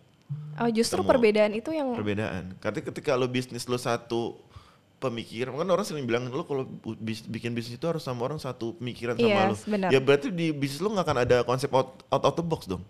Oh 0.56 0.66
justru 0.66 0.99
Ketemu. 0.99 1.11
perbedaan 1.12 1.52
itu 1.52 1.71
yang 1.71 1.92
perbedaan 1.92 2.56
karena 2.56 2.80
ketika 2.80 3.14
lo 3.14 3.28
bisnis 3.28 3.62
lo 3.64 3.76
satu 3.76 4.40
pemikiran 4.97 5.52
kan 5.52 5.68
orang 5.68 5.85
sering 5.85 6.02
bilang 6.02 6.26
lo 6.26 6.42
kalau 6.42 6.64
bis- 6.97 7.23
bikin 7.23 7.52
bisnis 7.52 7.76
itu 7.76 7.85
harus 7.85 8.00
sama 8.00 8.25
orang 8.25 8.40
satu 8.40 8.73
pemikiran 8.75 9.14
sama 9.14 9.28
Yes, 9.28 9.62
lo 9.62 9.68
benar. 9.68 9.88
ya 9.88 10.00
berarti 10.00 10.33
di 10.33 10.50
bisnis 10.50 10.80
lo 10.80 10.88
nggak 10.88 11.04
akan 11.04 11.18
ada 11.21 11.37
konsep 11.42 11.68
out, 11.71 12.02
out 12.09 12.25
of 12.25 12.35
the 12.35 12.42
box 12.42 12.64
dong 12.64 12.80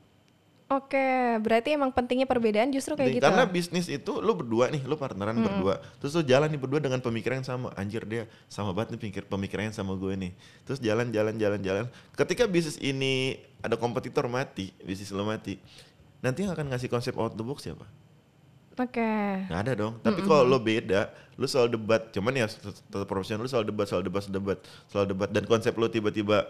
Oke, 0.66 0.98
berarti 1.46 1.78
emang 1.78 1.94
pentingnya 1.94 2.26
perbedaan 2.26 2.74
justru 2.74 2.98
kayak 2.98 3.06
Penting. 3.06 3.22
gitu. 3.22 3.26
Karena 3.30 3.46
bisnis 3.46 3.86
itu 3.86 4.18
lo 4.18 4.34
berdua 4.34 4.66
nih, 4.66 4.82
lo 4.82 4.98
partneran 4.98 5.38
Hmm. 5.38 5.46
berdua. 5.46 5.78
Terus 6.02 6.10
lo 6.10 6.26
jalan 6.26 6.50
nih 6.50 6.58
berdua 6.58 6.82
dengan 6.82 6.98
pemikiran 6.98 7.38
yang 7.38 7.46
sama. 7.46 7.70
Anjir 7.74 8.02
dia 8.02 8.26
sama 8.46 8.74
banget 8.74 8.98
nih 8.98 9.06
pikir 9.06 9.22
pemikirannya 9.24 9.70
sama 9.70 9.94
gue 9.94 10.10
nih. 10.18 10.32
Terus 10.66 10.82
jalan 10.82 11.14
jalan 11.14 11.38
jalan 11.38 11.62
jalan. 11.62 11.86
Ketika 12.12 12.50
bisnis 12.50 12.82
ini 12.82 13.38
ada 13.62 13.78
kompetitor 13.78 14.26
mati, 14.26 14.74
bisnis 14.82 15.14
lo 15.14 15.22
mati. 15.22 15.54
Nanti 16.18 16.42
yang 16.42 16.50
akan 16.50 16.66
ngasih 16.68 16.90
konsep 16.90 17.14
out 17.14 17.32
the 17.32 17.46
box 17.46 17.62
siapa? 17.62 17.86
Oke. 18.76 19.10
Nggak 19.46 19.60
ada 19.62 19.72
dong. 19.72 19.94
Tapi 20.02 20.20
kalau 20.20 20.42
lo 20.44 20.58
beda, 20.58 21.08
lo 21.32 21.46
soal 21.46 21.70
debat. 21.70 22.10
Cuman 22.10 22.34
ya 22.34 22.44
tet- 22.44 22.82
tetap 22.82 23.06
profesional 23.06 23.40
lo 23.40 23.48
soal 23.48 23.62
debat, 23.62 23.86
soal 23.86 24.02
debat, 24.02 24.20
soal 24.20 24.34
debat, 24.34 24.58
soal 24.90 25.06
debat. 25.06 25.28
Dan 25.30 25.46
konsep 25.46 25.72
lo 25.72 25.86
tiba-tiba 25.86 26.42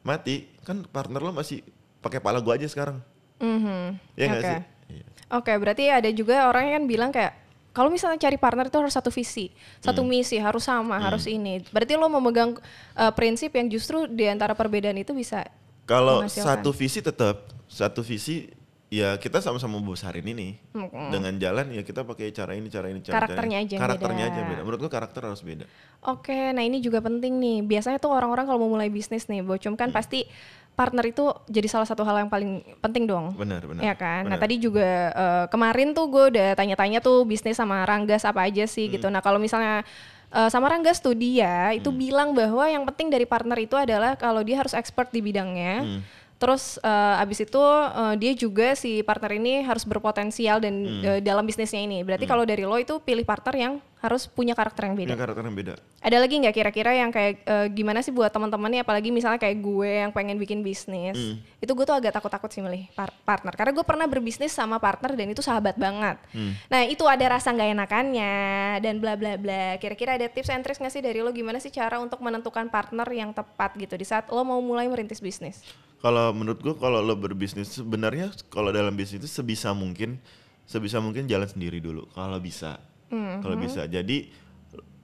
mati, 0.00 0.50
kan 0.60 0.82
partner 0.84 1.22
lo 1.22 1.30
masih 1.30 1.62
pakai 2.00 2.18
pala 2.18 2.42
gue 2.42 2.50
aja 2.50 2.66
sekarang. 2.66 2.98
Mhm. 3.42 3.98
Ya 4.14 4.30
Oke. 4.30 4.40
sih? 4.40 4.60
Iya. 4.92 5.04
Oke, 5.32 5.52
berarti 5.58 5.84
ada 5.88 6.08
juga 6.08 6.46
orang 6.46 6.62
yang 6.64 6.74
kan 6.78 6.84
bilang 6.86 7.10
kayak 7.10 7.32
kalau 7.72 7.88
misalnya 7.88 8.20
cari 8.20 8.36
partner 8.36 8.68
itu 8.68 8.76
harus 8.76 8.92
satu 8.92 9.08
visi, 9.08 9.48
satu 9.80 10.04
Hmm. 10.04 10.12
misi, 10.12 10.36
harus 10.36 10.60
sama, 10.62 11.00
harus 11.00 11.24
ini. 11.24 11.64
Berarti 11.68 11.96
lo 11.96 12.06
memegang 12.06 12.60
uh, 12.94 13.12
prinsip 13.12 13.50
yang 13.50 13.66
justru 13.66 14.04
di 14.06 14.28
antara 14.28 14.52
perbedaan 14.52 14.96
itu 14.96 15.10
bisa 15.10 15.48
Kalau 15.82 16.22
satu 16.24 16.70
visi 16.70 17.00
tetap 17.00 17.48
satu 17.66 18.04
visi 18.04 18.46
ya 18.86 19.16
kita 19.16 19.40
sama-sama 19.40 19.80
besarin 19.80 20.20
ini 20.22 20.60
dengan 21.08 21.32
jalan 21.34 21.72
ya 21.72 21.80
kita 21.80 22.04
pakai 22.04 22.28
cara 22.28 22.52
ini 22.52 22.68
cara 22.68 22.92
ini 22.92 23.00
cara 23.00 23.24
Karakternya 23.24 23.56
cara 23.56 23.64
ini. 23.64 23.66
aja 23.66 23.76
karakternya 23.80 24.24
beda. 24.28 24.34
aja 24.36 24.40
beda 24.44 24.62
menurut 24.62 24.80
karakter 24.86 25.20
harus 25.24 25.40
beda 25.40 25.64
Oke, 26.02 26.34
nah 26.52 26.60
ini 26.60 26.82
juga 26.82 26.98
penting 26.98 27.38
nih. 27.38 27.58
Biasanya 27.62 27.96
tuh 27.96 28.10
orang-orang 28.10 28.42
kalau 28.42 28.58
mau 28.60 28.74
mulai 28.74 28.90
bisnis 28.90 29.30
nih, 29.30 29.38
Bocum 29.40 29.78
kan 29.78 29.94
pasti 29.94 30.26
partner 30.72 31.04
itu 31.04 31.22
jadi 31.46 31.68
salah 31.68 31.84
satu 31.84 32.00
hal 32.00 32.16
yang 32.18 32.28
paling 32.28 32.50
penting 32.78 33.04
dong. 33.04 33.32
benar 33.32 33.60
benar 33.62 33.82
Ya 33.82 33.92
kan. 33.92 34.24
Nah 34.24 34.34
benar. 34.34 34.40
tadi 34.40 34.54
juga 34.56 34.88
eh, 35.10 35.44
kemarin 35.46 35.92
tuh 35.92 36.08
gue 36.08 36.24
udah 36.30 36.48
tanya-tanya 36.52 36.98
tuh 36.98 37.22
bisnis 37.22 37.54
sama 37.54 37.82
Ranggas 37.82 38.22
apa 38.22 38.42
aja 38.42 38.64
sih 38.64 38.86
Hmm. 38.86 38.94
gitu. 38.94 39.06
Nah 39.06 39.20
kalau 39.20 39.36
misalnya 39.36 39.84
eh, 40.28 40.48
sama 40.48 40.66
Ranggas 40.66 40.98
tuh 40.98 41.12
dia 41.12 41.70
itu 41.70 41.90
bilang 41.90 42.32
bahwa 42.32 42.64
yang 42.64 42.82
penting 42.84 43.08
dari 43.08 43.24
partner 43.24 43.58
itu 43.58 43.74
adalah 43.74 44.16
kalau 44.16 44.40
dia 44.40 44.56
harus 44.56 44.72
expert 44.72 45.08
di 45.08 45.20
bidangnya. 45.20 45.84
Hmm. 45.84 46.00
Terus 46.36 46.74
eh, 46.76 47.20
abis 47.20 47.44
itu 47.44 47.62
eh, 47.92 48.14
dia 48.16 48.32
juga 48.32 48.72
si 48.72 48.98
partner 49.00 49.36
ini 49.36 49.62
harus 49.62 49.84
berpotensial 49.84 50.58
dan 50.58 50.74
Hmm. 50.74 51.04
eh, 51.06 51.20
dalam 51.20 51.44
bisnisnya 51.44 51.78
ini. 51.78 52.00
Berarti 52.00 52.24
kalau 52.24 52.42
dari 52.42 52.64
lo 52.64 52.74
itu 52.76 52.96
pilih 52.98 53.22
partner 53.22 53.54
yang 53.54 53.74
harus 54.02 54.26
punya 54.26 54.58
karakter 54.58 54.90
yang 54.90 54.98
beda. 54.98 55.14
punya 55.14 55.20
karakter 55.22 55.42
yang 55.46 55.54
beda 55.54 55.74
Ada 56.02 56.16
lagi 56.18 56.34
nggak 56.42 56.54
kira-kira 56.58 56.90
yang 56.98 57.14
kayak 57.14 57.46
eh, 57.46 57.66
gimana 57.70 58.02
sih 58.02 58.10
buat 58.10 58.34
teman-teman 58.34 58.66
nih 58.74 58.80
apalagi 58.82 59.14
misalnya 59.14 59.38
kayak 59.38 59.62
gue 59.62 59.90
yang 60.02 60.10
pengen 60.10 60.36
bikin 60.42 60.66
bisnis. 60.66 61.14
Hmm. 61.14 61.38
Itu 61.62 61.78
gue 61.78 61.86
tuh 61.86 61.94
agak 61.94 62.18
takut-takut 62.18 62.50
sih 62.50 62.58
milih 62.58 62.90
par- 62.98 63.14
partner 63.22 63.54
karena 63.54 63.70
gue 63.70 63.84
pernah 63.86 64.10
berbisnis 64.10 64.50
sama 64.50 64.82
partner 64.82 65.14
dan 65.14 65.30
itu 65.30 65.38
sahabat 65.38 65.78
banget. 65.78 66.18
Hmm. 66.34 66.58
Nah, 66.66 66.82
itu 66.82 67.06
ada 67.06 67.38
rasa 67.38 67.54
nggak 67.54 67.70
enakannya 67.78 68.34
dan 68.82 68.98
bla 68.98 69.14
bla 69.14 69.38
bla. 69.38 69.78
Kira-kira 69.78 70.18
ada 70.18 70.26
tips 70.26 70.50
and 70.50 70.66
tricks 70.66 70.82
nggak 70.82 70.92
sih 70.92 71.00
dari 71.00 71.22
lo 71.22 71.30
gimana 71.30 71.62
sih 71.62 71.70
cara 71.70 72.02
untuk 72.02 72.18
menentukan 72.18 72.66
partner 72.66 73.06
yang 73.14 73.30
tepat 73.30 73.78
gitu 73.78 73.94
di 73.94 74.02
saat 74.02 74.26
lo 74.26 74.42
mau 74.42 74.58
mulai 74.58 74.90
merintis 74.90 75.22
bisnis? 75.22 75.62
kalau 76.02 76.34
menurut 76.34 76.58
gua 76.58 76.74
kalau 76.74 76.98
lo 76.98 77.14
berbisnis 77.14 77.78
sebenarnya 77.78 78.34
kalau 78.50 78.74
dalam 78.74 78.90
bisnis 78.92 79.22
itu 79.22 79.30
sebisa 79.30 79.70
mungkin 79.70 80.18
sebisa 80.66 80.98
mungkin 80.98 81.30
jalan 81.30 81.46
sendiri 81.46 81.78
dulu 81.78 82.10
kalau 82.10 82.42
bisa 82.42 82.82
Hmm, 83.12 83.44
kalau 83.44 83.56
bisa. 83.60 83.84
Jadi 83.84 84.32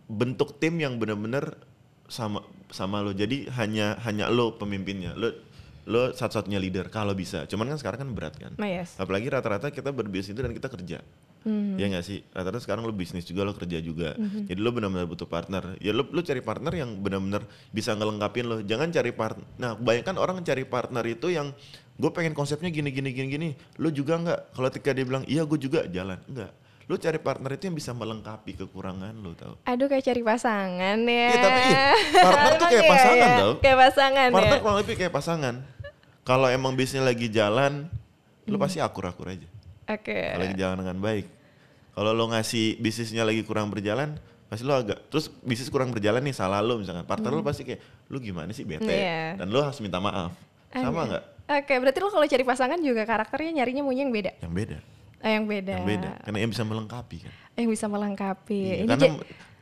bentuk 0.08 0.56
tim 0.56 0.80
yang 0.80 0.96
benar-benar 0.96 1.60
sama 2.08 2.40
sama 2.72 3.04
lo. 3.04 3.12
Jadi 3.12 3.52
hanya 3.52 4.00
hanya 4.02 4.32
lo 4.32 4.56
pemimpinnya. 4.56 5.12
Lo 5.12 5.28
lo 5.88 6.12
satu-satunya 6.16 6.56
leader 6.56 6.88
kalau 6.88 7.12
bisa. 7.12 7.44
Cuman 7.44 7.68
kan 7.68 7.76
sekarang 7.80 8.08
kan 8.08 8.10
berat 8.16 8.34
kan. 8.36 8.52
Nah, 8.56 8.68
yes. 8.68 8.96
apalagi 8.96 9.28
rata-rata 9.28 9.72
kita 9.72 9.92
berbisnis 9.92 10.32
itu 10.32 10.40
dan 10.40 10.52
kita 10.56 10.68
kerja. 10.72 11.00
Hmm. 11.46 11.78
ya 11.78 11.86
nggak 11.86 12.04
sih? 12.04 12.20
Rata-rata 12.34 12.60
sekarang 12.60 12.82
lo 12.84 12.92
bisnis 12.92 13.24
juga 13.24 13.46
lo 13.46 13.54
kerja 13.56 13.78
juga. 13.80 14.16
Jadi 14.18 14.58
lo 14.58 14.68
benar-benar 14.72 15.08
butuh 15.08 15.28
partner. 15.28 15.76
Ya 15.80 15.96
lo 15.96 16.04
lo 16.08 16.20
cari 16.20 16.40
partner 16.44 16.72
yang 16.76 16.98
benar-benar 17.00 17.44
bisa 17.72 17.92
ngelengkapin 17.96 18.44
lo. 18.48 18.56
Jangan 18.64 18.88
cari 18.92 19.12
partner 19.12 19.46
nah 19.56 19.72
bayangkan 19.76 20.16
orang 20.16 20.44
cari 20.44 20.64
partner 20.68 21.04
itu 21.08 21.32
yang 21.32 21.52
gue 21.98 22.10
pengen 22.12 22.36
konsepnya 22.36 22.68
gini 22.68 22.92
gini 22.92 23.12
gini 23.12 23.28
gini. 23.32 23.48
Lo 23.80 23.88
juga 23.88 24.20
nggak? 24.20 24.40
Kalau 24.56 24.68
ketika 24.68 24.92
dia 24.92 25.04
bilang 25.08 25.24
iya 25.24 25.44
gue 25.48 25.56
juga. 25.56 25.88
Jalan. 25.88 26.20
Enggak 26.28 26.52
lo 26.88 26.96
cari 26.96 27.20
partner 27.20 27.51
itu 27.53 27.68
yang 27.68 27.77
bisa 27.77 27.92
melengkapi 27.92 28.57
kekurangan 28.57 29.12
lo 29.14 29.37
tau 29.37 29.61
Aduh 29.62 29.87
kayak 29.87 30.05
cari 30.05 30.22
pasangan 30.24 30.96
ya. 31.05 31.29
Iya, 31.29 31.37
tapi 31.38 31.61
iya, 31.62 31.85
partner 32.16 32.53
tuh 32.57 32.66
kayak 32.66 32.81
iya 32.81 32.90
pasangan 32.90 33.29
ya? 33.29 33.37
tau. 33.37 33.53
Kayak 33.61 33.79
pasangan 33.79 34.29
partner 34.33 34.57
ya. 34.57 34.62
kurang 34.64 34.79
lebih 34.81 34.94
kayak 34.96 35.12
pasangan 35.12 35.55
kalau 36.24 36.48
emang 36.48 36.72
bisnisnya 36.72 37.05
lagi 37.05 37.29
jalan 37.29 37.88
lo 38.44 38.57
pasti 38.57 38.81
akur-akur 38.81 39.29
aja 39.29 39.44
Oke. 39.87 40.16
kalau 40.33 40.42
lagi 40.42 40.57
jalan 40.57 40.77
dengan 40.81 40.98
baik. 40.98 41.27
Kalau 41.92 42.11
lo 42.12 42.24
ngasih 42.29 42.79
bisnisnya 42.79 43.27
lagi 43.27 43.42
kurang 43.42 43.68
berjalan, 43.68 44.16
pasti 44.46 44.62
lo 44.62 44.72
agak 44.72 45.11
terus 45.11 45.29
bisnis 45.42 45.68
kurang 45.68 45.90
berjalan 45.90 46.22
nih 46.22 46.33
salah 46.33 46.61
lo 46.61 46.79
misalkan 46.79 47.05
partner 47.05 47.33
lo 47.33 47.42
pasti 47.42 47.64
kayak 47.64 47.81
lu 48.09 48.16
gimana 48.16 48.48
sih 48.53 48.64
bete 48.64 48.88
Iya. 48.88 49.37
dan 49.37 49.48
lo 49.48 49.61
harus 49.61 49.77
minta 49.81 50.01
maaf. 50.01 50.33
Sama 50.70 51.05
nggak? 51.05 51.24
Oke, 51.48 51.74
berarti 51.81 51.98
lo 51.98 52.09
kalau 52.09 52.24
cari 52.24 52.44
pasangan 52.44 52.81
juga 52.81 53.03
karakternya 53.03 53.61
nyarinya 53.61 53.83
maunya 53.83 54.05
yang 54.05 54.12
beda. 54.12 54.33
Yang 54.40 54.53
beda. 54.53 54.79
Eh, 55.18 55.33
yang 55.35 55.44
beda. 55.50 55.83
Yang 55.83 55.88
beda. 55.98 56.11
Karena 56.22 56.38
yang 56.38 56.50
bisa 56.50 56.64
melengkapi 56.64 57.16
kan. 57.26 57.33
Yang 57.59 57.68
bisa 57.74 57.87
melengkapi. 57.90 58.61
Iya, 58.62 58.76
Ini 58.83 58.88
Karena 58.88 59.07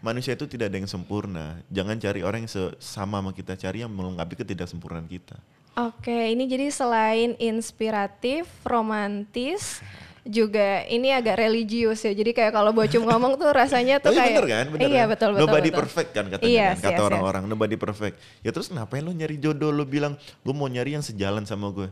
manusia 0.04 0.32
itu 0.36 0.44
tidak 0.44 0.68
ada 0.68 0.76
yang 0.76 0.90
sempurna. 0.90 1.60
Jangan 1.72 1.96
cari 1.96 2.20
orang 2.20 2.44
yang 2.44 2.52
sama 2.52 3.20
sama 3.20 3.30
kita 3.32 3.56
cari 3.56 3.80
yang 3.80 3.92
melengkapi 3.92 4.36
ketidaksempurnaan 4.36 5.08
kita. 5.08 5.36
Oke, 5.76 6.32
ini 6.32 6.48
jadi 6.48 6.72
selain 6.72 7.36
inspiratif, 7.36 8.48
romantis, 8.64 9.80
juga 10.26 10.82
ini 10.90 11.14
agak 11.14 11.38
religius 11.38 12.02
ya. 12.02 12.12
Jadi 12.12 12.34
kayak 12.34 12.52
kalau 12.52 12.74
Bocum 12.74 13.06
ngomong 13.08 13.38
tuh 13.38 13.48
rasanya 13.54 14.02
tuh 14.02 14.12
kayak 14.12 14.40
bener 14.40 14.46
kan? 14.48 14.64
Bener 14.74 14.88
Iya, 14.90 15.02
kan? 15.04 15.12
betul 15.14 15.28
betul. 15.36 15.42
Nobody 15.46 15.68
betul. 15.70 15.80
perfect 15.84 16.10
kan 16.12 16.24
katanya 16.28 16.50
Yes, 16.50 16.76
kan? 16.76 16.76
Kata 16.80 16.90
yes, 16.92 16.98
yes. 17.00 17.08
orang-orang, 17.08 17.42
nobody 17.46 17.76
perfect. 17.78 18.16
Ya 18.42 18.50
terus 18.50 18.68
ngapain 18.68 19.04
lo 19.06 19.12
nyari 19.14 19.36
jodoh? 19.38 19.70
Lo 19.70 19.84
bilang, 19.86 20.18
gue 20.18 20.54
mau 20.54 20.66
nyari 20.66 20.98
yang 20.98 21.04
sejalan 21.04 21.46
sama 21.46 21.70
gue. 21.72 21.88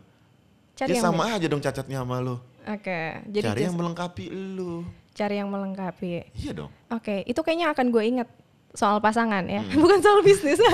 Cari 0.74 0.90
ya 0.90 0.98
yang 0.98 1.04
sama 1.06 1.30
aja 1.30 1.46
dong 1.46 1.62
cacatnya 1.62 2.02
sama 2.02 2.18
lo. 2.18 2.42
Oke, 2.66 3.00
jadi 3.26 3.44
cari 3.46 3.60
yang 3.62 3.70
just- 3.70 3.78
melengkapi 3.78 4.24
lo. 4.30 4.84
cari 5.12 5.34
yang 5.36 5.46
melengkapi. 5.46 6.32
Iya 6.34 6.52
dong. 6.54 6.70
Oke, 6.88 7.22
itu 7.22 7.38
kayaknya 7.38 7.70
akan 7.70 7.86
gue 7.88 8.02
inget 8.02 8.28
soal 8.70 8.98
pasangan 8.98 9.44
ya, 9.44 9.60
Hmm. 9.60 9.78
bukan 9.82 9.98
soal 9.98 10.20
bisnis. 10.20 10.58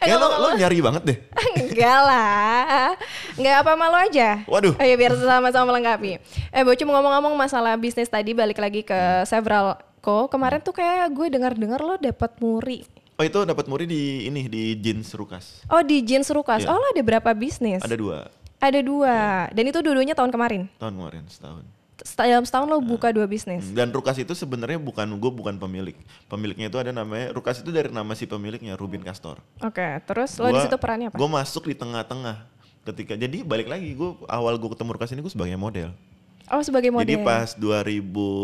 Eh, 0.00 0.14
lo, 0.14 0.30
lo 0.40 0.56
nyari 0.56 0.80
banget 0.80 1.02
deh. 1.04 1.18
Enggak 1.60 2.00
lah. 2.00 2.96
Enggak 3.36 3.56
apa 3.60 3.72
malu 3.74 3.98
aja. 3.98 4.40
Waduh. 4.46 4.72
Ya 4.74 4.96
biar 4.96 5.12
sama-sama 5.12 5.68
melengkapi. 5.68 6.16
Eh 6.48 6.62
Bocu 6.62 6.82
ngomong-ngomong 6.82 7.36
masalah 7.36 7.76
bisnis 7.76 8.08
tadi 8.08 8.32
balik 8.32 8.56
lagi 8.56 8.80
ke 8.80 8.94
Hmm. 8.94 9.26
several 9.26 9.66
co. 10.00 10.24
Kemarin 10.26 10.58
tuh 10.58 10.72
kayak 10.72 11.12
gue 11.12 11.26
dengar-dengar 11.28 11.78
lo 11.78 11.94
dapat 11.94 12.32
muri. 12.38 12.88
Oh 13.14 13.26
itu 13.26 13.42
dapat 13.42 13.66
muri 13.66 13.84
di 13.84 14.02
ini 14.24 14.46
di 14.46 14.72
jeans 14.74 15.12
Rukas. 15.12 15.66
Oh 15.66 15.82
di 15.82 16.00
jeans 16.00 16.30
Rukas. 16.30 16.62
Iya. 16.62 16.70
Oh 16.70 16.78
lo 16.78 16.86
ada 16.88 17.02
berapa 17.02 17.30
bisnis? 17.32 17.82
Ada 17.82 17.94
dua 17.94 18.30
Ada 18.58 18.80
dua. 18.82 19.46
Dan 19.54 19.64
itu 19.70 19.78
dua-duanya 19.78 20.18
tahun 20.18 20.30
kemarin. 20.34 20.66
tahun 20.76 20.94
kemarin 20.98 21.22
setahun. 21.30 21.62
Set- 21.98 22.30
Dalam 22.30 22.46
setahun 22.46 22.66
lo 22.70 22.78
buka 22.78 23.10
dua 23.10 23.26
bisnis. 23.26 23.70
Dan 23.74 23.90
Rukas 23.90 24.18
itu 24.18 24.30
sebenarnya 24.34 24.78
bukan 24.78 25.06
gue 25.18 25.30
bukan 25.34 25.58
pemilik. 25.58 25.98
Pemiliknya 26.30 26.70
itu 26.70 26.78
ada 26.78 26.94
namanya 26.94 27.34
Rukas 27.34 27.58
itu 27.58 27.74
dari 27.74 27.90
nama 27.90 28.14
si 28.14 28.26
pemiliknya 28.26 28.78
Rubin 28.78 29.02
Castor. 29.02 29.42
Oke, 29.62 29.98
terus 30.06 30.38
lo 30.38 30.50
di 30.50 30.62
situ 30.62 30.78
perannya 30.78 31.10
apa? 31.10 31.18
Gue 31.18 31.30
masuk 31.30 31.66
di 31.66 31.74
tengah-tengah 31.74 32.46
ketika 32.86 33.18
jadi 33.18 33.42
balik 33.42 33.68
lagi 33.68 33.92
gue 33.92 34.10
awal 34.30 34.54
gue 34.56 34.70
ketemu 34.72 34.90
Rukas 34.94 35.10
ini 35.10 35.20
gue 35.22 35.32
sebagai 35.34 35.58
model. 35.58 35.90
Oh 36.48 36.60
sebagai 36.60 36.88
model. 36.88 37.04
Jadi 37.04 37.16
pas 37.20 37.52
2000 37.52 38.00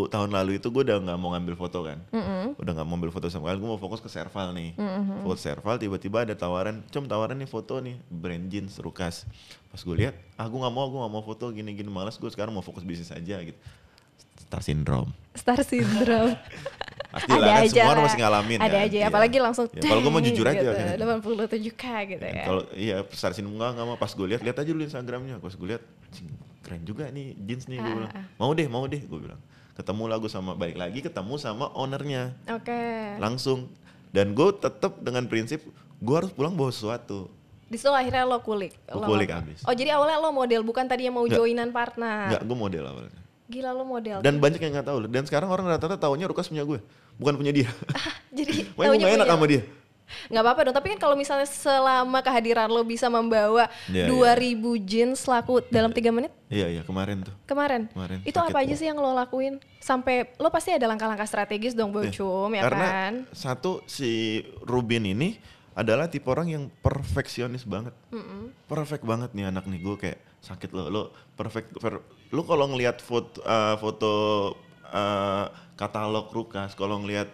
tahun 0.09 0.31
lalu 0.31 0.51
itu 0.57 0.69
gue 0.69 0.83
udah 0.83 0.99
nggak 1.01 1.17
mau 1.17 1.33
ngambil 1.33 1.55
foto 1.55 1.81
kan, 1.83 1.99
Mm-mm. 2.09 2.53
udah 2.55 2.73
nggak 2.73 2.85
mau 2.85 2.95
ambil 2.95 3.09
foto 3.09 3.27
sama 3.27 3.49
kalian, 3.49 3.61
gue 3.61 3.71
mau 3.71 3.81
fokus 3.81 3.99
ke 3.99 4.09
Serval 4.09 4.53
nih. 4.53 4.77
Mm-hmm. 4.77 5.23
Fokus 5.23 5.41
Serval 5.41 5.77
tiba-tiba 5.77 6.23
ada 6.23 6.33
tawaran, 6.33 6.85
cum 6.89 7.05
tawaran 7.05 7.35
nih 7.35 7.47
foto 7.47 7.81
nih, 7.81 7.97
brand 8.07 8.45
jeans, 8.47 8.77
Rukas. 8.77 9.25
Pas 9.69 9.81
gue 9.81 9.97
lihat, 9.97 10.15
ah 10.35 10.45
gue 10.45 10.55
nggak 10.55 10.71
mau, 10.71 10.87
gue 10.87 11.01
nggak 11.01 11.13
mau 11.13 11.23
foto 11.23 11.49
gini-gini, 11.49 11.89
malas 11.89 12.15
gue 12.15 12.29
sekarang 12.29 12.53
mau 12.53 12.61
fokus 12.61 12.83
bisnis 12.83 13.09
aja 13.09 13.41
gitu. 13.41 13.57
Star 14.37 14.61
syndrome. 14.61 15.11
Star 15.33 15.61
syndrome. 15.63 16.37
Pasti 17.15 17.31
lah 17.31 17.63
kan 17.63 17.71
semua 17.71 17.91
orang 17.95 18.05
masih 18.11 18.19
ngalamin 18.19 18.59
Ada 18.59 18.69
kan. 18.69 18.85
aja, 18.85 18.99
Iya. 18.99 19.07
apalagi 19.07 19.39
langsung. 19.39 19.67
Ya, 19.71 19.87
kalau 19.87 20.03
gue 20.03 20.11
mau 20.11 20.19
jujur 20.19 20.43
aja 20.43 20.59
gitu, 20.59 20.75
kan. 20.75 20.87
87 20.99 21.71
k 21.73 21.85
gitu 22.11 22.25
ya. 22.27 22.43
Kalau 22.43 22.63
iya 22.75 22.97
Star 23.15 23.31
syndrome 23.31 23.55
enggak, 23.55 23.71
enggak 23.73 23.87
mau. 23.87 23.97
Pas 23.97 24.11
gue 24.11 24.27
lihat, 24.27 24.43
lihat 24.43 24.57
aja 24.59 24.67
dulu 24.67 24.83
Instagramnya. 24.83 25.39
Pas 25.39 25.55
gue 25.55 25.69
lihat, 25.71 25.83
"Cing, 26.11 26.27
keren 26.65 26.83
juga 26.83 27.07
nih 27.07 27.37
jeans 27.39 27.65
nih. 27.67 27.77
Gue 27.77 27.85
Ah, 27.85 27.95
bilang, 27.95 28.13
ah. 28.15 28.25
mau 28.35 28.51
deh, 28.51 28.67
mau 28.67 28.85
deh. 28.85 28.99
Gue 29.01 29.21
bilang. 29.21 29.41
Ketemu 29.75 30.03
lah 30.07 30.17
gue 30.17 30.29
sama, 30.29 30.55
balik 30.55 30.75
lagi 30.75 30.99
ketemu 30.99 31.35
sama 31.37 31.69
ownernya. 31.73 32.33
Oke. 32.49 32.81
langsung 33.17 33.69
dan 34.09 34.31
gue 34.31 34.49
tetap 34.55 34.97
dengan 34.99 35.25
prinsip 35.25 35.61
gue 35.97 36.15
harus 36.15 36.31
pulang 36.31 36.53
bawa 36.53 36.69
sesuatu 36.69 37.27
Di 37.65 37.75
situ 37.75 37.91
akhirnya 37.91 38.23
lo 38.23 38.39
kulik. 38.39 38.71
Lo- 38.89 39.03
kulik 39.05 39.29
abis. 39.29 39.61
Oh 39.63 39.73
jadi 39.73 39.93
awalnya 39.93 40.17
lo 40.17 40.31
model 40.31 40.63
bukan 40.63 40.85
tadi 40.85 41.05
yang 41.05 41.13
mau 41.13 41.23
Nggak. 41.23 41.37
joinan 41.37 41.69
partner. 41.69 42.31
nggak 42.31 42.43
gue 42.43 42.57
model 42.57 42.85
awalnya 42.87 43.21
Gila 43.45 43.71
lo 43.71 43.85
model. 43.85 44.19
dan 44.21 44.39
banyak 44.39 44.57
yang 44.59 44.73
nggak 44.73 44.87
tahu 44.87 44.99
dan 45.05 45.23
sekarang 45.23 45.49
orang 45.49 45.67
rata-rata 45.67 45.99
taunya 45.99 46.25
Rukas 46.25 46.47
punya 46.47 46.63
gue 46.63 46.79
bukan 47.15 47.35
punya 47.35 47.53
dia 47.53 47.69
jadi 48.31 48.53
Makanya 48.75 48.89
gue 48.89 49.01
nggak 49.01 49.17
enak 49.17 49.29
sama 49.29 49.45
dia 49.45 49.63
Nggak 50.29 50.43
apa-apa 50.45 50.61
dong, 50.69 50.77
tapi 50.77 50.87
kan 50.95 50.99
kalau 51.01 51.17
misalnya 51.17 51.49
selama 51.49 52.21
kehadiran 52.21 52.69
lo 52.69 52.85
bisa 52.85 53.09
membawa 53.09 53.67
Iya, 53.89 54.09
2000 54.09 54.89
jeans 54.89 55.25
laku 55.25 55.65
dalam 55.69 55.91
tiga 55.91 56.13
menit? 56.13 56.31
Iya 56.49 56.71
iya 56.71 56.83
kemarin 56.85 57.25
tuh. 57.25 57.35
Kemarin. 57.49 57.89
Kemarin, 57.91 58.19
Itu 58.23 58.39
apa 58.39 58.63
aja 58.63 58.75
sih 58.77 58.87
yang 58.87 59.01
lo 59.01 59.11
lakuin? 59.17 59.59
Sampai 59.81 60.33
lo 60.39 60.49
pasti 60.53 60.71
ada 60.73 60.87
langkah-langkah 60.89 61.27
strategis 61.27 61.75
dong 61.75 61.91
Bocum 61.93 62.53
ya 62.55 62.63
karena 62.65 62.87
kan? 62.89 63.15
satu 63.33 63.83
si 63.89 64.41
Rubin 64.65 65.09
ini 65.09 65.37
adalah 65.75 66.07
tipe 66.07 66.31
orang 66.31 66.49
yang 66.53 66.65
perfeksionis 66.81 67.67
banget. 67.67 67.93
Perfect 68.71 69.03
banget 69.03 69.35
nih 69.35 69.51
anak 69.51 69.67
nih 69.67 69.83
gue 69.83 69.97
kayak 69.99 70.19
sakit 70.45 70.71
lo 70.77 70.93
lo 70.93 71.03
perfect 71.35 71.73
per, 71.81 72.05
lo 72.31 72.43
kalau 72.45 72.69
ngelihat 72.71 73.01
foto 73.01 73.41
eh, 73.43 73.77
foto 73.81 74.13
eh, 74.93 75.47
katalog 75.75 76.31
Rukas 76.31 76.77
kalau 76.79 77.01
ngelihat 77.03 77.33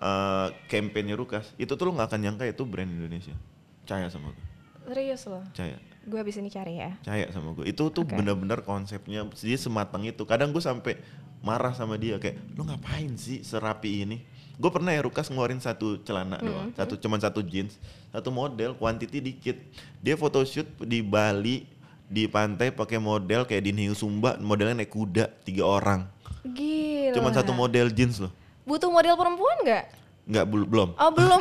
eh, 0.00 0.48
campaignnya 0.66 1.14
Rukas 1.14 1.52
itu 1.60 1.72
tuh 1.76 1.84
lo 1.88 1.92
nggak 1.94 2.08
akan 2.10 2.20
nyangka 2.20 2.44
itu 2.48 2.64
brand 2.64 2.88
Indonesia. 2.88 3.36
Percaya 3.84 4.08
sama 4.08 4.32
gue 4.32 4.46
Serius 4.90 5.22
lo? 5.28 5.44
percaya 5.52 5.76
Gue 6.00 6.16
abis 6.16 6.40
ini 6.40 6.48
cari 6.48 6.80
ya. 6.80 6.96
percaya 7.04 7.28
sama 7.30 7.52
gue 7.52 7.68
itu 7.68 7.84
tuh 7.92 8.02
Oke. 8.02 8.16
bener-bener 8.16 8.64
konsepnya 8.64 9.28
dia 9.28 9.58
sematang 9.60 10.08
itu. 10.08 10.24
Kadang 10.24 10.50
gue 10.50 10.62
sampai 10.64 10.96
marah 11.44 11.76
sama 11.76 12.00
dia 12.00 12.16
kayak 12.16 12.40
lo 12.56 12.64
ngapain 12.64 13.12
sih 13.20 13.44
serapi 13.44 14.08
ini? 14.08 14.18
Gue 14.60 14.68
pernah 14.72 14.92
ya 14.92 15.00
Rukas 15.04 15.28
ngeluarin 15.28 15.60
satu 15.60 16.04
celana 16.04 16.36
doang 16.36 16.68
satu 16.76 17.00
cuman 17.00 17.16
satu 17.16 17.40
jeans 17.40 17.76
satu 18.12 18.32
model 18.32 18.76
quantity 18.76 19.20
dikit. 19.20 19.56
Dia 20.00 20.16
photoshoot 20.16 20.68
di 20.84 21.04
Bali 21.04 21.64
di 22.10 22.26
pantai 22.26 22.74
pakai 22.74 22.98
model 22.98 23.46
kayak 23.46 23.62
di 23.62 23.72
Niu 23.76 23.94
Sumba 23.94 24.34
modelnya 24.40 24.82
naik 24.82 24.90
kuda 24.90 25.30
tiga 25.44 25.64
orang. 25.68 26.02
Gila. 26.40 27.12
cuman 27.12 27.32
satu 27.36 27.52
model 27.52 27.92
jeans 27.92 28.16
loh 28.16 28.32
Butuh 28.70 28.86
model 28.88 29.14
perempuan 29.14 29.56
nggak? 29.60 29.84
nggak 30.22 30.46
bel- 30.46 30.62
belum 30.64 30.88
Oh 30.94 31.10
belum. 31.10 31.40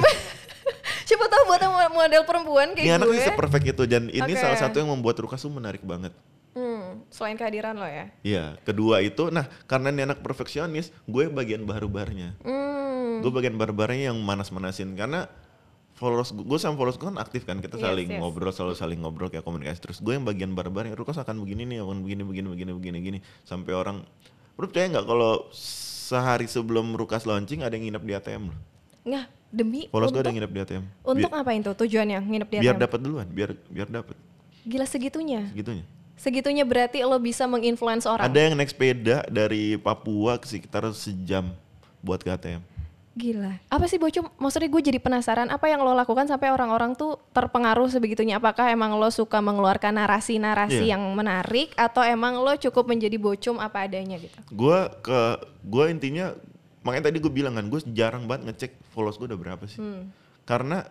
Siapa 1.07 1.25
tahu 1.25 1.43
buat 1.45 1.61
mo- 1.63 1.93
model 1.95 2.21
perempuan 2.23 2.73
kayak 2.73 2.85
ini 2.85 2.91
anak 2.91 3.07
gue. 3.07 3.15
ini 3.15 3.21
seperfect 3.23 3.65
itu 3.67 3.83
dan 3.85 4.03
ini 4.07 4.21
Oke. 4.27 4.39
salah 4.39 4.57
satu 4.57 4.77
yang 4.77 4.89
membuat 4.89 5.17
Rukas 5.17 5.37
tuh 5.39 5.49
menarik 5.49 5.81
banget 5.81 6.09
Hmm, 6.49 7.05
selain 7.07 7.37
kehadiran 7.37 7.73
lo 7.73 7.85
ya. 7.85 8.09
Iya, 8.19 8.57
kedua 8.59 8.99
itu, 8.99 9.29
nah 9.29 9.45
karena 9.63 9.93
ini 9.93 10.01
anak 10.03 10.19
perfeksionis, 10.19 10.89
gue 11.05 11.29
bagian 11.29 11.61
baru-barnya. 11.61 12.41
Hmm. 12.41 13.21
Gue 13.21 13.29
bagian 13.29 13.53
baru-barnya 13.53 14.09
yang 14.09 14.17
manas-manasin 14.17 14.97
karena 14.97 15.29
followers 15.93 16.33
gue 16.33 16.57
sama 16.57 16.73
followers 16.73 16.97
gue 16.97 17.05
kan 17.05 17.17
aktif 17.17 17.45
kan, 17.45 17.57
kita 17.57 17.77
Yes, 17.77 17.85
saling 17.85 18.07
yes. 18.07 18.17
ngobrol, 18.17 18.49
selalu 18.49 18.73
saling 18.73 18.97
ngobrol 18.97 19.29
kayak 19.29 19.45
komunikasi 19.45 19.77
terus. 19.79 19.97
Gue 19.99 20.17
yang 20.17 20.25
bagian 20.25 20.51
baru-barnya, 20.51 20.97
Rukas 20.97 21.15
akan 21.15 21.37
begini 21.37 21.69
nih, 21.69 21.79
akan 21.79 22.01
begini, 22.01 22.23
begini, 22.23 22.47
begini, 22.49 22.71
begini, 22.73 22.97
begini, 22.97 23.17
sampai 23.43 23.71
orang, 23.71 24.01
lu 24.51 24.65
percaya 24.65 24.89
nggak 24.89 25.05
kalau 25.05 25.47
sehari 26.09 26.49
sebelum 26.49 26.97
Rukas 26.97 27.29
launching 27.29 27.61
ada 27.61 27.77
yang 27.77 27.85
nginep 27.85 28.03
di 28.03 28.13
ATM 28.17 28.43
loh. 28.49 28.57
Nggak, 29.05 29.25
demi 29.49 29.81
Followers 29.87 30.09
gue 30.09 30.19
ada 30.19 30.27
yang 30.27 30.37
nginep 30.41 30.51
di 30.51 30.59
ATM. 30.65 30.83
untuk 31.05 31.29
Bi- 31.29 31.37
apa 31.37 31.49
itu 31.53 31.71
tujuannya 31.71 32.19
nginep 32.25 32.47
di 32.49 32.55
biar 32.57 32.73
ATM? 32.73 32.81
dapat 32.81 32.99
duluan, 32.99 33.27
biar 33.29 33.49
biar 33.69 33.87
dapat, 33.87 34.15
Gila 34.65 34.85
segitunya. 34.85 35.45
segitunya. 35.53 35.85
Segitunya 36.19 36.67
berarti 36.67 36.99
lo 36.99 37.15
bisa 37.15 37.47
menginfluence 37.47 38.03
orang. 38.03 38.27
Ada 38.27 38.39
yang 38.51 38.53
naik 38.59 38.75
sepeda 38.75 39.23
dari 39.31 39.79
Papua 39.79 40.35
ke 40.35 40.49
sekitar 40.49 40.83
sejam 40.91 41.47
buat 42.03 42.19
ke 42.19 42.27
ATM. 42.27 42.59
Gila. 43.19 43.60
Apa 43.67 43.86
sih 43.86 43.99
Bocum? 43.99 44.32
Maksudnya 44.39 44.71
gue 44.71 44.82
jadi 44.82 44.95
penasaran 44.97 45.51
apa 45.51 45.67
yang 45.67 45.84
lo 45.84 45.91
lakukan 45.91 46.23
sampai 46.23 46.55
orang-orang 46.55 46.95
tuh 46.95 47.19
terpengaruh 47.36 47.91
sebegitunya? 47.91 48.39
Apakah 48.39 48.71
emang 48.71 48.95
lo 48.95 49.12
suka 49.12 49.43
mengeluarkan 49.43 49.99
narasi-narasi 49.99 50.88
Iya. 50.88 50.95
yang 50.95 51.03
menarik 51.12 51.75
atau 51.75 51.99
emang 51.99 52.39
lo 52.39 52.55
cukup 52.55 52.88
menjadi 52.88 53.19
Bocum 53.19 53.60
apa 53.60 53.84
adanya 53.84 54.15
gitu? 54.15 54.39
Gua 54.49 54.88
ke 55.03 55.19
gua 55.67 55.91
intinya 55.91 56.32
makanya 56.79 57.12
tadi 57.12 57.19
gue 57.19 57.27
bilang 57.29 57.60
kan 57.60 57.67
gue 57.67 57.84
jarang 57.91 58.23
banget 58.23 58.55
ngecek 58.55 58.71
followers 58.95 59.19
gue 59.19 59.27
udah 59.27 59.36
berapa 59.38 59.67
sih 59.67 59.84
Hmm. 59.84 60.15
karena 60.47 60.88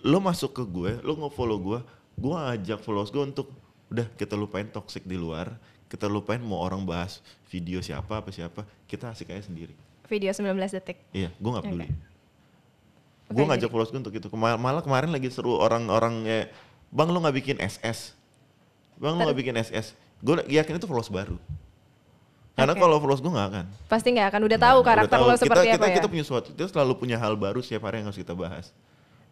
lo 0.00 0.22
masuk 0.22 0.54
ke 0.54 0.62
gue 0.62 1.02
lo 1.02 1.18
nge-follow 1.18 1.58
gue 1.58 1.80
gue 2.14 2.36
ajak 2.54 2.78
followers 2.78 3.10
gue 3.10 3.26
untuk 3.26 3.50
udah 3.90 4.06
kita 4.14 4.38
lupain 4.38 4.70
toxic 4.70 5.02
di 5.02 5.18
luar 5.18 5.58
kita 5.90 6.06
lupain 6.06 6.38
mau 6.38 6.62
orang 6.62 6.86
bahas 6.86 7.18
video 7.50 7.82
siapa 7.82 8.22
apa 8.22 8.30
siapa 8.30 8.62
kita 8.86 9.10
asik 9.10 9.34
aja 9.34 9.50
sendiri 9.50 9.74
Video 10.08 10.32
19 10.32 10.48
detik. 10.72 10.98
iya 11.12 11.28
gue 11.30 11.50
nggak 11.50 11.64
peduli 11.64 11.84
Oke. 11.84 11.94
gue 13.28 13.36
Oke, 13.38 13.48
ngajak 13.50 13.68
followers 13.68 13.90
gue 13.90 14.00
untuk 14.00 14.14
itu 14.14 14.26
Kema- 14.26 14.56
malah 14.56 14.80
kemarin 14.80 15.08
lagi 15.08 15.28
seru 15.28 15.54
orang-orang 15.54 16.14
ya 16.22 16.40
bang 16.88 17.06
lo 17.06 17.18
nggak 17.18 17.36
bikin 17.36 17.56
SS 17.58 18.16
bang 18.96 19.12
lo 19.12 19.22
nggak 19.22 19.36
bikin 19.36 19.54
SS 19.54 19.92
gue 20.18 20.34
yakin 20.48 20.74
itu 20.74 20.86
followers 20.86 21.08
baru 21.08 21.36
karena 22.54 22.72
Oke. 22.72 22.80
kalau 22.80 22.96
followers 22.98 23.20
gue 23.20 23.28
nggak 23.28 23.48
akan 23.48 23.64
Pasti 23.86 24.08
nggak 24.10 24.28
akan 24.28 24.42
udah 24.42 24.58
tahu 24.58 24.78
Nah, 24.78 24.86
karakter 24.88 25.14
udah 25.14 25.22
lo 25.22 25.30
tahu. 25.30 25.38
seperti 25.38 25.62
kita, 25.62 25.70
apa 25.70 25.78
kita, 25.78 25.86
ya? 25.86 25.94
Kita 25.94 26.08
punya 26.08 26.24
suatu, 26.24 26.48
kita 26.50 26.66
selalu 26.68 26.92
punya 26.96 27.16
hal 27.16 27.34
baru 27.34 27.60
setiap 27.60 27.86
hari 27.86 28.00
yang 28.00 28.08
harus 28.08 28.18
kita 28.18 28.34
bahas. 28.34 28.74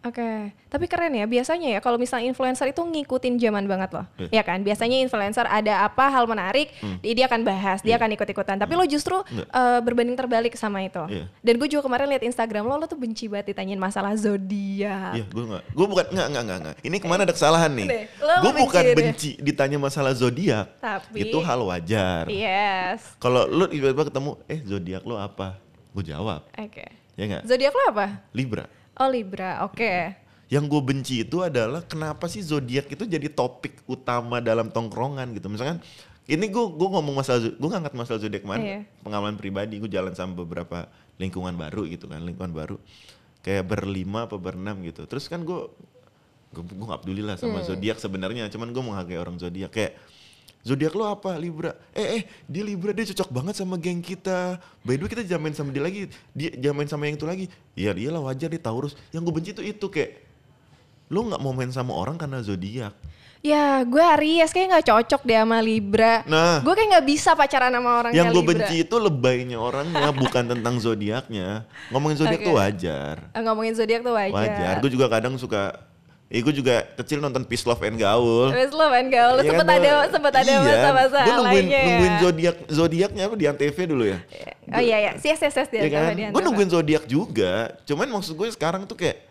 Oke, 0.06 0.30
tapi 0.66 0.86
keren 0.86 1.10
ya. 1.10 1.26
Biasanya 1.26 1.68
ya 1.68 1.80
kalau 1.80 1.98
misalnya 1.98 2.26
influencer 2.26 2.70
itu 2.70 2.78
ngikutin 2.78 3.36
zaman 3.36 3.66
banget 3.66 3.90
loh, 3.90 4.06
Iya. 4.16 4.28
ya 4.30 4.42
kan? 4.42 4.62
Biasanya 4.62 5.02
influencer 5.02 5.42
ada 5.42 5.82
apa 5.82 6.06
hal 6.06 6.24
menarik, 6.24 6.70
dia 7.02 7.12
dia 7.12 7.26
akan 7.26 7.42
bahas, 7.42 7.82
dia 7.82 7.94
Iya. 7.94 7.98
akan 7.98 8.10
ikut-ikutan. 8.12 8.56
Tapi 8.56 8.72
lo 8.72 8.84
justru 8.84 9.18
Nggak. 9.18 9.48
eh, 9.48 9.80
berbanding 9.82 10.14
terbalik 10.14 10.54
sama 10.54 10.80
itu. 10.80 11.02
Iya. 11.10 11.26
Dan 11.42 11.54
gue 11.56 11.66
juga 11.66 11.82
kemarin 11.82 12.06
lihat 12.06 12.22
Instagram 12.22 12.64
lo, 12.64 12.76
lo 12.76 12.86
tuh 12.86 12.94
benci 12.94 13.26
banget 13.26 13.50
ditanyain 13.50 13.76
masalah 13.76 14.14
zodiak. 14.14 15.12
Iya, 15.12 15.24
gue 15.26 15.44
nggak, 15.44 15.62
gue 15.74 15.86
bukan 15.86 16.04
nggak 16.06 16.26
nggak 16.28 16.44
nggak 16.44 16.58
nggak. 16.62 16.76
Ini 16.82 16.96
ke 16.96 17.06
mana 17.06 17.20
ada 17.22 17.34
kesalahan 17.34 17.72
nih? 17.72 17.88
Lo 18.18 18.34
Gue 18.40 18.52
bukan 18.56 18.82
deh. 18.82 18.94
benci 18.94 19.30
ditanya 19.38 19.76
masalah 19.76 20.12
zodiak. 20.12 20.78
Tapi- 20.78 21.24
itu 21.24 21.38
hal 21.40 21.58
wajar. 21.60 22.30
Yes. 22.30 23.18
Kalau 23.18 23.44
lu 23.44 23.66
tiba-tiba 23.66 24.06
ketemu, 24.06 24.38
eh 24.46 24.62
zodiak 24.62 25.02
lo 25.02 25.16
apa? 25.16 25.58
Gue 25.90 26.04
jawab, 26.04 26.46
Oke. 26.52 26.84
ya 27.14 27.24
nggak? 27.26 27.42
Zodiak 27.42 27.72
lo 27.72 27.84
apa? 27.88 28.06
Libra. 28.30 28.68
Oh 28.96 29.08
Libra. 29.08 29.64
Oke. 29.68 30.16
Yang 30.46 30.64
gue 30.70 30.82
benci 30.82 31.14
itu 31.26 31.42
adalah 31.42 31.82
kenapa 31.82 32.30
sih 32.30 32.40
zodiak 32.40 32.86
itu 32.86 33.02
jadi 33.02 33.26
topik 33.28 33.82
utama 33.90 34.38
dalam 34.38 34.70
tongkrongan 34.70 35.34
gitu. 35.34 35.50
Misalkan 35.50 35.82
ini 36.26 36.46
gue 36.50 36.64
gue 36.74 36.88
ngomong 36.90 37.14
masalah 37.22 37.40
gue 37.50 37.68
ngangkat 37.70 37.94
masalah 37.94 38.18
zodiak 38.18 38.42
kemarin 38.42 38.64
Iya. 38.66 38.80
pengalaman 39.06 39.38
pribadi 39.38 39.78
gue 39.78 39.90
jalan 39.90 40.10
sama 40.10 40.34
beberapa 40.34 40.90
lingkungan 41.22 41.54
baru 41.54 41.86
gitu 41.86 42.10
kan 42.10 42.18
lingkungan 42.18 42.50
baru 42.50 42.76
kayak 43.46 43.62
berlima 43.62 44.26
apa 44.26 44.34
berenam 44.34 44.82
gitu 44.82 45.06
terus 45.06 45.30
kan 45.30 45.46
gue 45.46 45.70
gue 46.50 46.86
gak 46.88 47.06
peduli 47.06 47.22
lah 47.22 47.38
sama 47.38 47.62
zodiak 47.62 48.02
sebenarnya 48.02 48.50
cuman 48.50 48.74
gue 48.74 48.82
menghargai 48.82 49.18
orang 49.22 49.38
zodiak 49.38 49.70
kayak 49.70 49.94
zodiak 50.64 50.94
lo 50.96 51.04
apa? 51.10 51.34
Libra. 51.36 51.76
Eh 51.92 52.20
eh 52.20 52.22
dia 52.46 52.62
Libra. 52.62 52.94
Dia 52.94 53.08
cocok 53.12 53.28
banget 53.30 53.54
sama 53.58 53.76
geng 53.76 54.00
kita. 54.00 54.56
By 54.86 54.96
the 54.96 55.06
way 55.06 55.10
kita 55.10 55.22
jamain 55.26 55.54
sama 55.54 55.70
dia 55.70 55.82
lagi. 55.84 56.08
Dia 56.32 56.50
jamain 56.56 56.88
sama 56.88 57.06
yang 57.06 57.16
itu 57.18 57.26
lagi. 57.26 57.46
Ya 57.76 57.90
dia 57.92 58.08
lah 58.10 58.22
wajar 58.24 58.48
dia 58.50 58.60
Taurus. 58.62 58.96
Yang 59.12 59.22
gue 59.28 59.34
benci 59.34 59.50
itu 59.52 59.62
itu 59.62 59.86
kayak 59.92 60.22
lo 61.06 61.22
nggak 61.22 61.40
mau 61.42 61.54
main 61.54 61.70
sama 61.70 61.94
orang 61.94 62.18
karena 62.18 62.42
zodiak. 62.42 62.96
Ya 63.46 63.86
gue 63.86 64.02
Aries. 64.02 64.50
Kayak 64.50 64.66
nggak 64.74 64.86
cocok 64.90 65.22
deh 65.22 65.38
sama 65.38 65.58
Libra. 65.62 66.26
Nah. 66.26 66.58
Gue 66.66 66.74
kayak 66.74 66.98
nggak 66.98 67.06
bisa 67.06 67.30
pacaran 67.38 67.70
sama 67.70 67.90
orang 68.02 68.10
yang 68.10 68.34
gue 68.34 68.42
benci 68.42 68.82
itu 68.82 68.96
lebaynya 68.98 69.58
orangnya 69.62 70.10
bukan 70.22 70.50
tentang 70.50 70.82
zodiaknya. 70.82 71.62
Ngomongin 71.94 72.16
zodiak 72.18 72.40
Oke. 72.42 72.46
tuh 72.50 72.56
wajar. 72.58 73.16
Eh, 73.30 73.42
ngomongin 73.46 73.74
zodiak 73.78 74.00
tuh 74.02 74.14
wajar. 74.18 74.34
wajar. 74.34 74.74
Gue 74.82 74.90
juga 74.90 75.06
kadang 75.06 75.38
suka 75.38 75.78
Eh, 76.26 76.42
gue 76.42 76.50
juga 76.50 76.82
kecil 76.94 77.22
nonton 77.22 77.46
Peace 77.46 77.62
Love 77.62 77.86
and 77.86 77.96
Gaul. 77.96 78.50
Terus 78.50 78.74
lo 78.74 78.90
main 78.90 79.06
gaul, 79.06 79.38
Iya 79.38 79.46
sempet 79.46 79.62
kan, 79.62 79.78
ada 79.78 79.92
sempet 80.10 80.32
ada 80.34 80.42
iya, 80.44 80.58
masa-masa 80.58 81.18
Gue 81.22 81.32
nungguin, 81.32 81.46
lainnya 81.62 81.78
ya. 81.78 81.86
nungguin 81.86 82.14
zodiak 82.18 82.56
zodiaknya 82.66 83.22
apa 83.22 83.34
di 83.34 83.44
Antv 83.46 83.78
dulu 83.86 84.04
ya. 84.04 84.18
Oh 84.68 84.82
iya 84.82 84.96
iya, 84.98 85.10
si 85.14 85.30
yes 85.30 85.38
yes 85.40 85.54
yes 85.54 85.68
dia 85.70 85.80
Iya 85.80 85.90
kan? 85.92 86.34
Gue 86.34 86.42
nungguin 86.42 86.66
zodiak 86.68 87.04
juga. 87.06 87.52
Cuman 87.84 88.10
maksud 88.10 88.34
gue 88.34 88.50
sekarang 88.50 88.82
tuh 88.84 88.98
kayak 88.98 89.22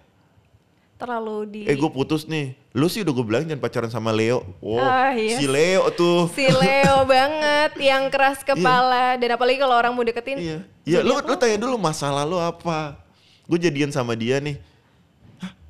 terlalu 0.95 1.38
di 1.45 1.62
Eh 1.67 1.75
gue 1.75 1.89
putus 1.91 2.23
nih. 2.23 2.55
Lu 2.71 2.88
sih 2.88 3.03
udah 3.03 3.12
gue 3.12 3.25
bilang 3.27 3.43
jangan 3.43 3.60
pacaran 3.60 3.91
sama 3.91 4.15
Leo. 4.15 4.47
Wow, 4.58 4.79
Ah, 4.79 5.12
iya 5.12 5.36
si 5.36 5.45
Leo 5.45 5.91
tuh. 5.91 6.31
si 6.31 6.47
Leo 6.47 7.03
banget 7.12 7.75
yang 7.77 8.08
keras 8.08 8.39
kepala 8.39 9.19
dan 9.19 9.29
apalagi 9.29 9.60
kalau 9.60 9.75
orang 9.75 9.91
mau 9.91 10.01
deketin 10.01 10.39
Iya. 10.39 10.58
Iya, 10.88 10.99
lu 11.01 11.19
lu 11.19 11.36
tanya 11.36 11.60
dulu 11.60 11.75
masalah 11.75 12.23
lu 12.23 12.39
apa. 12.39 12.95
Gue 13.43 13.60
jadian 13.60 13.91
sama 13.91 14.15
dia 14.15 14.39
nih. 14.39 14.55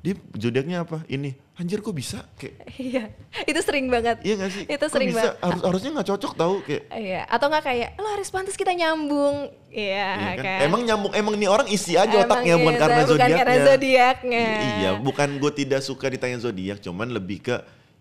Dia 0.06 0.14
zodiaknya 0.38 0.86
apa? 0.86 1.02
Ini. 1.10 1.34
Anjir 1.58 1.82
kok 1.82 1.90
bisa? 1.90 2.22
Kayak 2.38 2.62
iya 2.78 3.10
itu 3.42 3.58
sering 3.58 3.90
banget 3.90 4.22
iya 4.22 4.38
gak 4.38 4.52
sih? 4.54 4.64
itu 4.68 4.78
Kok 4.78 4.92
sering 4.92 5.10
bisa? 5.10 5.34
banget 5.34 5.42
Harus 5.42 5.60
harusnya 5.66 5.90
nggak 5.98 6.08
cocok 6.14 6.32
tahu 6.36 6.54
kayak 6.62 6.82
Iya, 6.94 7.22
atau 7.26 7.46
nggak 7.48 7.64
kayak 7.64 7.88
lo 7.96 8.08
harus 8.12 8.28
pantas 8.28 8.54
kita 8.54 8.70
nyambung, 8.70 9.50
iya 9.66 10.06
Iya 10.14 10.30
kan? 10.36 10.44
kan? 10.46 10.58
Emang 10.62 10.80
nyambung, 10.86 11.12
emang 11.16 11.34
nih 11.34 11.50
orang 11.50 11.66
isi 11.66 11.98
aja 11.98 12.12
Emang 12.12 12.28
otaknya 12.28 12.54
bukan 12.54 12.70
iya, 12.70 12.78
karena 12.78 12.94
bukan 12.94 13.10
zodiaknya. 13.10 13.38
karena 13.42 13.56
zodiaknya. 13.66 14.46
Iya, 14.78 14.90
bukan 15.00 15.28
gue 15.42 15.52
tidak 15.56 15.80
suka 15.82 16.06
ditanya 16.06 16.38
zodiak, 16.38 16.78
cuman 16.78 17.08
lebih 17.10 17.38
ke 17.42 17.56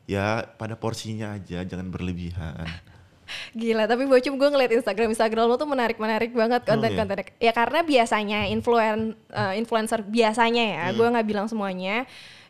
ya 0.05 0.45
pada 0.45 0.77
porsinya 0.77 1.33
aja, 1.33 1.65
jangan 1.65 1.89
berlebihan. 1.89 2.69
Gila, 3.53 3.85
tapi 3.85 4.03
bocum 4.05 4.35
gue 4.35 4.49
ngeliat 4.49 4.71
Instagram 4.73 5.11
Instagram 5.11 5.45
lo 5.47 5.55
tuh 5.55 5.65
menarik 5.65 5.95
menarik 5.95 6.31
banget 6.31 6.61
Oh, 6.65 6.75
konten-konten. 6.75 7.23
Ya 7.39 7.51
karena 7.51 7.81
biasanya 7.81 8.39
influen 8.47 9.15
eh, 9.29 9.53
influencer 9.55 10.03
biasanya 10.03 10.63
ya, 10.63 10.83
Hmm. 10.91 10.95
gue 10.97 11.07
nggak 11.13 11.27
bilang 11.27 11.47
semuanya. 11.47 12.03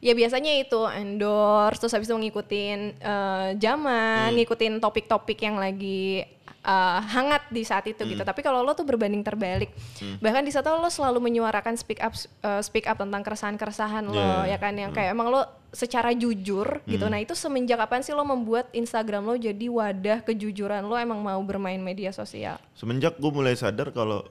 Ya 0.03 0.13
biasanya 0.13 0.53
itu 0.59 0.85
endorse, 0.85 1.81
terus 1.81 1.93
habis 1.93 2.05
itu 2.05 2.17
ngikutin 2.17 2.79
eh, 2.99 3.47
zaman, 3.57 4.29
Hmm. 4.29 4.35
ngikutin 4.37 4.77
topik-topik 4.77 5.39
yang 5.39 5.57
lagi 5.57 6.25
eh, 6.65 6.99
hangat 7.13 7.45
di 7.47 7.61
saat 7.61 7.85
itu 7.85 8.01
gitu. 8.01 8.19
Hmm. 8.19 8.29
Tapi 8.33 8.41
kalau 8.41 8.65
lo 8.65 8.73
tuh 8.73 8.83
berbanding 8.83 9.21
terbalik, 9.21 9.69
bahkan 10.17 10.41
di 10.41 10.49
saat 10.49 10.65
lo 10.65 10.81
selalu 10.89 11.21
menyuarakan 11.21 11.77
speak 11.77 12.01
up 12.01 12.17
eh, 12.17 12.61
speak 12.65 12.89
up 12.89 12.97
tentang 12.97 13.21
keresahan-keresahan 13.21 14.03
lo, 14.03 14.17
Yeah. 14.17 14.55
ya 14.55 14.57
kan 14.57 14.73
yang 14.73 14.89
kayak 14.89 15.13
emang 15.13 15.29
lo 15.29 15.45
secara 15.69 16.11
jujur 16.11 16.81
Hmm. 16.81 16.87
gitu. 16.87 17.05
Nah 17.05 17.19
itu 17.19 17.35
semenjak 17.35 17.77
kapan 17.77 18.01
sih 18.01 18.11
lo 18.11 18.25
membuat 18.25 18.71
Instagram 18.71 19.27
lo 19.27 19.35
jadi 19.35 19.67
wadah 19.67 20.23
kejujuran 20.23 20.81
lo 20.81 20.95
emang 20.95 21.21
mau 21.21 21.37
bermain 21.45 21.77
media 21.77 22.09
sosial? 22.09 22.57
Semenjak 22.73 23.19
gue 23.19 23.29
mulai 23.29 23.53
sadar 23.53 23.91
kalau 23.91 24.25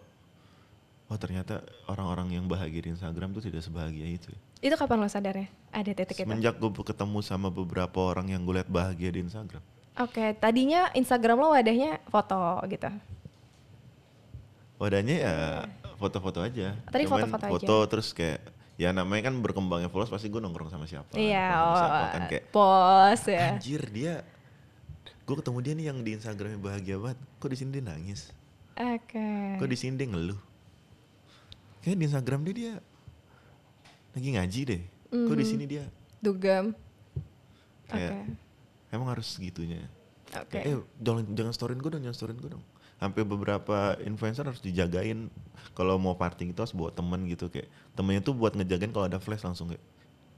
oh 1.04 1.18
ternyata 1.20 1.60
orang-orang 1.84 2.40
yang 2.40 2.48
bahagia 2.48 2.88
di 2.88 2.90
Instagram 2.96 3.36
tuh 3.36 3.44
tidak 3.44 3.60
sebahagia 3.60 4.08
itu. 4.08 4.32
Itu 4.64 4.72
kapan 4.80 5.04
lo 5.04 5.06
sadarnya? 5.06 5.52
Ada 5.68 5.92
titik 5.92 6.16
itu? 6.16 6.24
Semenjak 6.24 6.56
gue 6.56 6.72
ketemu 6.72 7.18
sama 7.20 7.52
beberapa 7.52 8.00
orang 8.00 8.32
yang 8.32 8.40
gue 8.42 8.56
lihat 8.56 8.70
bahagia 8.72 9.12
di 9.12 9.20
Instagram. 9.20 9.60
Oke, 9.94 10.34
tadinya 10.36 10.90
Instagram 10.90 11.38
lo 11.38 11.54
wadahnya 11.54 12.02
foto 12.10 12.58
gitu. 12.66 12.90
Wadahnya 14.74 15.16
ya 15.16 15.34
foto-foto 15.96 16.42
aja. 16.42 16.74
Tadi 16.90 17.04
foto-foto 17.06 17.44
aja. 17.46 17.52
foto 17.54 17.76
terus 17.86 18.10
kayak 18.10 18.42
ya 18.74 18.90
namanya 18.90 19.30
kan 19.30 19.38
berkembangnya 19.38 19.86
followers 19.86 20.10
pasti 20.10 20.26
gue 20.26 20.42
nongkrong 20.42 20.66
sama 20.66 20.90
siapa. 20.90 21.14
Iya, 21.14 21.46
oh, 21.62 21.78
siapa 21.78 22.06
kan 22.10 22.22
kayak 22.26 22.44
post 22.50 23.24
ya. 23.30 23.54
anjir 23.54 23.82
dia 23.86 24.14
gue 25.24 25.36
ketemu 25.38 25.58
dia 25.62 25.72
nih 25.78 25.86
yang 25.88 25.98
di 26.02 26.10
Instagramnya 26.18 26.58
bahagia 26.58 26.96
banget. 26.98 27.18
Kok 27.38 27.48
di 27.48 27.56
sini 27.56 27.70
dia 27.70 27.84
nangis? 27.86 28.20
Oke. 28.74 29.30
Kok 29.62 29.68
di 29.70 29.78
sini 29.78 29.94
dia 29.94 30.08
ngeluh? 30.10 30.40
Kayak 31.80 31.96
di 31.96 32.04
Instagram 32.10 32.40
dia 32.42 32.54
dia 32.54 32.72
lagi 34.10 34.28
ngaji 34.34 34.60
deh. 34.66 34.82
Kok 35.06 35.34
di 35.38 35.44
Mhm. 35.46 35.52
sini 35.54 35.64
dia 35.70 35.84
Dugem. 36.18 36.74
Oke. 37.86 37.94
kayak 37.94 38.26
emang 38.94 39.10
harus 39.10 39.26
segitunya. 39.26 39.90
Oke. 40.34 40.62
Kayak, 40.62 40.64
eh 40.66 40.76
jangan 41.02 41.24
jangan 41.34 41.52
storyin 41.54 41.80
gue 41.82 41.90
dong, 41.90 42.02
jangan 42.02 42.16
storyin 42.16 42.38
gue 42.38 42.50
dong. 42.54 42.64
Sampai 42.98 43.26
beberapa 43.26 43.98
influencer 44.06 44.46
harus 44.46 44.62
dijagain 44.62 45.28
kalau 45.74 45.98
mau 45.98 46.14
party 46.14 46.54
itu 46.54 46.60
harus 46.62 46.72
bawa 46.72 46.94
temen 46.94 47.26
gitu 47.26 47.50
kayak 47.50 47.66
temennya 47.98 48.22
tuh 48.22 48.34
buat 48.38 48.54
ngejagain 48.54 48.94
kalau 48.94 49.06
ada 49.10 49.18
flash 49.18 49.42
langsung 49.42 49.74
kayak 49.74 49.82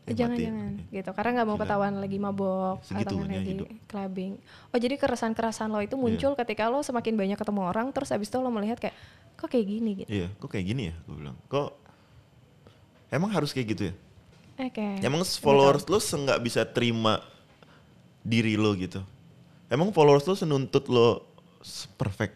eh, 0.08 0.14
jangan 0.16 0.34
matiin. 0.34 0.48
jangan 0.48 0.72
gitu 0.88 1.10
karena 1.12 1.30
nggak 1.36 1.46
mau 1.46 1.56
Gila. 1.58 1.64
ketahuan 1.68 1.94
lagi 2.00 2.18
mabok 2.18 2.78
atau 2.80 3.16
lagi 3.22 3.50
hidup. 3.52 3.68
clubbing. 3.86 4.32
Oh 4.72 4.78
jadi 4.80 4.94
keresahan-keresahan 4.96 5.70
lo 5.70 5.80
itu 5.84 5.94
muncul 6.00 6.32
ketika 6.34 6.72
lo 6.72 6.80
semakin 6.80 7.14
banyak 7.14 7.38
ketemu 7.38 7.60
orang 7.68 7.86
terus 7.92 8.08
abis 8.10 8.32
itu 8.32 8.38
lo 8.40 8.48
melihat 8.48 8.80
kayak 8.80 8.96
kok 9.36 9.48
kayak 9.52 9.66
gini 9.68 9.90
gitu. 10.02 10.08
Iya, 10.08 10.28
kok 10.40 10.48
kayak 10.48 10.66
gini 10.66 10.82
ya? 10.90 10.94
Gue 11.04 11.16
bilang. 11.20 11.36
Kok 11.52 11.70
emang 13.12 13.30
harus 13.36 13.52
kayak 13.52 13.66
gitu 13.76 13.82
ya? 13.92 13.94
Oke. 14.56 14.86
Emang 15.04 15.20
followers 15.22 15.84
lo 15.84 16.00
nggak 16.00 16.40
bisa 16.40 16.64
terima 16.64 17.20
diri 18.26 18.58
lo 18.58 18.74
gitu. 18.74 18.98
Emang 19.66 19.90
followers 19.90 20.26
lo 20.26 20.34
senuntut 20.34 20.86
lo 20.86 21.22
perfect. 21.94 22.34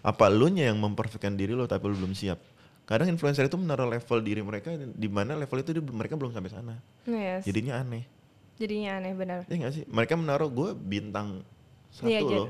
Apa 0.00 0.28
lo 0.28 0.48
nya 0.48 0.68
yang 0.68 0.76
memperfectkan 0.76 1.32
diri 1.32 1.52
lo 1.52 1.64
tapi 1.64 1.84
lo 1.84 1.96
belum 1.96 2.12
siap. 2.12 2.36
Kadang 2.84 3.08
influencer 3.08 3.46
itu 3.46 3.54
menaruh 3.54 3.86
level 3.86 4.18
diri 4.20 4.42
mereka 4.42 4.74
di 4.74 5.06
mana 5.06 5.32
level 5.34 5.58
itu 5.58 5.70
di- 5.72 5.84
mereka 5.86 6.14
belum 6.14 6.30
sampai 6.30 6.50
sana. 6.50 6.74
Yes. 7.04 7.46
Jadinya 7.46 7.78
aneh. 7.78 8.04
Jadinya 8.56 8.98
aneh 8.98 9.12
benar. 9.14 9.38
Ya 9.46 9.56
nggak 9.56 9.72
sih? 9.72 9.84
Mereka 9.86 10.14
menaruh 10.14 10.48
gue 10.48 10.70
bintang 10.74 11.40
satu 11.88 12.10
Iya, 12.10 12.20
loh. 12.20 12.48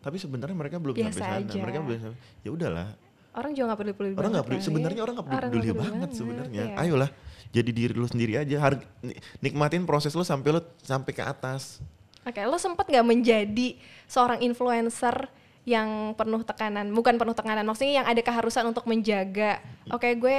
Tapi 0.00 0.16
sebenarnya 0.16 0.52
mereka 0.52 0.76
belum 0.76 0.92
Biasa 0.92 1.14
sampai 1.14 1.28
sana. 1.38 1.46
aja. 1.46 1.58
Mereka 1.60 1.78
belum 1.80 1.98
sampai. 2.00 2.18
Ya 2.42 2.50
udahlah. 2.50 2.88
Orang 3.34 3.50
juga 3.50 3.64
nggak 3.66 3.78
peduli-peduli 3.78 4.12
Orang 4.14 4.30
nggak 4.30 4.30
banget 4.30 4.46
peduli. 4.46 4.56
kali. 4.56 4.66
Sebenarnya 4.66 5.00
orang 5.02 5.16
Orang 5.16 5.28
peduli, 5.28 5.68
banget 5.68 5.90
banget, 5.90 6.10
sebenarnya. 6.12 6.62
iya. 6.64 6.74
Ayolah, 6.76 7.10
jadi 7.50 7.70
diri 7.70 7.92
lu 7.92 8.06
sendiri 8.06 8.32
aja. 8.36 8.56
Ni- 9.00 9.18
nikmatin 9.42 9.82
proses 9.82 10.10
lu 10.10 10.22
sampai 10.22 10.48
lu 10.50 10.60
sampai 10.80 11.10
ke 11.10 11.20
atas. 11.20 11.82
Oke, 12.24 12.40
lo 12.42 12.56
sempat 12.56 12.88
nggak 12.88 13.04
menjadi 13.04 13.76
seorang 14.04 14.40
influencer 14.40 15.28
yang 15.64 16.12
penuh 16.12 16.44
tekanan, 16.44 16.92
bukan 16.92 17.16
penuh 17.16 17.32
tekanan, 17.32 17.64
maksudnya 17.64 18.04
yang 18.04 18.06
ada 18.08 18.20
keharusan 18.20 18.68
untuk 18.68 18.84
menjaga. 18.84 19.60
Oke, 19.88 20.12
gue 20.14 20.36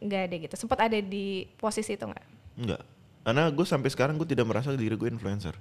nggak 0.00 0.22
ada 0.28 0.36
gitu. 0.36 0.54
Sempat 0.56 0.88
ada 0.88 0.96
di 0.96 1.44
posisi 1.56 1.92
itu 1.92 2.04
nggak? 2.04 2.26
Enggak. 2.56 2.82
Karena 3.20 3.50
gue 3.50 3.66
sampai 3.66 3.90
sekarang 3.90 4.14
gue 4.16 4.28
tidak 4.28 4.46
merasa 4.48 4.72
diri 4.72 4.92
gue 4.92 5.08
influencer. 5.08 5.56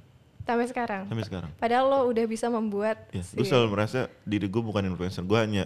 Sampai 0.45 0.69
sekarang. 0.69 1.09
Sampai 1.09 1.25
sekarang. 1.25 1.51
Padahal 1.57 1.85
lo 1.89 1.99
udah 2.07 2.23
bisa 2.23 2.45
membuat. 2.47 3.09
Ya, 3.09 3.23
si- 3.25 3.33
gue 3.33 3.43
selalu 3.43 3.73
merasa 3.73 4.07
diri 4.23 4.45
gue 4.45 4.61
bukan 4.61 4.85
influencer. 4.85 5.25
Gue 5.25 5.41
hanya 5.41 5.65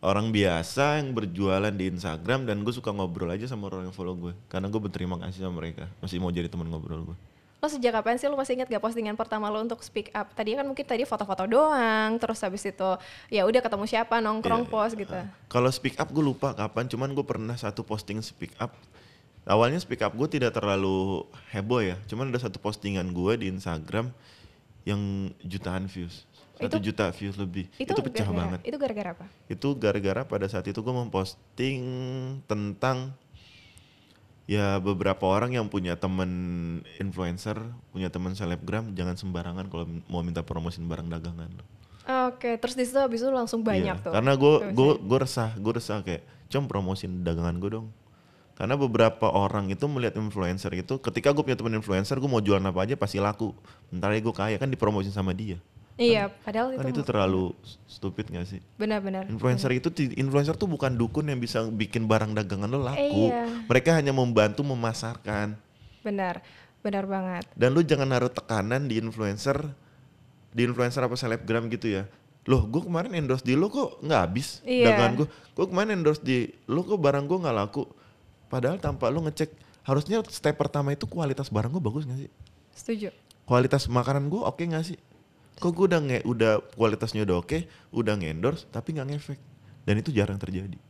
orang 0.00 0.28
biasa 0.28 1.00
yang 1.00 1.12
berjualan 1.12 1.72
di 1.72 1.88
Instagram 1.88 2.44
dan 2.44 2.60
gue 2.60 2.72
suka 2.72 2.92
ngobrol 2.92 3.32
aja 3.32 3.48
sama 3.48 3.68
orang 3.68 3.88
yang 3.88 3.94
follow 3.94 4.12
gue. 4.14 4.32
Karena 4.46 4.68
gue 4.68 4.78
berterima 4.78 5.16
kasih 5.18 5.40
sama 5.42 5.58
mereka. 5.58 5.88
Masih 5.98 6.20
mau 6.20 6.28
jadi 6.28 6.46
teman 6.46 6.68
ngobrol 6.68 7.10
gue. 7.10 7.16
Lo 7.60 7.68
sejak 7.68 7.92
kapan 7.92 8.16
sih 8.16 8.24
lo 8.24 8.40
masih 8.40 8.56
ingat 8.56 8.66
gak 8.66 8.80
postingan 8.80 9.14
pertama 9.14 9.52
lo 9.52 9.60
untuk 9.60 9.84
speak 9.84 10.08
up? 10.10 10.32
Tadi 10.32 10.56
kan 10.56 10.64
mungkin 10.64 10.80
tadi 10.80 11.04
foto-foto 11.04 11.44
doang, 11.44 12.16
terus 12.16 12.40
habis 12.40 12.64
itu 12.64 12.90
ya 13.28 13.44
udah 13.44 13.60
ketemu 13.60 13.84
siapa 13.84 14.16
nongkrong 14.18 14.64
Iya, 14.64 14.72
post 14.72 14.94
gitu. 14.96 15.18
Kalau 15.46 15.68
speak 15.68 16.00
up 16.00 16.08
gue 16.08 16.24
lupa 16.24 16.56
kapan, 16.56 16.88
cuman 16.88 17.12
gue 17.12 17.20
pernah 17.20 17.52
satu 17.54 17.84
posting 17.84 18.16
speak 18.20 18.56
up. 18.56 18.72
Awalnya 19.44 19.76
speak 19.76 20.00
up 20.00 20.16
gue 20.16 20.28
tidak 20.30 20.56
terlalu 20.56 21.28
heboh 21.52 21.84
ya, 21.84 22.00
cuman 22.08 22.28
ada 22.28 22.40
satu 22.40 22.56
postingan 22.56 23.12
gue 23.12 23.32
di 23.36 23.46
Instagram 23.48 24.08
yang 24.84 25.00
jutaan 25.40 25.84
views, 25.84 26.24
satu 26.56 26.80
Itu- 26.80 26.92
juta 26.92 27.12
views 27.12 27.36
lebih. 27.36 27.68
Itu, 27.76 27.92
pecah 27.92 28.24
gara-gara- 28.24 28.32
banget. 28.32 28.60
Itu 28.64 28.76
gara-gara 28.80 29.10
apa? 29.12 29.26
Itu 29.46 29.68
gara-gara 29.76 30.22
pada 30.24 30.48
saat 30.48 30.64
itu 30.64 30.80
gue 30.80 30.94
memposting 30.94 31.80
tentang 32.44 33.12
ya 34.46 34.78
beberapa 34.78 35.26
orang 35.26 35.56
yang 35.56 35.66
punya 35.68 35.96
temen 35.98 36.30
influencer, 37.02 37.58
punya 37.90 38.08
temen 38.08 38.32
selebgram, 38.36 38.92
jangan 38.94 39.16
sembarangan 39.18 39.66
kalau 39.68 39.84
mau 40.06 40.20
minta 40.24 40.44
promosin 40.44 40.86
barang 40.86 41.08
dagangan. 41.08 41.50
Oke, 42.30 42.58
terus 42.58 42.74
di 42.74 42.84
situ 42.88 42.98
habis 42.98 43.22
itu 43.22 43.30
langsung 43.30 43.62
banyak 43.62 43.96
Iya, 43.96 44.04
tuh. 44.04 44.12
Karena 44.12 44.32
gue 44.34 44.54
gue 44.74 44.90
ya. 44.96 45.02
gue 45.04 45.18
resah, 45.20 45.50
gue 45.54 45.72
resah 45.78 46.02
kayak, 46.02 46.22
com 46.50 46.64
promosin 46.66 47.22
dagangan 47.22 47.56
gue 47.62 47.70
dong. 47.70 47.88
Karena 48.58 48.76
beberapa 48.76 49.30
orang 49.30 49.72
itu 49.72 49.88
melihat 49.88 50.20
influencer 50.20 50.68
itu, 50.76 51.00
ketika 51.00 51.32
gue 51.32 51.40
punya 51.40 51.56
teman 51.56 51.80
influencer, 51.80 52.20
gue 52.20 52.28
mau 52.28 52.44
jualan 52.44 52.60
apa 52.60 52.84
aja 52.84 52.92
pasti 52.92 53.16
laku. 53.16 53.56
Bentar 53.88 54.12
gue 54.12 54.34
kaya 54.36 54.60
kan 54.60 54.68
dipromosin 54.68 55.14
sama 55.14 55.32
dia. 55.32 55.56
Iya, 55.94 56.32
padahal 56.32 56.74
Kan 56.74 56.86
itu, 56.86 56.96
itu 56.96 57.02
terlalu 57.02 57.44
stupid 57.84 58.28
gak 58.28 58.46
sih? 58.46 58.60
benar-benar. 58.74 59.26
Influencer 59.26 59.70
itu 59.70 59.88
ti- 59.88 60.14
influencer 60.14 60.54
tuh 60.54 60.64
bukan 60.64 60.92
dukun 60.92 61.24
yang 61.24 61.36
bisa 61.36 61.66
bikin 61.66 62.04
barang 62.04 62.32
dagangan 62.32 62.66
lo 62.66 62.80
laku. 62.80 63.28
Iya. 63.28 63.66
Mereka 63.66 63.90
hanya 63.92 64.10
membantu 64.10 64.62
memasarkan. 64.62 65.58
Benar, 66.00 66.40
benar 66.80 67.04
banget. 67.04 67.44
Dan 67.52 67.72
lu 67.72 67.82
jangan 67.82 68.08
naruh 68.08 68.28
tekanan 68.28 68.84
di 68.84 68.96
influencer, 68.96 69.60
di 70.50 70.62
influencer 70.62 71.00
apa 71.00 71.12
selebgram 71.14 71.68
gitu 71.68 71.92
ya. 71.92 72.08
Loh, 72.44 72.64
gue 72.64 72.80
kemarin 72.80 73.12
endorse 73.12 73.44
di 73.44 73.52
lo 73.52 73.68
kok 73.68 74.00
nggak 74.00 74.20
habis 74.22 74.64
Iya. 74.64 74.88
dagangan 74.88 75.12
gue. 75.14 75.28
Gue 75.52 75.66
kemarin 75.68 75.90
endorse 75.94 76.20
di 76.20 76.48
lo 76.64 76.80
kok 76.80 76.96
barang 76.96 77.24
gue 77.24 77.38
nggak 77.38 77.56
laku. 77.58 77.84
Padahal 78.48 78.80
tanpa 78.80 79.06
lo 79.06 79.20
ngecek, 79.20 79.52
harusnya 79.84 80.24
step 80.26 80.56
pertama 80.56 80.90
itu 80.90 81.04
kualitas 81.04 81.46
barang 81.46 81.70
gue 81.70 81.78
bagus 81.78 82.02
gak 82.02 82.18
sih? 82.18 82.30
Setuju. 82.72 83.12
Kualitas 83.44 83.84
makanan 83.84 84.26
gue 84.26 84.40
oke 84.40 84.64
gak 84.64 84.82
sih? 84.82 84.98
Kok 85.60 85.70
gue 85.76 85.86
udah 85.92 86.00
nge, 86.00 86.18
udah 86.24 86.52
kualitasnya 86.72 87.28
udah 87.28 87.36
oke, 87.44 87.58
udah 87.92 88.16
nge-endorse 88.16 88.64
tapi 88.72 88.96
nggak 88.96 89.08
ngefek. 89.12 89.40
Dan 89.84 90.00
itu 90.00 90.08
jarang 90.08 90.40
terjadi. 90.40 90.89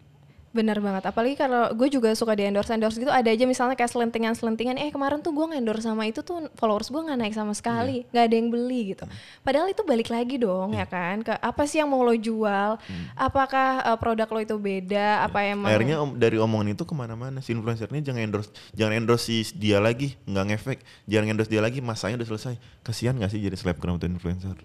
Bener 0.50 0.82
banget, 0.82 1.06
apalagi 1.06 1.38
kalau 1.38 1.70
gue 1.70 1.86
juga 1.86 2.10
suka 2.12 2.34
di 2.34 2.42
endorse 2.42 2.74
endorse 2.74 2.98
gitu 2.98 3.06
ada 3.06 3.30
aja 3.30 3.46
misalnya 3.46 3.78
kayak 3.78 3.86
selentingan 3.86 4.34
selentingan 4.34 4.76
eh 4.76 4.90
kemarin 4.90 5.22
tuh 5.22 5.30
gue 5.30 5.46
endorse 5.54 5.86
sama 5.86 6.10
itu 6.10 6.20
tuh 6.20 6.50
followers 6.58 6.90
gue 6.90 6.98
nggak 6.98 7.18
naik 7.18 7.34
sama 7.34 7.54
sekali 7.54 8.02
Iya. 8.02 8.10
nggak 8.10 8.24
ada 8.26 8.34
yang 8.34 8.48
beli 8.50 8.80
gitu. 8.90 9.04
Padahal 9.40 9.70
itu 9.70 9.86
balik 9.86 10.10
lagi 10.10 10.36
dong 10.36 10.74
Iya. 10.74 10.82
ya 10.82 10.86
kan? 10.86 11.16
Ke 11.22 11.38
apa 11.38 11.62
sih 11.64 11.78
yang 11.78 11.86
mau 11.86 12.02
lo 12.02 12.10
jual? 12.12 12.82
Apakah 13.14 13.94
uh, 13.94 13.98
produk 14.02 14.26
lo 14.26 14.40
itu 14.42 14.58
beda? 14.58 15.22
Apa 15.22 15.46
emang 15.46 15.70
Hmm. 15.70 15.76
Akhirnya 15.78 15.96
om, 16.02 16.10
dari 16.18 16.34
omongan 16.34 16.74
itu 16.74 16.82
ke 16.82 16.94
mana-mana. 16.94 17.38
Si 17.38 17.54
influencer 17.54 17.86
ini 17.86 18.02
jangan 18.02 18.22
endorse 18.26 18.50
jangan 18.74 18.94
endorse 18.98 19.30
si 19.30 19.46
dia 19.54 19.78
lagi 19.78 20.18
nggak 20.26 20.44
ngefek. 20.50 20.78
Jangan 21.06 21.30
endorse 21.30 21.46
dia 21.46 21.62
lagi 21.62 21.78
masanya 21.78 22.18
udah 22.18 22.26
selesai. 22.26 22.54
Kasihan 22.82 23.14
nggak 23.14 23.30
sih 23.30 23.38
jadi 23.38 23.54
selebgram 23.54 24.02
atau 24.02 24.10
influencer 24.10 24.58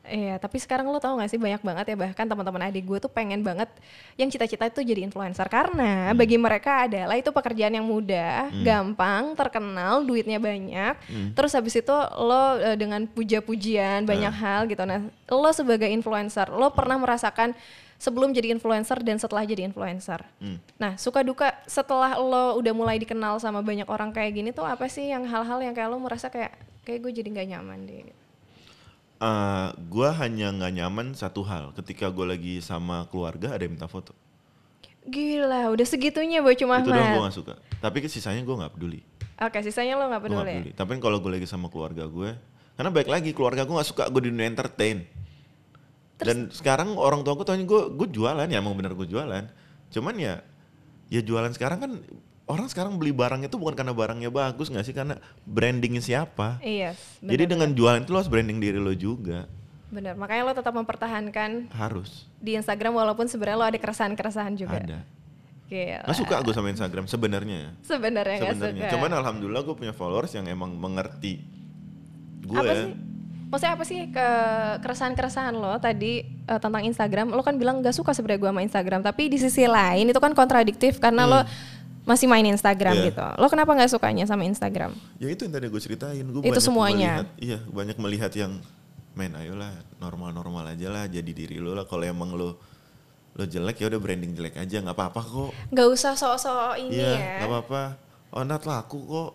Iya, 0.00 0.40
tapi 0.40 0.56
sekarang 0.56 0.88
lo 0.88 0.96
tau 0.96 1.20
gak 1.20 1.28
sih 1.28 1.36
banyak 1.36 1.60
banget 1.60 1.92
ya 1.92 1.96
bahkan 1.96 2.24
teman-teman 2.24 2.72
adik 2.72 2.88
gue 2.88 2.98
tuh 2.98 3.12
pengen 3.12 3.44
banget 3.44 3.68
yang 4.16 4.32
cita-cita 4.32 4.64
itu 4.66 4.80
jadi 4.80 5.04
influencer 5.04 5.44
karena 5.46 6.16
bagi 6.16 6.40
mereka 6.40 6.88
adalah 6.88 7.20
itu 7.20 7.28
pekerjaan 7.28 7.76
yang 7.76 7.84
mudah, 7.84 8.48
gampang, 8.64 9.36
terkenal, 9.36 10.00
duitnya 10.00 10.40
banyak. 10.40 10.96
Terus 11.36 11.52
habis 11.52 11.76
itu 11.76 11.92
lo 12.16 12.56
eh, 12.58 12.80
dengan 12.80 13.04
puja-pujian 13.06 14.08
banyak 14.08 14.34
hal 14.34 14.60
gitu. 14.72 14.82
Nah, 14.88 15.04
lo 15.28 15.50
sebagai 15.52 15.86
influencer, 15.92 16.48
lo 16.48 16.72
pernah 16.72 16.96
merasakan 16.96 17.52
sebelum 18.00 18.32
jadi 18.32 18.56
influencer 18.56 19.04
dan 19.04 19.20
setelah 19.20 19.44
jadi 19.44 19.68
influencer. 19.68 20.24
Nah, 20.80 20.96
suka 20.96 21.20
duka 21.20 21.52
setelah 21.68 22.16
lo 22.16 22.56
udah 22.56 22.72
mulai 22.72 22.96
dikenal 22.96 23.36
sama 23.36 23.60
banyak 23.60 23.84
orang 23.84 24.10
kayak 24.16 24.32
gini 24.32 24.50
tuh 24.50 24.64
apa 24.64 24.88
sih 24.88 25.12
yang 25.12 25.28
hal-hal 25.28 25.60
yang 25.60 25.76
kayak 25.76 25.92
lo 25.92 26.00
merasa 26.00 26.32
kayak 26.32 26.56
kayak 26.88 27.04
gue 27.04 27.12
jadi 27.20 27.28
nggak 27.28 27.48
nyaman 27.52 27.84
deh. 27.84 28.08
Eh, 29.20 29.68
gua 29.92 30.16
hanya 30.16 30.48
nggak 30.48 30.72
nyaman 30.80 31.06
satu 31.12 31.44
hal. 31.44 31.76
Ketika 31.76 32.08
gue 32.08 32.24
lagi 32.24 32.54
sama 32.64 33.04
keluarga 33.12 33.52
ada 33.52 33.60
yang 33.60 33.76
minta 33.76 33.84
foto. 33.84 34.16
Gila, 35.04 35.68
udah 35.76 35.84
segitunya 35.84 36.40
Boy 36.40 36.56
cuma 36.56 36.80
itu 36.80 36.88
doang 36.88 37.04
gue 37.04 37.22
nggak 37.28 37.36
suka. 37.36 37.54
Tapi 37.84 38.08
sisanya 38.08 38.40
gue 38.40 38.56
nggak 38.56 38.72
peduli. 38.72 39.04
Oke, 39.40 39.60
sisanya 39.60 40.00
lo 40.00 40.08
gak 40.08 40.08
gue 40.08 40.12
nggak 40.12 40.24
peduli. 40.24 40.56
peduli. 40.56 40.72
Tapi 40.72 40.90
kalau 41.04 41.20
gue 41.20 41.32
lagi 41.36 41.44
sama 41.44 41.68
keluarga 41.68 42.08
gue 42.08 42.32
karena 42.80 42.90
baik 42.96 43.08
lagi 43.12 43.30
keluarga 43.36 43.68
gue 43.68 43.76
nggak 43.76 43.88
suka 43.92 44.04
gue 44.08 44.20
di 44.24 44.28
dunia 44.32 44.48
entertain. 44.48 45.04
Dan 46.16 46.48
sekarang 46.48 46.96
orang 46.96 47.20
tua 47.20 47.36
gue 47.36 47.44
tanya 47.44 47.64
gue 47.68 47.92
gue 47.92 48.08
jualan 48.08 48.48
ya 48.48 48.56
emang 48.56 48.72
bener 48.72 48.96
gue 48.96 49.04
jualan. 49.04 49.44
Cuman 49.92 50.14
ya 50.16 50.40
ya 51.12 51.20
jualan 51.20 51.52
sekarang 51.52 51.76
kan 51.76 51.92
orang 52.50 52.66
sekarang 52.66 52.98
beli 52.98 53.14
barang 53.14 53.46
itu 53.46 53.54
bukan 53.54 53.72
karena 53.72 53.94
barangnya 53.94 54.26
bagus 54.28 54.66
nggak 54.66 54.82
sih 54.82 54.90
karena 54.90 55.14
brandingnya 55.46 56.02
siapa 56.02 56.58
Iya, 56.58 56.98
jadi 57.22 57.46
dengan 57.46 57.70
jualan 57.70 58.02
itu 58.02 58.10
lo 58.10 58.18
harus 58.18 58.26
branding 58.26 58.58
diri 58.58 58.76
lo 58.76 58.90
juga 58.90 59.46
bener. 59.86 60.14
Makanya 60.14 60.42
lo 60.46 60.54
tetap 60.54 60.70
mempertahankan 60.70 61.70
harus 61.72 62.26
di 62.36 62.54
Instagram 62.54 62.94
walaupun 62.94 63.26
sebenarnya 63.26 63.58
lo 63.58 63.66
ada 63.66 63.78
keresahan-keresahan 63.78 64.54
juga. 64.54 64.78
ada 64.78 64.98
Gila. 65.66 66.02
nggak 66.02 66.18
suka 66.18 66.34
gue 66.42 66.50
sama 66.50 66.68
Instagram 66.68 67.04
sebenarnya 67.06 67.56
ya 67.56 67.70
Sebenarnya 67.86 68.36
gak 68.38 68.50
sebenarnya 68.58 68.82
suka. 68.82 68.94
cuman 68.98 69.10
alhamdulillah 69.14 69.62
gue 69.62 69.76
punya 69.78 69.94
followers 69.94 70.34
yang 70.34 70.46
emang 70.46 70.74
mengerti 70.74 71.42
gue 72.42 72.58
apa 72.58 72.74
sih? 72.74 72.90
Maksudnya 73.50 73.72
apa 73.74 73.82
sih 73.82 74.00
ke 74.06 74.26
keresahan-keresahan 74.78 75.54
lo 75.54 75.74
tadi 75.78 76.22
eh, 76.22 76.60
tentang 76.62 76.86
Instagram? 76.86 77.34
Lo 77.34 77.42
kan 77.42 77.58
bilang 77.58 77.82
gak 77.82 77.94
suka 77.94 78.14
sebenarnya 78.14 78.38
gue 78.38 78.50
sama 78.54 78.62
Instagram, 78.62 79.00
tapi 79.02 79.26
di 79.26 79.38
sisi 79.38 79.66
lain 79.66 80.06
itu 80.06 80.18
kan 80.18 80.30
kontradiktif 80.34 81.02
karena 81.02 81.26
lo 81.26 81.40
masih 82.10 82.26
main 82.26 82.42
Instagram. 82.42 82.94
Iya. 82.98 83.06
gitu. 83.14 83.26
Lo 83.38 83.46
kenapa 83.46 83.70
nggak 83.78 83.90
sukanya 83.94 84.26
sama 84.26 84.42
Instagram? 84.42 84.90
Ya 85.22 85.30
itu 85.30 85.46
yang 85.46 85.54
tadi 85.54 85.70
gue 85.70 85.78
ceritain. 85.78 86.26
Gue 86.26 86.42
Itu 86.42 86.50
banyak 86.50 86.64
semuanya? 86.66 87.10
Melihat, 87.22 87.28
iya 87.38 87.58
banyak 87.70 87.96
melihat 88.02 88.32
yang 88.34 88.52
main 89.14 89.32
ayolah 89.38 89.70
normal-normal 90.02 90.74
aja 90.74 90.90
lah 90.90 91.06
jadi 91.06 91.30
diri 91.30 91.62
lo 91.62 91.78
lah. 91.78 91.86
Kalau 91.86 92.02
emang 92.02 92.34
lo 92.34 92.58
lo 93.30 93.44
jelek 93.46 93.78
ya 93.78 93.86
udah 93.86 94.00
branding 94.02 94.34
jelek 94.34 94.58
aja 94.58 94.82
nggak 94.82 94.96
apa-apa 94.98 95.20
kok. 95.22 95.50
Gak 95.70 95.86
usah 95.86 96.18
sok-sok 96.18 96.82
ini 96.82 96.98
Iya 96.98 97.10
ya. 97.14 97.30
nggak 97.38 97.50
apa-apa. 97.54 97.82
Oh 98.34 98.42
Nat 98.42 98.66
laku 98.66 98.98
kok. 99.06 99.30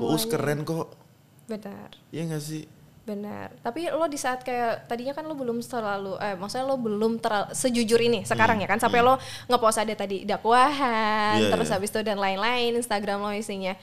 Uus 0.00 0.24
keren 0.24 0.64
kok. 0.64 0.96
Benar. 1.44 1.92
Iya 2.14 2.32
gak 2.32 2.40
sih? 2.40 2.64
Benar. 3.04 3.48
Tapi 3.64 3.88
lo 3.90 4.06
di 4.06 4.20
saat 4.20 4.44
kayak 4.44 4.86
tadinya 4.86 5.16
kan 5.16 5.24
lo 5.24 5.34
belum 5.34 5.58
terlalu 5.64 6.20
eh 6.20 6.36
maksudnya 6.36 6.68
lo 6.68 6.76
belum 6.76 7.16
terlalu 7.18 7.48
sejujur 7.50 7.98
ini 7.98 8.22
sekarang 8.28 8.60
ya 8.60 8.68
kan 8.68 8.78
sampai 8.78 9.00
lo 9.00 9.16
ngepost 9.48 9.80
ada 9.80 9.94
tadi 9.96 10.22
dakwahan, 10.28 11.40
Iya, 11.40 11.50
terus 11.50 11.68
iya. 11.72 11.74
habis 11.80 11.90
itu 11.90 12.00
dan 12.04 12.20
lain-lain 12.20 12.76
Instagram 12.76 13.24
lo 13.24 13.32
isinya. 13.32 13.74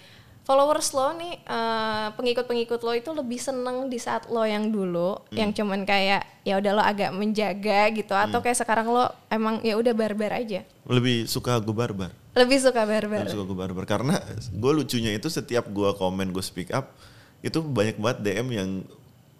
Followers 0.47 0.95
lo 0.95 1.12
nih 1.12 1.43
eh, 1.43 2.08
pengikut-pengikut 2.15 2.80
lo 2.80 2.95
itu 2.95 3.12
lebih 3.12 3.36
seneng 3.36 3.91
di 3.91 3.99
saat 3.99 4.32
lo 4.32 4.47
yang 4.47 4.71
dulu 4.71 5.19
yang 5.36 5.51
cuman 5.51 5.84
kayak 5.84 6.23
ya 6.47 6.56
udah 6.63 6.71
lo 6.71 6.80
agak 6.80 7.12
menjaga 7.12 7.91
gitu 7.91 8.15
atau 8.15 8.39
kayak 8.39 8.56
sekarang 8.56 8.88
lo 8.88 9.12
emang 9.27 9.60
ya 9.60 9.75
udah 9.75 9.91
barbar 9.91 10.39
aja. 10.39 10.63
Lebih 10.88 11.27
suka 11.27 11.60
gue 11.60 11.75
barbar. 11.75 12.15
Lebih 12.32 12.63
suka 12.63 12.88
barbar. 12.88 13.27
Lebih 13.27 13.36
suka 13.36 13.43
gue 13.43 13.58
barbar 13.60 13.84
karena 13.84 14.15
gue 14.56 14.71
lucunya 14.71 15.12
itu 15.12 15.27
setiap 15.27 15.67
gue 15.67 15.89
komen 15.99 16.32
gue 16.32 16.39
speak 16.45 16.71
up 16.71 16.95
itu 17.43 17.60
banyak 17.60 17.99
banget 17.99 18.17
DM 18.23 18.47
yang 18.56 18.69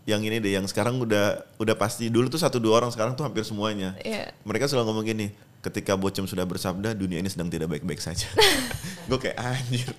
yang 0.08 0.24
ini 0.24 0.40
deh 0.40 0.56
yang 0.56 0.64
sekarang 0.64 0.96
udah 0.98 1.44
udah 1.60 1.76
pasti 1.76 2.08
dulu 2.08 2.32
tuh 2.32 2.40
satu 2.40 2.58
dua 2.58 2.80
orang 2.80 2.90
sekarang 2.90 3.14
tuh 3.14 3.28
hampir 3.28 3.44
semuanya 3.44 3.92
Iya. 4.00 4.32
mereka 4.42 4.66
selalu 4.66 4.88
ngomong 4.88 5.06
gini 5.06 5.28
ketika 5.60 5.94
bocem 5.94 6.24
sudah 6.24 6.48
bersabda 6.48 6.96
dunia 6.96 7.20
ini 7.20 7.28
sedang 7.28 7.52
tidak 7.52 7.68
baik-baik 7.68 8.00
saja 8.00 8.24
gue 9.12 9.20
kayak 9.20 9.36
anjir 9.36 9.92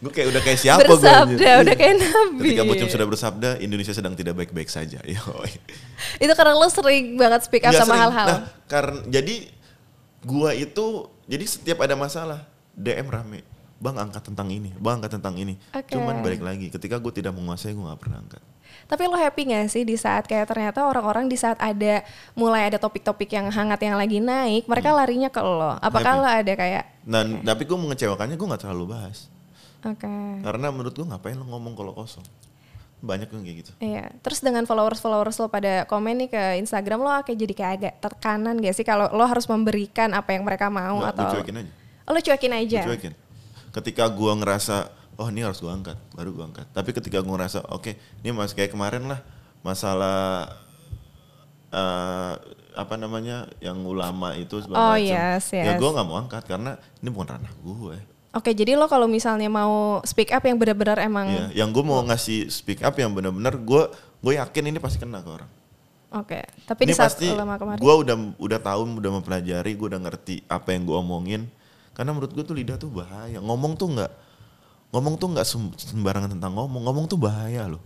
gue 0.00 0.08
kayak 0.10 0.28
udah 0.32 0.42
kayak 0.42 0.58
siapa 0.58 0.82
gue 0.82 0.98
Bersabda, 0.98 1.50
udah 1.62 1.74
kayak 1.76 1.94
nabi. 2.00 2.42
ketika 2.42 2.62
bocem 2.64 2.88
sudah 2.88 3.06
bersabda 3.06 3.50
Indonesia 3.60 3.94
sedang 3.94 4.18
tidak 4.18 4.34
baik-baik 4.34 4.66
saja 4.66 4.98
Yoi. 5.06 5.52
Itu 6.18 6.32
karena 6.34 6.56
lo 6.56 6.66
sering 6.66 7.14
banget 7.14 7.46
speak 7.46 7.62
up 7.62 7.70
Nggak 7.70 7.84
sama 7.84 7.94
hal-hal. 7.94 8.26
Nah, 8.26 8.40
karena 8.66 8.98
jadi 9.06 9.52
gua 10.20 10.50
itu 10.52 11.06
jadi 11.24 11.44
setiap 11.44 11.84
ada 11.84 11.92
masalah 11.94 12.48
DM 12.72 13.06
rame. 13.06 13.44
Bang 13.76 13.96
angkat 13.96 14.20
tentang 14.20 14.48
ini, 14.48 14.76
bang 14.76 15.00
angkat 15.00 15.16
tentang 15.16 15.36
ini. 15.36 15.56
Oke. 15.72 15.92
Cuman 15.92 16.20
balik 16.20 16.44
lagi, 16.44 16.68
ketika 16.68 17.00
gue 17.00 17.12
tidak 17.16 17.32
menguasai 17.32 17.72
gue 17.72 17.80
nggak 17.80 17.96
pernah 17.96 18.20
angkat. 18.20 18.42
Tapi 18.90 19.06
lo 19.06 19.14
happy 19.14 19.54
gak 19.54 19.70
sih 19.70 19.86
di 19.86 19.94
saat 19.94 20.26
kayak 20.26 20.50
ternyata 20.50 20.82
orang-orang 20.82 21.30
di 21.30 21.38
saat 21.38 21.54
ada 21.62 22.02
mulai 22.34 22.66
ada 22.66 22.74
topik-topik 22.74 23.30
yang 23.30 23.46
hangat 23.46 23.78
yang 23.80 23.94
lagi 23.94 24.18
naik, 24.18 24.66
mereka 24.66 24.90
larinya 24.90 25.30
ke 25.30 25.38
lo. 25.38 25.78
Apakah 25.78 26.18
Hmm. 26.18 26.26
Happy. 26.26 26.26
lo 26.26 26.38
ada 26.42 26.52
kayak 26.58 26.84
Dan 27.00 27.26
tapi 27.40 27.62
gue 27.64 27.78
mengecewakannya 27.78 28.34
gue 28.34 28.48
nggak 28.50 28.62
terlalu 28.66 28.84
bahas. 28.90 29.30
oke. 29.80 30.10
Karena 30.42 30.66
menurut 30.68 30.90
gue 30.90 31.06
ngapain 31.06 31.38
lo 31.38 31.46
ngomong 31.46 31.72
kalau 31.72 31.94
kosong. 31.94 32.26
Banyak 33.00 33.32
yang 33.32 33.40
kayak 33.40 33.56
gitu. 33.64 33.72
Iya, 33.80 34.12
terus 34.20 34.44
dengan 34.44 34.68
followers-followers 34.68 35.40
lo 35.40 35.48
pada 35.48 35.88
komen 35.88 36.20
nih 36.20 36.28
ke 36.28 36.42
Instagram 36.60 37.00
lo 37.00 37.08
kayak 37.24 37.38
jadi 37.38 37.54
kayak 37.56 37.72
agak 37.78 37.94
terkanan 37.96 38.60
gak 38.60 38.76
sih 38.76 38.84
kalau 38.84 39.08
lo 39.08 39.24
harus 39.24 39.48
memberikan 39.48 40.12
apa 40.12 40.36
yang 40.36 40.44
mereka 40.44 40.68
mau 40.68 41.00
Nggak, 41.00 41.14
atau 41.16 41.24
gue 41.24 41.32
cuekin 41.40 41.56
aja. 41.62 41.72
Oh, 42.04 42.12
lo 42.12 42.20
cuekin 42.20 42.52
aja. 42.52 42.80
Gue 42.84 42.90
cuekin. 42.92 43.12
Ketika 43.70 44.04
gue 44.04 44.32
ngerasa, 44.36 44.76
oh 45.20 45.28
ini 45.28 45.44
harus 45.44 45.60
gue 45.60 45.68
angkat, 45.68 46.00
baru 46.16 46.32
gue 46.32 46.44
angkat. 46.48 46.66
Tapi 46.72 46.90
ketika 46.90 47.20
gue 47.20 47.28
ngerasa, 47.28 47.68
oke, 47.68 47.92
ini 48.24 48.32
mas 48.32 48.56
kayak 48.56 48.72
kemarin 48.72 49.04
lah 49.04 49.20
masalah 49.60 50.48
eh, 51.70 52.34
apa 52.72 52.94
namanya 52.96 53.44
yang 53.60 53.76
ulama 53.84 54.32
itu 54.34 54.62
Oh, 54.72 54.96
macem. 54.96 55.12
yes, 55.12 55.52
Ya 55.52 55.74
yes. 55.74 55.78
gue 55.78 55.90
nggak 55.90 56.06
mau 56.06 56.16
angkat 56.18 56.48
karena 56.48 56.80
ini 57.02 57.08
bukan 57.12 57.36
ranah 57.36 57.52
gue. 57.60 57.96
Oke, 58.30 58.54
jadi 58.54 58.78
lo 58.78 58.86
kalau 58.86 59.10
misalnya 59.10 59.50
mau 59.50 59.98
speak 60.06 60.30
up 60.30 60.46
yang 60.46 60.54
benar-benar 60.54 61.02
emang 61.02 61.26
Iya, 61.26 61.66
yang 61.66 61.74
gue 61.74 61.82
mau 61.82 61.98
ngasih 62.06 62.46
speak 62.46 62.80
up 62.86 62.94
yang 62.94 63.10
benar-benar 63.10 63.58
gue 63.58 63.82
gue 64.22 64.32
yakin 64.38 64.70
ini 64.70 64.78
pasti 64.78 65.02
kena 65.02 65.18
ke 65.18 65.30
orang. 65.30 65.50
Oke, 66.10 66.42
tapi 66.66 66.86
ini 66.86 66.94
di 66.94 66.98
saat 66.98 67.14
pasti 67.14 67.26
ulama 67.30 67.54
kemarin 67.58 67.78
gue 67.78 67.94
udah 68.06 68.16
udah 68.38 68.58
tahu 68.62 68.80
udah 68.98 69.10
mempelajari 69.18 69.78
gue 69.78 69.86
udah 69.94 70.02
ngerti 70.02 70.42
apa 70.46 70.74
yang 70.74 70.82
gue 70.86 70.96
omongin 70.98 71.46
karena 71.94 72.10
menurut 72.10 72.34
gue 72.34 72.42
tuh 72.42 72.54
lidah 72.54 72.78
tuh 72.78 72.90
bahaya 72.90 73.38
ngomong 73.38 73.78
tuh 73.78 73.94
nggak 73.94 74.10
ngomong 74.90 75.14
tuh 75.14 75.28
nggak 75.28 75.44
sem- 75.44 75.74
sembarangan 75.76 76.30
tentang 76.30 76.52
ngomong 76.52 76.82
ngomong 76.82 77.04
tuh 77.06 77.16
bahaya 77.16 77.66
loh 77.66 77.82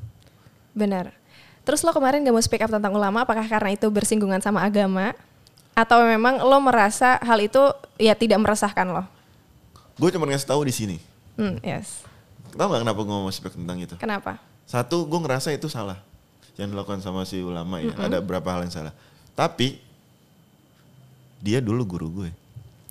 Benar. 0.73 1.15
Terus 1.63 1.81
lo 1.81 1.93
kemarin 1.93 2.21
gak 2.21 2.29
mau 2.29 2.43
speak 2.43 2.61
up 2.61 2.69
tentang 2.69 2.93
ulama, 2.93 3.23
apakah 3.23 3.41
karena 3.43 3.73
itu 3.73 3.87
bersinggungan 3.87 4.37
sama 4.39 4.61
agama? 4.61 5.15
Atau 5.73 6.03
memang 6.03 6.37
lo 6.39 6.59
merasa 6.59 7.17
hal 7.19 7.41
itu 7.41 7.57
ya 7.97 8.13
tidak 8.13 8.37
meresahkan 8.37 8.85
lo? 8.85 9.07
gue 9.95 10.11
cuma 10.11 10.27
ngasih 10.27 10.45
tahu 10.45 10.61
di 10.63 10.75
sini 10.75 10.97
Hmm, 11.35 11.57
yes. 11.61 12.03
tahu 12.51 12.67
nggak 12.67 12.83
kenapa 12.83 13.01
gue 13.01 13.15
mau 13.15 13.31
speak 13.31 13.55
tentang 13.55 13.79
itu 13.79 13.95
Kenapa? 13.95 14.43
satu 14.65 15.03
gue 15.05 15.21
ngerasa 15.21 15.51
itu 15.51 15.67
salah 15.67 16.03
yang 16.55 16.69
dilakukan 16.69 16.99
sama 16.99 17.23
si 17.23 17.39
ulama 17.39 17.79
ya 17.79 17.95
ada 17.97 18.19
beberapa 18.19 18.51
hal 18.51 18.67
yang 18.67 18.75
salah 18.75 18.95
tapi 19.33 19.79
dia 21.39 21.59
dulu 21.59 21.87
guru 21.87 22.09
gue 22.13 22.31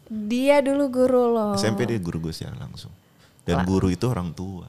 Dia 0.08 0.60
dulu 0.60 0.88
guru 0.88 1.24
lo. 1.28 1.48
SMP 1.54 1.84
dia 1.84 1.98
guru 1.98 2.20
gue 2.22 2.34
secara 2.34 2.56
langsung 2.56 2.92
dan 3.44 3.62
Lah. 3.62 3.66
guru 3.66 3.88
itu 3.88 4.06
orang 4.06 4.32
tua. 4.32 4.68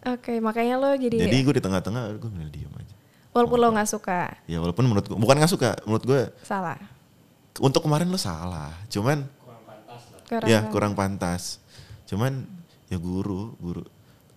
Oke, 0.00 0.38
makanya 0.38 0.78
lo 0.78 0.94
jadi, 0.94 1.16
jadi 1.18 1.36
gue 1.38 1.54
di 1.58 1.62
tengah-tengah 1.62 2.16
gue 2.16 2.30
bilang 2.30 2.48
diam 2.48 2.72
aja. 2.72 2.94
Walaupun 3.28 3.58
lo 3.58 3.68
nggak 3.70 3.88
suka, 3.88 4.34
ya 4.46 4.58
walaupun 4.58 4.84
menurut 4.84 5.04
gue 5.04 5.14
bukan 5.14 5.36
nggak 5.36 5.52
suka 5.52 5.76
menurut 5.84 6.04
gue 6.04 6.20
salah. 6.42 6.78
untuk 7.58 7.82
kemarin 7.82 8.06
lo 8.06 8.14
salah 8.14 8.70
cuman 8.86 9.26
Kurang 10.24 10.46
ya 10.46 10.62
kan? 10.62 10.70
kurang 10.70 10.92
pantas. 10.92 11.58
Cuman 12.04 12.46
ya 12.86 12.96
guru 12.96 13.56
guru 13.56 13.82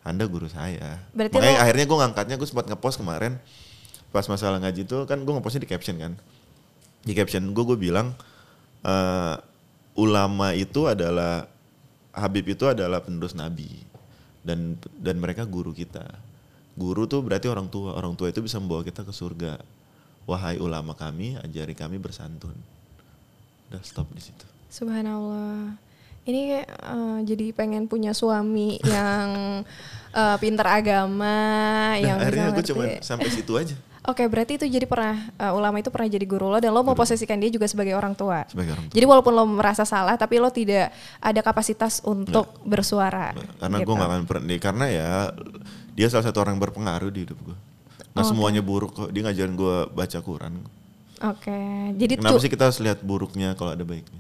anda 0.02 0.26
guru 0.26 0.48
saya. 0.48 0.98
Berarti 1.12 1.36
makanya 1.36 1.54
lo- 1.54 1.62
akhirnya 1.62 1.86
gue 1.86 1.98
ngangkatnya 2.00 2.36
gue 2.36 2.48
sempat 2.48 2.66
ngepost 2.66 2.98
kemarin 2.98 3.38
pas 4.10 4.26
masalah 4.26 4.58
ngaji 4.60 4.84
itu 4.84 4.98
kan 5.06 5.20
gue 5.20 5.34
ngepostnya 5.34 5.62
di 5.62 5.70
caption 5.70 5.96
kan. 5.96 6.14
Di 7.02 7.14
caption 7.14 7.44
gue 7.48 7.64
gue 7.64 7.78
bilang 7.78 8.16
eh, 8.82 9.36
ulama 9.94 10.52
itu 10.52 10.88
adalah 10.88 11.51
Habib 12.12 12.46
itu 12.52 12.68
adalah 12.68 13.00
penerus 13.00 13.32
Nabi 13.32 13.72
dan 14.44 14.76
dan 15.00 15.16
mereka 15.20 15.48
guru 15.48 15.72
kita. 15.72 16.04
Guru 16.76 17.08
tuh 17.08 17.24
berarti 17.24 17.48
orang 17.48 17.68
tua. 17.68 17.96
Orang 17.96 18.16
tua 18.16 18.32
itu 18.32 18.44
bisa 18.44 18.60
membawa 18.60 18.84
kita 18.84 19.04
ke 19.04 19.12
surga. 19.12 19.60
Wahai 20.28 20.60
ulama 20.60 20.96
kami, 20.96 21.36
ajari 21.40 21.76
kami 21.76 21.98
bersantun. 22.00 22.56
Udah 23.72 23.82
stop 23.84 24.08
di 24.12 24.22
situ. 24.24 24.46
Subhanallah. 24.72 25.76
Ini 26.22 26.40
kayak 26.54 26.70
uh, 26.86 27.20
jadi 27.26 27.46
pengen 27.50 27.90
punya 27.90 28.14
suami 28.14 28.78
yang 28.86 29.28
uh, 30.14 30.38
pinter 30.38 30.68
agama, 30.70 31.26
Nah, 31.26 31.98
yang 31.98 32.18
akhirnya 32.22 32.54
ngerti. 32.54 32.70
cuma 32.72 32.84
sampai 33.02 33.30
situ 33.34 33.54
aja 33.58 33.74
Oke, 34.02 34.26
berarti 34.26 34.58
itu 34.58 34.66
jadi 34.66 34.90
pernah 34.90 35.30
uh, 35.38 35.54
ulama 35.54 35.78
itu 35.78 35.94
pernah 35.94 36.10
jadi 36.10 36.26
guru 36.26 36.50
lo 36.50 36.58
dan 36.58 36.74
lo 36.74 36.82
mau 36.82 36.98
posisikan 36.98 37.38
dia 37.38 37.54
juga 37.54 37.70
sebagai 37.70 37.94
orang 37.94 38.18
tua. 38.18 38.50
sebagai 38.50 38.74
orang 38.74 38.90
tua. 38.90 38.96
Jadi 38.98 39.06
walaupun 39.06 39.34
lo 39.38 39.46
merasa 39.46 39.86
salah, 39.86 40.18
tapi 40.18 40.42
lo 40.42 40.50
tidak 40.50 40.90
ada 41.22 41.42
kapasitas 41.46 42.02
untuk 42.02 42.50
bersuara. 42.66 43.38
Karena 43.62 43.78
gitu. 43.78 43.94
gue 43.94 43.96
gak 44.02 44.10
akan 44.10 44.24
pernah, 44.26 44.58
karena 44.58 44.86
ya 44.90 45.10
dia 45.94 46.08
salah 46.10 46.26
satu 46.26 46.42
orang 46.42 46.58
yang 46.58 46.64
berpengaruh 46.66 47.14
di 47.14 47.30
hidup 47.30 47.38
gue. 47.46 47.58
Nggak 48.18 48.26
semuanya 48.26 48.62
buruk 48.66 48.92
kok, 48.98 49.10
dia 49.14 49.22
ngajarin 49.22 49.54
gue 49.54 49.76
baca 49.94 50.18
Quran. 50.18 50.54
Oke, 51.22 51.62
jadi 52.02 52.18
Kenapa 52.18 52.42
sih 52.42 52.50
kita 52.50 52.74
harus 52.74 52.82
lihat 52.82 53.06
buruknya 53.06 53.54
kalau 53.54 53.78
ada 53.78 53.86
baiknya? 53.86 54.18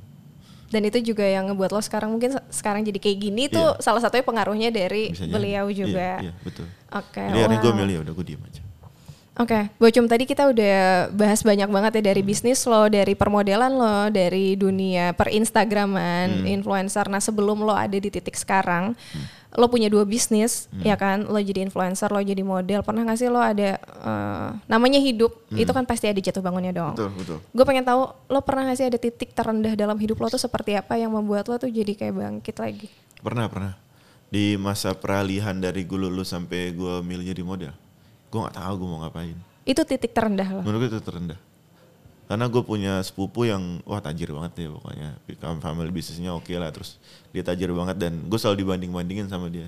dan 0.71 0.87
itu 0.87 1.11
juga 1.11 1.27
yang 1.27 1.51
ngebuat 1.51 1.75
lo 1.75 1.83
sekarang 1.83 2.15
mungkin 2.15 2.31
se- 2.31 2.47
sekarang 2.47 2.79
jadi 2.87 2.95
kayak 2.95 3.17
gini 3.19 3.43
tuh 3.51 3.75
salah 3.83 3.99
satunya 3.99 4.23
pengaruhnya 4.23 4.71
dari 4.71 5.11
Bisa 5.11 5.27
jadi. 5.27 5.33
beliau 5.35 5.65
Iya, 5.67 5.75
juga. 5.75 6.09
Iya, 6.23 6.33
betul. 6.47 6.65
Oke. 6.95 7.19
Jadi 7.27 7.37
akhirnya 7.43 7.59
gue 7.59 7.71
wow. 7.75 7.79
milih 7.83 7.95
udah 8.07 8.13
gue 8.15 8.25
diem 8.31 8.43
aja. 8.47 8.63
Oke, 9.41 9.73
Bocum 9.81 10.05
tadi 10.05 10.29
kita 10.29 10.53
udah 10.53 11.09
bahas 11.17 11.41
banyak 11.41 11.65
banget 11.65 11.91
ya 11.97 12.13
dari 12.13 12.21
bisnis 12.21 12.61
lo, 12.69 12.85
dari 12.85 13.17
permodelan 13.17 13.73
lo, 13.73 14.13
dari 14.13 14.53
dunia 14.53 15.17
perinstagraman, 15.17 16.45
influencer. 16.45 17.09
Nah 17.09 17.17
sebelum 17.17 17.65
lo 17.65 17.73
ada 17.73 17.97
di 17.97 18.05
titik 18.13 18.37
sekarang, 18.37 18.93
lo 19.57 19.65
punya 19.65 19.89
dua 19.89 20.05
bisnis, 20.05 20.69
ya 20.85 20.93
kan? 20.93 21.25
Lo 21.25 21.41
jadi 21.41 21.65
influencer, 21.65 22.13
lo 22.13 22.21
jadi 22.21 22.45
model. 22.45 22.85
Pernah 22.85 23.01
gak 23.09 23.17
sih 23.17 23.33
lo 23.33 23.41
ada 23.41 23.81
eh, 23.81 24.49
namanya 24.69 25.01
hidup? 25.01 25.33
Itu 25.49 25.73
kan 25.73 25.89
pasti 25.89 26.05
ada 26.05 26.21
jatuh 26.21 26.45
bangunnya 26.45 26.69
dong. 26.69 26.93
Betul, 26.93 27.09
betul. 27.17 27.37
Gue 27.49 27.65
pengen 27.65 27.83
tahu 27.83 28.13
lo 28.29 28.39
pernah 28.45 28.69
gak 28.69 28.77
sih 28.77 28.87
ada 28.93 29.01
titik 29.01 29.33
terendah 29.33 29.73
dalam 29.73 29.97
hidup 29.97 30.21
lo 30.21 30.29
tuh 30.29 30.37
seperti 30.37 30.77
apa 30.77 31.01
yang 31.01 31.11
membuat 31.17 31.49
lo 31.49 31.57
tuh 31.57 31.73
jadi 31.73 31.97
kayak 31.97 32.13
bangkit 32.13 32.55
lagi? 32.61 32.87
Pernah, 33.25 33.49
pernah. 33.49 33.73
Di 34.31 34.55
masa 34.55 34.93
peralihan 34.93 35.57
dari 35.57 35.81
gue 35.83 35.97
lulus 35.97 36.29
sampai 36.29 36.71
gue 36.71 37.01
milih 37.01 37.25
jadi 37.35 37.43
model. 37.43 37.73
Gue 38.31 38.39
gak 38.41 38.55
tahu 38.55 38.73
gue 38.73 38.87
mau 38.87 38.99
ngapain. 39.01 39.35
Itu 39.61 39.83
titik 39.83 40.09
terendah 40.09 40.47
lo. 40.49 40.61
Menurut 40.63 40.87
gue 40.87 40.91
itu 40.93 41.03
terendah. 41.03 41.37
Karena 42.25 42.47
gue 42.47 42.63
punya 42.63 43.03
sepupu 43.03 43.43
yang 43.43 43.83
wah 43.83 43.99
tajir 43.99 44.31
banget 44.31 44.55
ya 44.57 44.69
pokoknya. 44.71 45.09
Family 45.59 45.91
bisnisnya 45.91 46.31
oke 46.31 46.55
lah. 46.55 46.71
Terus 46.71 46.95
dia 47.29 47.43
tajir 47.43 47.67
banget 47.69 47.99
dan 47.99 48.23
gue 48.23 48.39
selalu 48.39 48.63
dibanding-bandingin 48.63 49.27
sama 49.27 49.51
dia. 49.51 49.67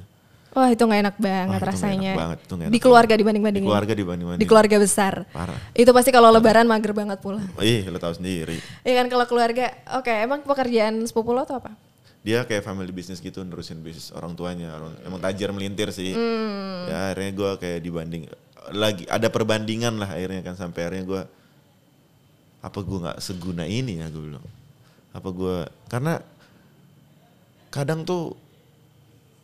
Wah 0.54 0.70
itu 0.70 0.80
nggak 0.80 1.02
enak 1.02 1.16
banget 1.18 1.50
Wah, 1.50 1.58
nggak 1.58 1.72
rasanya. 1.74 2.12
enak 2.14 2.22
banget, 2.22 2.40
itu 2.40 2.54
nggak 2.54 2.64
di 2.64 2.70
enak 2.70 2.84
keluarga 2.86 3.10
Di 3.10 3.20
dibanding-bandingin. 3.20 3.68
keluarga 3.68 3.94
dibanding-bandingin. 3.98 4.44
Di 4.46 4.48
keluarga 4.48 4.78
besar. 4.78 5.14
Parah. 5.34 5.58
Itu 5.74 5.92
pasti 5.92 6.14
kalau 6.14 6.30
lebaran 6.30 6.70
mager 6.70 6.94
banget 6.94 7.18
pula. 7.20 7.42
Ih, 7.60 7.90
lo 7.90 7.98
tau 7.98 8.14
sendiri. 8.14 8.62
Iya 8.86 8.94
kan 8.96 9.08
kalau 9.10 9.26
keluarga, 9.26 9.74
oke 9.98 10.14
emang 10.14 10.46
pekerjaan 10.46 11.02
sepupu 11.04 11.34
lo 11.34 11.42
tuh 11.44 11.58
apa? 11.58 11.74
Dia 12.22 12.46
kayak 12.46 12.62
family 12.62 12.94
business 12.94 13.18
gitu 13.18 13.42
nerusin 13.42 13.82
bisnis 13.82 14.14
orang 14.14 14.32
tuanya. 14.32 14.78
Orang- 14.78 14.96
Emang 15.02 15.20
tajir 15.20 15.50
melintir 15.50 15.90
sih. 15.90 16.14
Hmm. 16.14 16.86
Ya 16.86 17.10
akhirnya 17.10 17.32
gue 17.34 17.50
kayak 17.58 17.80
dibanding 17.82 18.24
lagi 18.72 19.04
ada 19.12 19.28
perbandingan 19.28 20.00
lah 20.00 20.16
akhirnya 20.16 20.42
kan 20.46 20.56
sampai 20.56 20.88
akhirnya 20.88 21.04
gue 21.04 21.22
apa 22.64 22.80
gue 22.80 22.98
nggak 23.04 23.20
seguna 23.20 23.68
ini 23.68 24.00
ya 24.00 24.08
gue 24.08 24.24
bilang. 24.24 24.46
Apa 25.12 25.30
gue 25.36 25.68
karena 25.92 26.24
kadang 27.68 28.08
tuh 28.08 28.40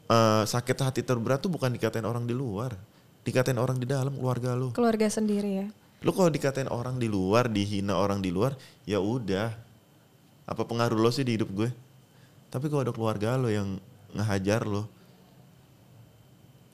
eh, 0.07 0.43
sakit 0.47 0.77
hati 0.79 1.01
terberat 1.03 1.43
tuh 1.43 1.51
bukan 1.51 1.75
dikatain 1.75 2.07
orang 2.07 2.23
di 2.23 2.31
luar, 2.31 2.77
dikatain 3.27 3.59
orang 3.59 3.75
di 3.75 3.85
dalam 3.85 4.15
keluarga 4.15 4.55
lu. 4.55 4.71
Keluarga 4.71 5.11
sendiri 5.11 5.51
ya. 5.65 5.67
Lu 5.99 6.15
kalau 6.15 6.31
dikatain 6.31 6.71
orang 6.71 6.95
di 6.95 7.11
luar, 7.11 7.51
dihina 7.51 7.99
orang 7.99 8.23
di 8.23 8.31
luar, 8.31 8.55
ya 8.87 9.03
udah. 9.03 9.51
Apa 10.47 10.63
pengaruh 10.63 10.95
lo 10.95 11.11
sih 11.11 11.27
di 11.27 11.35
hidup 11.35 11.51
gue? 11.51 11.69
Tapi 12.49 12.71
kalau 12.71 12.81
ada 12.87 12.93
keluarga 12.95 13.35
lo 13.35 13.51
yang 13.51 13.77
ngehajar 14.15 14.65
lo, 14.65 14.87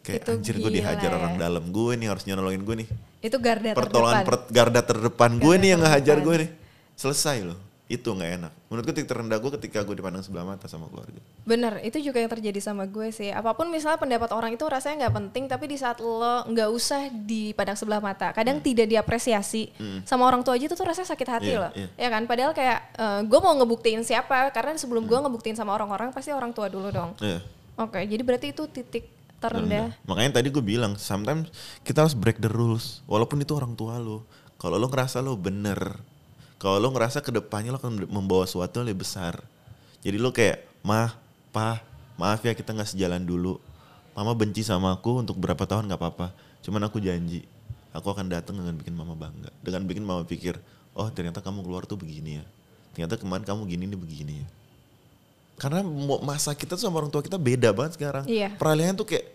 kayak 0.06 0.22
Itu 0.22 0.32
anjir 0.32 0.56
gue 0.56 0.72
dihajar 0.72 1.10
ya. 1.10 1.18
orang 1.18 1.34
dalam 1.36 1.66
gue 1.68 1.92
nih 1.96 2.08
harusnya 2.08 2.34
nolongin 2.34 2.62
gue 2.62 2.76
nih. 2.80 2.88
Itu 3.20 3.42
garda 3.42 3.74
Pertolongan 3.74 4.22
terdepan. 4.22 4.30
per- 4.30 4.54
garda 4.54 4.82
terdepan 4.82 5.32
gue 5.34 5.42
Garda 5.48 5.60
nih 5.60 5.70
yang 5.74 5.82
ngehajar 5.82 6.18
gue 6.22 6.36
nih. 6.38 6.50
Selesai 6.94 7.38
loh. 7.44 7.58
Itu 7.86 8.14
nggak 8.14 8.32
enak. 8.36 8.52
Menurut 8.66 8.84
gue 8.84 8.96
titik 8.96 9.06
terendah 9.08 9.38
gue 9.38 9.52
ketika 9.56 9.82
gue 9.82 9.94
dipandang 9.94 10.22
sebelah 10.22 10.42
mata 10.44 10.66
sama 10.66 10.86
keluarga. 10.88 11.22
Bener, 11.42 11.78
itu 11.82 12.02
juga 12.02 12.18
yang 12.18 12.28
terjadi 12.28 12.58
sama 12.58 12.84
gue 12.84 13.10
sih. 13.10 13.30
Apa 13.30 13.54
pun 13.54 13.70
misalnya 13.70 14.02
pendapat 14.02 14.30
orang 14.30 14.50
itu 14.52 14.66
rasanya 14.66 15.06
nggak 15.06 15.16
penting, 15.16 15.44
tapi 15.46 15.66
di 15.66 15.78
saat 15.78 16.02
lo 16.02 16.18
nggak 16.44 16.66
usah 16.68 17.14
dipandang 17.14 17.78
sebelah 17.78 18.02
mata, 18.02 18.34
kadang 18.34 18.58
tidak 18.58 18.90
diapresiasi 18.90 19.70
sama 20.02 20.26
orang 20.26 20.42
tua 20.42 20.58
aja 20.58 20.66
itu 20.66 20.74
tuh 20.74 20.82
rasanya 20.82 21.06
sakit 21.08 21.28
hati 21.30 21.46
Hmm. 21.46 21.54
Iya, 21.54 21.62
loh. 21.62 21.72
iya. 21.76 21.88
Ya 21.96 22.10
kan? 22.10 22.26
Padahal 22.26 22.52
kayak 22.54 22.80
gue 23.22 23.40
mau 23.40 23.54
ngebuktiin 23.54 24.02
siapa, 24.02 24.50
karena 24.50 24.74
sebelum 24.76 25.06
gue 25.06 25.20
ngebuktiin 25.22 25.54
sama 25.54 25.70
orang-orang 25.72 26.10
pasti 26.10 26.30
orang 26.30 26.50
tua 26.52 26.66
dulu 26.66 26.90
dong. 26.90 27.14
Iya. 27.22 27.38
Oke, 27.78 28.02
jadi 28.02 28.22
berarti 28.24 28.50
itu 28.50 28.66
titik 28.66 29.06
terendah. 29.52 29.88
Makanya 30.10 30.42
tadi 30.42 30.48
gue 30.50 30.64
bilang, 30.64 30.98
sometimes 30.98 31.54
kita 31.86 32.06
harus 32.06 32.18
break 32.18 32.42
the 32.42 32.50
rules. 32.50 33.06
Walaupun 33.06 33.42
itu 33.42 33.54
orang 33.54 33.78
tua 33.78 34.02
lo. 34.02 34.26
Kalau 34.58 34.82
lo 34.82 34.88
ngerasa 34.90 35.22
lo 35.22 35.38
bener. 35.38 35.78
Kalau 36.58 36.82
lo 36.82 36.90
ngerasa 36.96 37.22
ke 37.22 37.30
depannya 37.30 37.76
lo 37.76 37.80
akan 37.80 38.10
membawa 38.10 38.48
sesuatu 38.48 38.82
yang 38.82 38.90
lebih 38.90 39.06
besar. 39.06 39.38
Jadi 40.02 40.18
lo 40.18 40.34
kayak, 40.34 40.64
mah, 40.82 41.14
pa, 41.54 41.84
maaf 42.16 42.42
ya 42.42 42.56
kita 42.56 42.72
nggak 42.74 42.96
sejalan 42.96 43.22
dulu. 43.24 43.60
Mama 44.16 44.32
benci 44.32 44.64
sama 44.64 44.96
aku 44.96 45.22
untuk 45.22 45.36
berapa 45.36 45.60
tahun 45.68 45.92
nggak 45.92 46.00
apa-apa. 46.00 46.28
Cuman 46.64 46.82
aku 46.88 47.04
janji, 47.04 47.44
aku 47.92 48.08
akan 48.10 48.32
datang 48.32 48.56
dengan 48.56 48.80
bikin 48.80 48.96
mama 48.96 49.14
bangga. 49.14 49.52
Dengan 49.60 49.84
bikin 49.84 50.02
mama 50.08 50.24
pikir, 50.24 50.56
oh 50.96 51.12
ternyata 51.12 51.44
kamu 51.44 51.62
keluar 51.62 51.84
tuh 51.84 52.00
begini 52.00 52.40
ya. 52.40 52.46
Ternyata 52.96 53.20
kemarin 53.20 53.44
kamu 53.44 53.68
gini 53.68 53.84
nih 53.92 54.00
begini 54.00 54.34
ya. 54.40 54.48
Karena 55.60 55.84
masa 56.24 56.56
kita 56.56 56.80
tuh 56.80 56.88
sama 56.88 57.04
orang 57.04 57.12
tua 57.12 57.24
kita 57.24 57.36
beda 57.36 57.76
banget 57.76 58.00
sekarang. 58.00 58.24
Iya. 58.24 58.56
Peralihan 58.56 58.96
tuh 58.96 59.08
kayak 59.08 59.35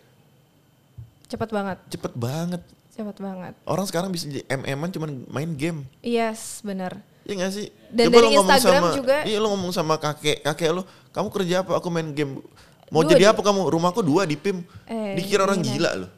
Cepet 1.31 1.49
banget, 1.49 1.78
cepet 1.89 2.12
banget. 2.12 2.62
cepet 2.91 3.16
banget. 3.16 3.55
Orang 3.64 3.87
sekarang 3.87 4.11
bisa 4.11 4.26
jadi 4.26 4.43
MM-an 4.51 4.91
cuman 4.91 5.11
main 5.26 5.51
game. 5.55 5.87
Yes, 6.01 6.59
bener. 6.61 6.99
Iya 7.22 7.35
gak 7.39 7.53
sih? 7.55 7.66
Dan 7.89 8.11
Coba 8.11 8.16
dari 8.18 8.28
Instagram 8.35 8.83
sama, 8.83 8.91
juga- 8.93 9.22
Iya 9.22 9.39
lo 9.39 9.47
ngomong 9.49 9.70
sama 9.70 9.95
kakek, 9.97 10.43
kakek 10.43 10.70
lo, 10.70 10.83
kamu 11.09 11.28
kerja 11.31 11.55
apa? 11.62 11.78
Aku 11.78 11.87
main 11.87 12.11
game. 12.11 12.43
Mau 12.89 13.01
Dua 13.01 13.14
jadi 13.14 13.24
di- 13.24 13.31
apa 13.31 13.41
kamu? 13.41 13.70
Rumahku 13.70 14.03
dua 14.03 14.26
di 14.26 14.35
PIM. 14.35 14.66
Eh, 14.85 15.14
Dikira 15.14 15.47
orang 15.47 15.62
iya. 15.62 15.70
gila 15.70 15.91
lo. 15.97 16.09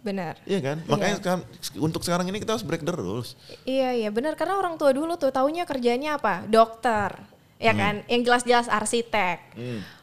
Bener. 0.00 0.34
Iya 0.42 0.60
kan? 0.64 0.76
Makanya 0.88 1.16
sekarang, 1.20 1.40
untuk 1.76 2.00
sekarang 2.00 2.26
ini 2.26 2.40
kita 2.40 2.56
harus 2.56 2.64
break 2.64 2.80
the 2.80 2.90
rules. 2.90 3.36
Iya 3.62 3.92
iya 3.92 4.08
benar 4.08 4.34
karena 4.34 4.56
orang 4.56 4.74
tua 4.74 4.90
dulu 4.90 5.14
tuh 5.14 5.30
taunya 5.30 5.62
kerjanya 5.62 6.16
apa 6.16 6.42
dokter 6.42 7.12
ya 7.56 7.70
kan 7.70 8.02
yang 8.08 8.26
jelas-jelas 8.26 8.66
arsitek 8.66 9.54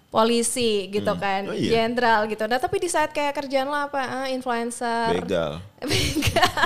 polisi 0.10 0.90
gitu 0.90 1.14
kan 1.16 1.46
Oh, 1.46 1.54
iya. 1.54 1.86
jenderal 1.86 2.26
gitu 2.26 2.44
nah 2.44 2.58
tapi 2.58 2.78
di 2.78 2.88
saat 2.88 3.10
kayak 3.10 3.34
kerjaan 3.36 3.66
lo 3.66 3.78
apa 3.80 4.02
Ah, 4.02 4.28
influencer 4.28 5.14
Begal. 5.16 5.62
Begal. 5.86 6.66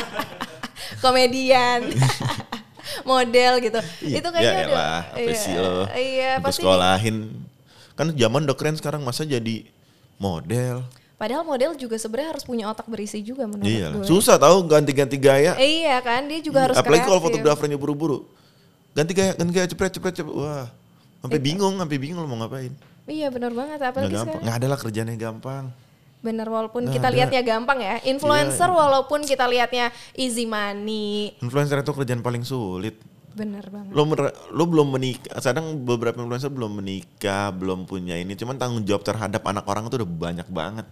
komedian 0.99 1.91
model 3.09 3.59
gitu 3.59 3.79
Iya, 4.01 4.15
itu 4.17 4.27
kayaknya 4.29 4.47
ya 4.53 4.63
udah 4.63 4.69
elah, 4.69 4.99
apa 5.05 5.19
iya, 5.19 5.35
sih 5.35 5.53
lo? 5.53 5.73
iya 5.91 6.31
pasti 6.37 6.59
sekolahin. 6.59 7.15
Kan 7.93 8.07
zaman 8.11 8.41
udah 8.43 8.55
keren 8.55 8.75
sekarang 8.75 9.01
masa 9.01 9.23
jadi 9.23 9.67
model. 10.15 10.83
padahal 11.13 11.43
model 11.43 11.71
juga 11.73 11.95
sebenarnya 11.95 12.29
harus 12.31 12.43
punya 12.43 12.67
otak 12.67 12.83
berisi 12.85 13.19
juga 13.19 13.43
menurut 13.43 13.63
Iya, 13.65 13.87
gue 13.93 14.03
susah 14.03 14.35
tahu 14.35 14.65
ganti-ganti 14.65 15.15
gaya. 15.15 15.55
Eh, 15.55 15.81
iya 15.81 15.99
kan 15.99 16.23
dia 16.25 16.39
juga 16.39 16.67
harus 16.67 16.75
Apalagi 16.75 17.03
kalau 17.05 17.21
fotografernya 17.21 17.75
buru-buru. 17.75 18.27
Ganti 18.91 19.11
gaya, 19.11 19.31
ganti 19.33 19.51
gaya 19.51 19.65
cepet 19.65 19.89
cepet 19.93 20.13
cepet. 20.15 20.29
Wah, 20.29 20.67
sampai 21.19 21.39
bingung, 21.39 21.75
sampai 21.75 21.95
bingung 21.95 22.19
lo 22.19 22.27
mau 22.27 22.37
ngapain. 22.37 22.75
Iya 23.05 23.27
benar 23.27 23.51
banget 23.51 23.79
apalagi 23.79 24.09
gampang. 24.09 24.25
sekarang 24.25 24.43
Nggak 24.43 24.55
ada 24.55 24.67
lah 24.67 24.79
kerjanya 24.79 25.15
gampang. 25.15 25.65
Bener 26.19 26.47
walaupun 26.47 26.81
Nggak 26.83 26.95
kita 26.95 27.07
ada. 27.07 27.15
lihatnya 27.15 27.41
gampang 27.43 27.79
ya. 27.79 27.95
Influencer 28.05 28.65
Iya. 28.65 28.79
walaupun 28.79 29.19
kita 29.23 29.43
lihatnya 29.43 29.85
easy 30.13 30.47
money. 30.47 31.35
Influencer 31.39 31.79
itu 31.79 31.91
kerjaan 31.91 32.23
paling 32.23 32.43
sulit. 32.43 32.95
Bener 33.33 33.65
banget. 33.65 33.91
Lo, 33.91 34.05
mer- 34.05 34.31
lo 34.49 34.63
belum 34.63 34.93
menikah, 34.93 35.41
kadang 35.41 35.83
beberapa 35.83 36.15
influencer 36.15 36.47
belum 36.47 36.79
menikah, 36.79 37.51
belum 37.51 37.83
punya 37.83 38.15
ini. 38.15 38.37
Cuman 38.37 38.55
tanggung 38.55 38.85
jawab 38.85 39.03
terhadap 39.03 39.41
anak 39.43 39.65
orang 39.65 39.89
itu 39.89 39.99
udah 39.99 40.07
banyak 40.07 40.47
banget. 40.47 40.87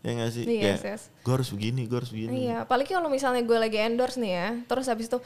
Ya 0.00 0.16
nggak 0.16 0.30
sih? 0.32 0.44
Iya, 0.44 0.76
Kayak, 0.76 0.96
yes. 0.96 1.02
gue 1.20 1.32
harus 1.32 1.48
begini, 1.52 1.84
gue 1.84 1.96
harus 1.96 2.08
begini. 2.08 2.48
Iya, 2.48 2.64
apalagi 2.64 2.88
kalau 2.90 3.08
misalnya 3.08 3.44
gue 3.44 3.52
lagi 3.54 3.76
endorse 3.78 4.16
nih 4.16 4.32
ya, 4.32 4.48
terus 4.64 4.88
habis 4.88 5.12
itu 5.12 5.20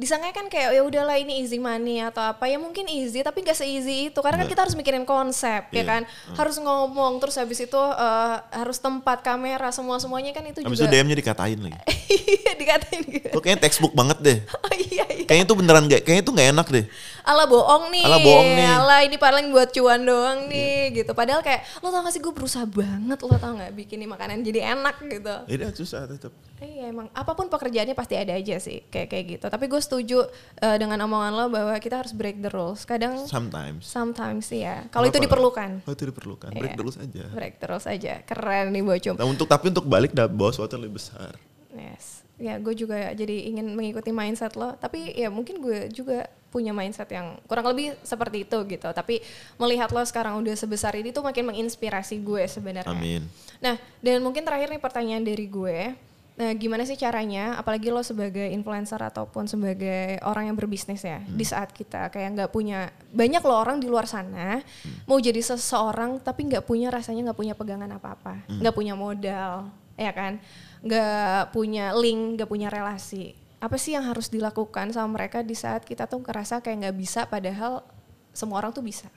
disangka 0.00 0.32
kan 0.32 0.48
kayak 0.48 0.72
ya 0.72 0.80
udahlah 0.80 1.12
ini 1.14 1.38
easy 1.38 1.60
money 1.60 2.00
atau 2.00 2.24
apa 2.24 2.48
ya 2.48 2.56
mungkin 2.56 2.88
easy 2.88 3.20
tapi 3.20 3.44
gak 3.44 3.52
se-easy 3.54 4.08
itu 4.08 4.16
karena 4.18 4.40
kan 4.40 4.48
kita 4.48 4.64
harus 4.64 4.72
mikirin 4.72 5.04
konsep 5.04 5.68
ya 5.68 5.76
Iya. 5.76 5.84
kan 5.84 6.02
harus 6.34 6.56
ngomong 6.56 7.20
terus 7.20 7.36
habis 7.36 7.60
itu 7.60 7.76
eh, 7.76 8.36
harus 8.50 8.76
tempat 8.76 9.20
kamera 9.20 9.68
semua 9.68 9.96
semuanya 9.96 10.32
kan 10.32 10.40
itu 10.42 10.60
Habis 10.60 10.80
itu 10.80 10.88
juga 10.88 10.92
DM-nya 10.96 11.14
dikatain 11.14 11.58
lagi. 11.60 11.78
dikatain 12.60 13.00
gitu 13.04 13.28
Lo 13.30 13.38
kayaknya 13.38 13.60
textbook 13.60 13.92
banget 13.92 14.18
deh. 14.18 14.38
oh 14.64 14.72
iya 14.72 15.04
iya 15.06 15.24
Kayaknya 15.28 15.44
itu 15.44 15.54
beneran 15.54 15.84
gak, 15.84 16.00
kayaknya 16.02 16.22
itu 16.22 16.32
gak 16.32 16.48
enak 16.50 16.66
deh. 16.66 16.84
Ala 17.22 17.44
bohong 17.44 17.88
nih 17.88 18.02
Ala 18.02 18.18
bohong 18.18 18.50
nih. 18.52 18.66
ala 18.70 18.96
ini 19.02 19.16
paling 19.16 19.46
buat 19.48 19.70
cuan 19.70 20.00
doang 20.00 20.46
nih 20.46 20.78
gitu 20.94 21.12
padahal 21.12 21.40
kayak 21.40 21.64
lo 21.78 21.88
tau 21.88 22.00
gak 22.00 22.12
sih 22.12 22.18
gue 22.18 22.30
berusaha 22.30 22.64
banget 22.64 23.18
lo 23.18 23.34
tau 23.34 23.52
gak 23.54 23.72
bikin 23.72 24.02
makanan 24.02 24.40
jadi 24.40 24.72
enak 24.72 24.96
gitu 25.02 25.34
Iya 25.46 25.68
susah 25.70 26.04
tetap. 26.04 26.32
Iya 26.56 26.88
emang 26.88 27.08
apa 27.10 27.32
pun 27.32 27.46
pekerjaannya 27.46 27.92
pasti 27.92 28.14
ada 28.14 28.32
aja 28.32 28.56
sih 28.56 28.84
kayak 28.84 29.08
kayak 29.08 29.24
gitu. 29.30 29.46
Tapi 29.46 29.64
gue 29.64 29.78
setuju 29.78 30.18
eh, 30.56 30.76
dengan 30.76 31.00
omongan 31.02 31.32
lo 31.32 31.46
bahwa 31.48 31.72
kita 31.74 31.98
harus 31.98 32.12
break 32.12 32.38
the 32.38 32.48
rules. 32.48 32.82
Kadang 32.82 33.16
Sometimes. 33.24 33.82
sometimes 33.82 34.44
sih 34.46 34.60
ya. 34.60 34.84
Kalau 34.88 35.06
itu 35.06 35.16
diperlukan. 35.16 35.84
Oh 35.84 35.92
itu 35.92 36.04
diperlukan. 36.04 36.50
Break 36.50 36.70
Iya. 36.70 36.76
terus 36.76 36.96
aja. 36.96 37.24
Break 37.30 37.54
terus 37.56 37.84
aja. 37.84 38.12
Keren 38.22 38.70
nih 38.70 38.82
bocum. 38.82 39.14
Nah 39.14 39.24
untuk 39.24 39.46
tapi 39.46 39.68
untuk 39.68 39.84
balik 39.84 40.12
dah 40.12 40.26
bawa 40.26 40.50
sesuatu 40.50 40.74
yang 40.74 40.84
lebih 40.84 40.96
besar. 40.96 41.32
Yes. 41.70 42.19
Ya 42.40 42.56
gue 42.56 42.72
juga 42.72 43.12
jadi 43.12 43.52
ingin 43.52 43.76
mengikuti 43.76 44.10
mindset 44.10 44.56
lo. 44.56 44.72
Tapi 44.80 45.12
ya 45.12 45.28
mungkin 45.28 45.60
gue 45.60 45.92
juga 45.92 46.24
punya 46.50 46.74
mindset 46.74 47.06
yang 47.12 47.38
kurang 47.46 47.68
lebih 47.70 47.94
seperti 48.02 48.48
itu 48.48 48.58
gitu. 48.66 48.88
Tapi 48.90 49.20
melihat 49.60 49.92
lo 49.92 50.02
sekarang 50.02 50.40
udah 50.40 50.56
sebesar 50.56 50.96
ini 50.96 51.12
tuh 51.12 51.22
makin 51.22 51.52
menginspirasi 51.52 52.18
gue 52.24 52.48
sebenarnya. 52.48 52.90
Amin. 52.90 53.22
Nah, 53.60 53.76
dan 54.00 54.18
mungkin 54.24 54.42
terakhir 54.42 54.72
nih 54.72 54.82
pertanyaan 54.82 55.22
dari 55.22 55.46
gue. 55.46 55.94
Nah, 56.40 56.56
gimana 56.56 56.88
sih 56.88 56.96
caranya, 56.96 57.60
apalagi 57.60 57.92
lo 57.92 58.00
sebagai 58.00 58.48
influencer 58.48 58.96
ataupun 58.96 59.44
sebagai 59.44 60.16
orang 60.24 60.48
yang 60.48 60.56
berbisnis 60.56 61.04
ya, 61.04 61.20
di 61.20 61.44
saat 61.44 61.68
kita 61.68 62.08
kayak 62.08 62.32
nggak 62.32 62.48
punya, 62.48 62.88
banyak 63.12 63.44
lo 63.44 63.60
orang 63.60 63.76
di 63.76 63.84
luar 63.84 64.08
sana 64.08 64.64
mau 65.04 65.20
jadi 65.20 65.36
seseorang 65.36 66.16
tapi 66.24 66.48
nggak 66.48 66.64
punya 66.64 66.88
rasanya 66.88 67.28
nggak 67.28 67.36
punya 67.44 67.52
pegangan 67.52 67.92
apa-apa, 67.92 68.40
nggak 68.56 68.72
punya 68.72 68.96
modal, 68.96 69.68
ya 70.00 70.16
kan, 70.16 70.40
nggak 70.80 71.52
punya 71.52 71.92
link, 71.96 72.40
nggak 72.40 72.48
punya 72.48 72.68
relasi. 72.72 73.36
Apa 73.60 73.76
sih 73.76 73.92
yang 73.92 74.08
harus 74.08 74.32
dilakukan 74.32 74.92
sama 74.96 75.20
mereka 75.20 75.44
di 75.44 75.52
saat 75.52 75.84
kita 75.84 76.08
tuh 76.08 76.24
ngerasa 76.24 76.64
kayak 76.64 76.88
nggak 76.88 76.96
bisa, 76.96 77.20
padahal 77.28 77.84
semua 78.32 78.64
orang 78.64 78.72
tuh 78.72 78.80
bisa. 78.80 79.08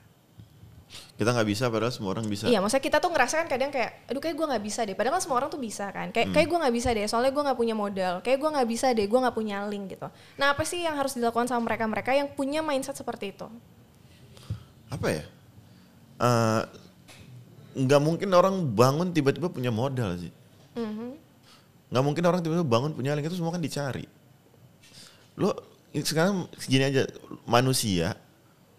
Kita 1.16 1.32
nggak 1.32 1.48
bisa 1.48 1.64
padahal 1.72 1.90
semua 1.90 2.12
orang 2.12 2.28
bisa. 2.28 2.44
Iya, 2.46 2.60
maksudnya 2.60 2.84
kita 2.84 2.98
tuh 3.00 3.10
ngerasa 3.10 3.34
kan 3.40 3.48
kadang 3.48 3.70
kayak, 3.72 4.04
aduh 4.06 4.20
kayak 4.20 4.36
gue 4.36 4.46
nggak 4.46 4.64
bisa 4.64 4.80
deh. 4.84 4.94
Padahal 4.94 5.16
kan 5.18 5.22
semua 5.24 5.36
orang 5.40 5.50
tuh 5.50 5.62
bisa 5.62 5.88
kan. 5.90 6.12
Kayak 6.12 6.36
kayak 6.36 6.46
gue 6.52 6.58
nggak 6.60 6.74
bisa 6.76 6.88
deh, 6.92 7.06
soalnya 7.08 7.32
gue 7.32 7.42
nggak 7.42 7.58
punya 7.58 7.74
modal. 7.74 8.14
Kayak 8.20 8.38
gue 8.44 8.50
nggak 8.54 8.68
bisa 8.68 8.86
deh, 8.92 9.06
gue 9.08 9.20
nggak 9.24 9.36
punya 9.36 9.56
link 9.66 9.96
gitu. 9.96 10.06
Nah 10.36 10.52
apa 10.52 10.62
sih 10.62 10.84
yang 10.84 10.94
harus 10.94 11.16
dilakukan 11.16 11.48
sama 11.48 11.66
mereka-mereka 11.72 12.12
yang 12.12 12.28
punya 12.30 12.60
mindset 12.60 12.94
seperti 12.94 13.32
itu? 13.32 13.46
Apa 14.92 15.06
ya? 15.08 15.24
Eh, 16.20 16.62
Nggak 17.74 18.00
mungkin 18.06 18.30
orang 18.30 18.54
bangun 18.70 19.10
tiba-tiba 19.10 19.50
punya 19.50 19.74
modal 19.74 20.14
sih. 20.14 20.30
Mhm. 20.78 21.23
Nggak 21.94 22.02
mungkin 22.02 22.26
orang 22.26 22.42
tiba-tiba 22.42 22.66
bangun 22.66 22.90
punya 22.90 23.14
link 23.14 23.30
itu 23.30 23.38
semua 23.38 23.54
kan 23.54 23.62
dicari. 23.62 24.02
Lo 25.38 25.54
sekarang 25.94 26.50
segini 26.58 26.90
aja 26.90 27.06
manusia 27.46 28.18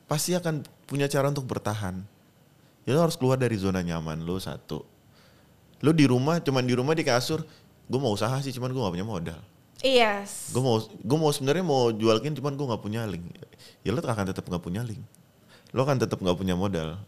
pasti 0.03 0.35
akan 0.35 0.67
punya 0.83 1.07
cara 1.07 1.31
untuk 1.31 1.47
bertahan. 1.47 2.03
Ya 2.83 2.91
lo 2.91 3.07
harus 3.07 3.15
keluar 3.15 3.39
dari 3.39 3.55
zona 3.55 3.79
nyaman 3.79 4.19
lo 4.27 4.35
satu. 4.35 4.83
Lo 5.79 5.95
di 5.95 6.03
rumah 6.03 6.43
cuman 6.43 6.67
di 6.67 6.75
rumah 6.75 6.91
di 6.91 7.07
kasur, 7.07 7.47
gue 7.87 7.99
mau 8.03 8.11
usaha 8.11 8.35
sih 8.43 8.51
cuman 8.51 8.75
gue 8.75 8.83
gak 8.83 8.95
punya 8.99 9.07
modal. 9.07 9.39
Yes. 9.79 10.51
Gue 10.51 10.59
mau 10.59 10.83
gue 10.83 11.17
mau 11.17 11.31
sebenarnya 11.31 11.63
mau 11.63 11.95
jual 11.95 12.19
kin 12.19 12.35
cuman 12.35 12.51
gue 12.59 12.67
nggak 12.67 12.83
punya 12.83 13.07
link. 13.07 13.31
Ya 13.87 13.95
lo 13.95 14.03
akan 14.03 14.27
tetap 14.27 14.43
nggak 14.43 14.59
punya 14.59 14.83
link. 14.83 14.99
Lo 15.71 15.87
akan 15.87 16.03
tetap 16.03 16.19
nggak 16.19 16.35
punya 16.35 16.59
modal. 16.59 16.99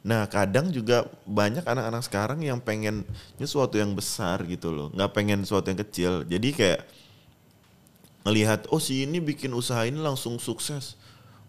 Nah 0.00 0.24
kadang 0.32 0.72
juga 0.72 1.04
banyak 1.28 1.64
anak-anak 1.64 2.02
sekarang 2.08 2.40
yang 2.40 2.56
pengen 2.56 3.04
sesuatu 3.36 3.76
yang 3.76 3.92
besar 3.92 4.40
gitu 4.48 4.72
loh, 4.72 4.88
nggak 4.96 5.12
pengen 5.12 5.44
sesuatu 5.44 5.68
yang 5.68 5.80
kecil. 5.80 6.12
Jadi 6.24 6.48
kayak 6.56 6.80
ngelihat 8.24 8.68
oh 8.72 8.80
si 8.80 9.04
ini 9.04 9.20
bikin 9.20 9.52
usaha 9.52 9.84
ini 9.84 10.00
langsung 10.00 10.40
sukses. 10.40 10.96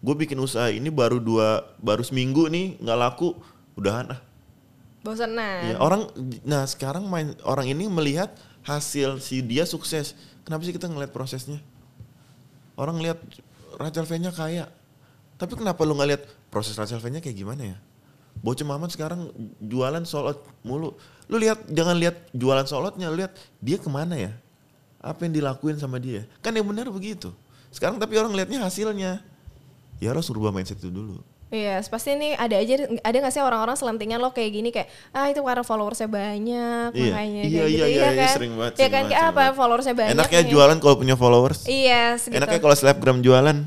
Gue 0.04 0.18
bikin 0.18 0.36
usaha 0.42 0.68
ini 0.68 0.92
baru 0.92 1.22
dua 1.22 1.64
baru 1.80 2.04
seminggu 2.04 2.52
nih 2.52 2.76
nggak 2.84 3.00
laku, 3.00 3.38
udahan 3.80 4.18
ah. 4.18 4.22
Bosenan. 5.02 5.74
Ya, 5.74 5.76
orang 5.82 6.12
nah 6.46 6.68
sekarang 6.68 7.10
main 7.10 7.34
orang 7.42 7.72
ini 7.72 7.90
melihat 7.90 8.36
hasil 8.68 9.18
si 9.24 9.42
dia 9.42 9.66
sukses. 9.66 10.14
Kenapa 10.46 10.62
sih 10.68 10.74
kita 10.74 10.92
ngeliat 10.92 11.10
prosesnya? 11.10 11.58
Orang 12.76 13.02
lihat 13.02 13.18
Rachel 13.78 14.06
V-nya 14.06 14.30
kaya. 14.34 14.70
Tapi 15.40 15.54
kenapa 15.58 15.82
lu 15.86 15.98
nggak 15.98 16.10
lihat 16.10 16.24
proses 16.54 16.78
Rachel 16.78 17.02
V-nya 17.02 17.18
kayak 17.24 17.38
gimana 17.38 17.74
ya? 17.74 17.78
Bocah 18.42 18.66
Mamat 18.66 18.90
sekarang 18.98 19.30
jualan 19.62 20.02
solot 20.06 20.42
mulu. 20.66 20.98
Lu 21.30 21.38
lihat 21.38 21.62
jangan 21.70 21.94
lihat 21.94 22.18
jualan 22.34 22.66
solotnya, 22.66 23.14
lu 23.14 23.22
lihat 23.22 23.38
dia 23.62 23.78
ke 23.78 23.86
mana 23.86 24.18
ya? 24.18 24.34
Apa 24.98 25.30
yang 25.30 25.34
dilakuin 25.38 25.78
sama 25.78 26.02
dia? 26.02 26.26
Kan 26.42 26.58
yang 26.58 26.66
benar 26.66 26.90
begitu. 26.90 27.30
Sekarang 27.70 28.02
tapi 28.02 28.18
orang 28.18 28.34
lihatnya 28.34 28.66
hasilnya. 28.66 29.22
Ya 30.02 30.08
harus 30.10 30.26
rubah 30.34 30.50
mindset 30.50 30.82
itu 30.82 30.90
dulu. 30.90 31.22
Iya, 31.52 31.84
pasti 31.84 32.16
nih 32.16 32.40
ada 32.40 32.56
aja 32.64 32.74
ada 33.04 33.18
nggak 33.20 33.34
sih 33.36 33.44
orang-orang 33.44 33.76
selentingan 33.76 34.24
lo 34.24 34.32
kayak 34.32 34.52
gini 34.56 34.72
kayak 34.72 34.88
ah 35.12 35.28
itu 35.28 35.44
karena 35.44 35.68
followersnya 35.68 36.08
banyak 36.08 36.96
Iya, 36.96 37.12
makanya 37.12 37.44
iya, 37.44 37.44
iya, 37.44 37.64
gitu 37.68 37.68
iya, 37.68 37.86
ya 37.92 37.92
iya, 37.92 38.08
kan? 38.16 38.36
sering 38.40 38.54
banget, 38.56 38.74
Ya 38.74 38.78
sering 38.80 38.88
kan 38.96 39.04
banget, 39.04 39.12
kayak 39.12 39.32
apa 39.36 39.44
followersnya 39.60 39.96
banyak. 40.00 40.14
Enaknya 40.16 40.42
nih. 40.42 40.50
jualan 40.56 40.78
kalau 40.80 40.96
punya 40.96 41.16
followers. 41.20 41.60
Iya, 41.68 42.04
gitu. 42.24 42.32
Enaknya 42.40 42.60
kalau 42.64 42.76
selebgram 42.80 43.20
jualan. 43.20 43.58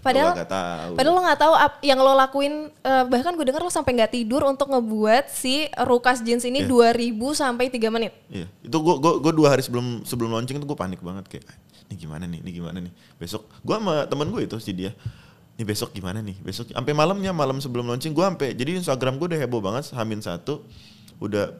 Padahal- 0.00 0.32
nggak 0.34 0.48
tahu. 0.48 0.92
Padahal 0.94 1.12
lo 1.12 1.22
nggak 1.22 1.40
tahu 1.40 1.54
ap- 1.54 1.82
yang 1.82 1.98
lo 1.98 2.12
lakuin 2.12 2.54
eh, 2.70 3.04
bahkan 3.04 3.32
gue 3.32 3.44
dengar 3.44 3.60
lo 3.60 3.68
sampai 3.68 3.92
nggak 3.94 4.12
tidur 4.14 4.42
untuk 4.42 4.66
ngebuat 4.66 5.28
si 5.28 5.54
Rukas 5.78 6.20
jeans 6.20 6.42
ini 6.42 6.64
2000 6.64 6.96
sampai 7.34 7.68
3 7.68 7.88
menit. 7.88 8.12
Iya, 8.26 8.48
itu 8.58 8.76
gua 8.78 8.96
gua 8.96 9.12
gua 9.18 9.32
dua 9.32 9.48
hari 9.50 9.60
sebelum 9.60 10.02
sebelum 10.02 10.30
launching 10.30 10.56
itu 10.56 10.64
gua 10.64 10.78
panik 10.78 10.98
banget 10.98 11.24
kayak 11.26 11.44
"Ah, 11.44 11.56
ini 11.84 11.94
gimana 11.96 12.24
nih, 12.24 12.40
ini 12.40 12.50
gimana 12.50 12.78
nih. 12.78 12.92
Besok 13.16 13.44
gua 13.60 13.76
sama 13.76 13.94
temen 14.04 14.28
gue 14.28 14.42
itu 14.42 14.56
si 14.56 14.72
dia. 14.72 14.92
Ini 15.54 15.64
besok 15.64 15.90
gimana 15.90 16.18
nih? 16.18 16.38
Besok 16.38 16.70
sampai 16.70 16.92
malamnya 16.92 17.30
malam 17.30 17.58
sebelum 17.58 17.84
launching 17.84 18.12
gua 18.12 18.30
sampai 18.30 18.52
jadi 18.52 18.78
Instagram 18.78 19.16
gua 19.16 19.28
udah 19.28 19.40
heboh 19.40 19.58
banget 19.58 19.90
Hamin 19.90 20.18
satu 20.18 20.62
udah 21.18 21.50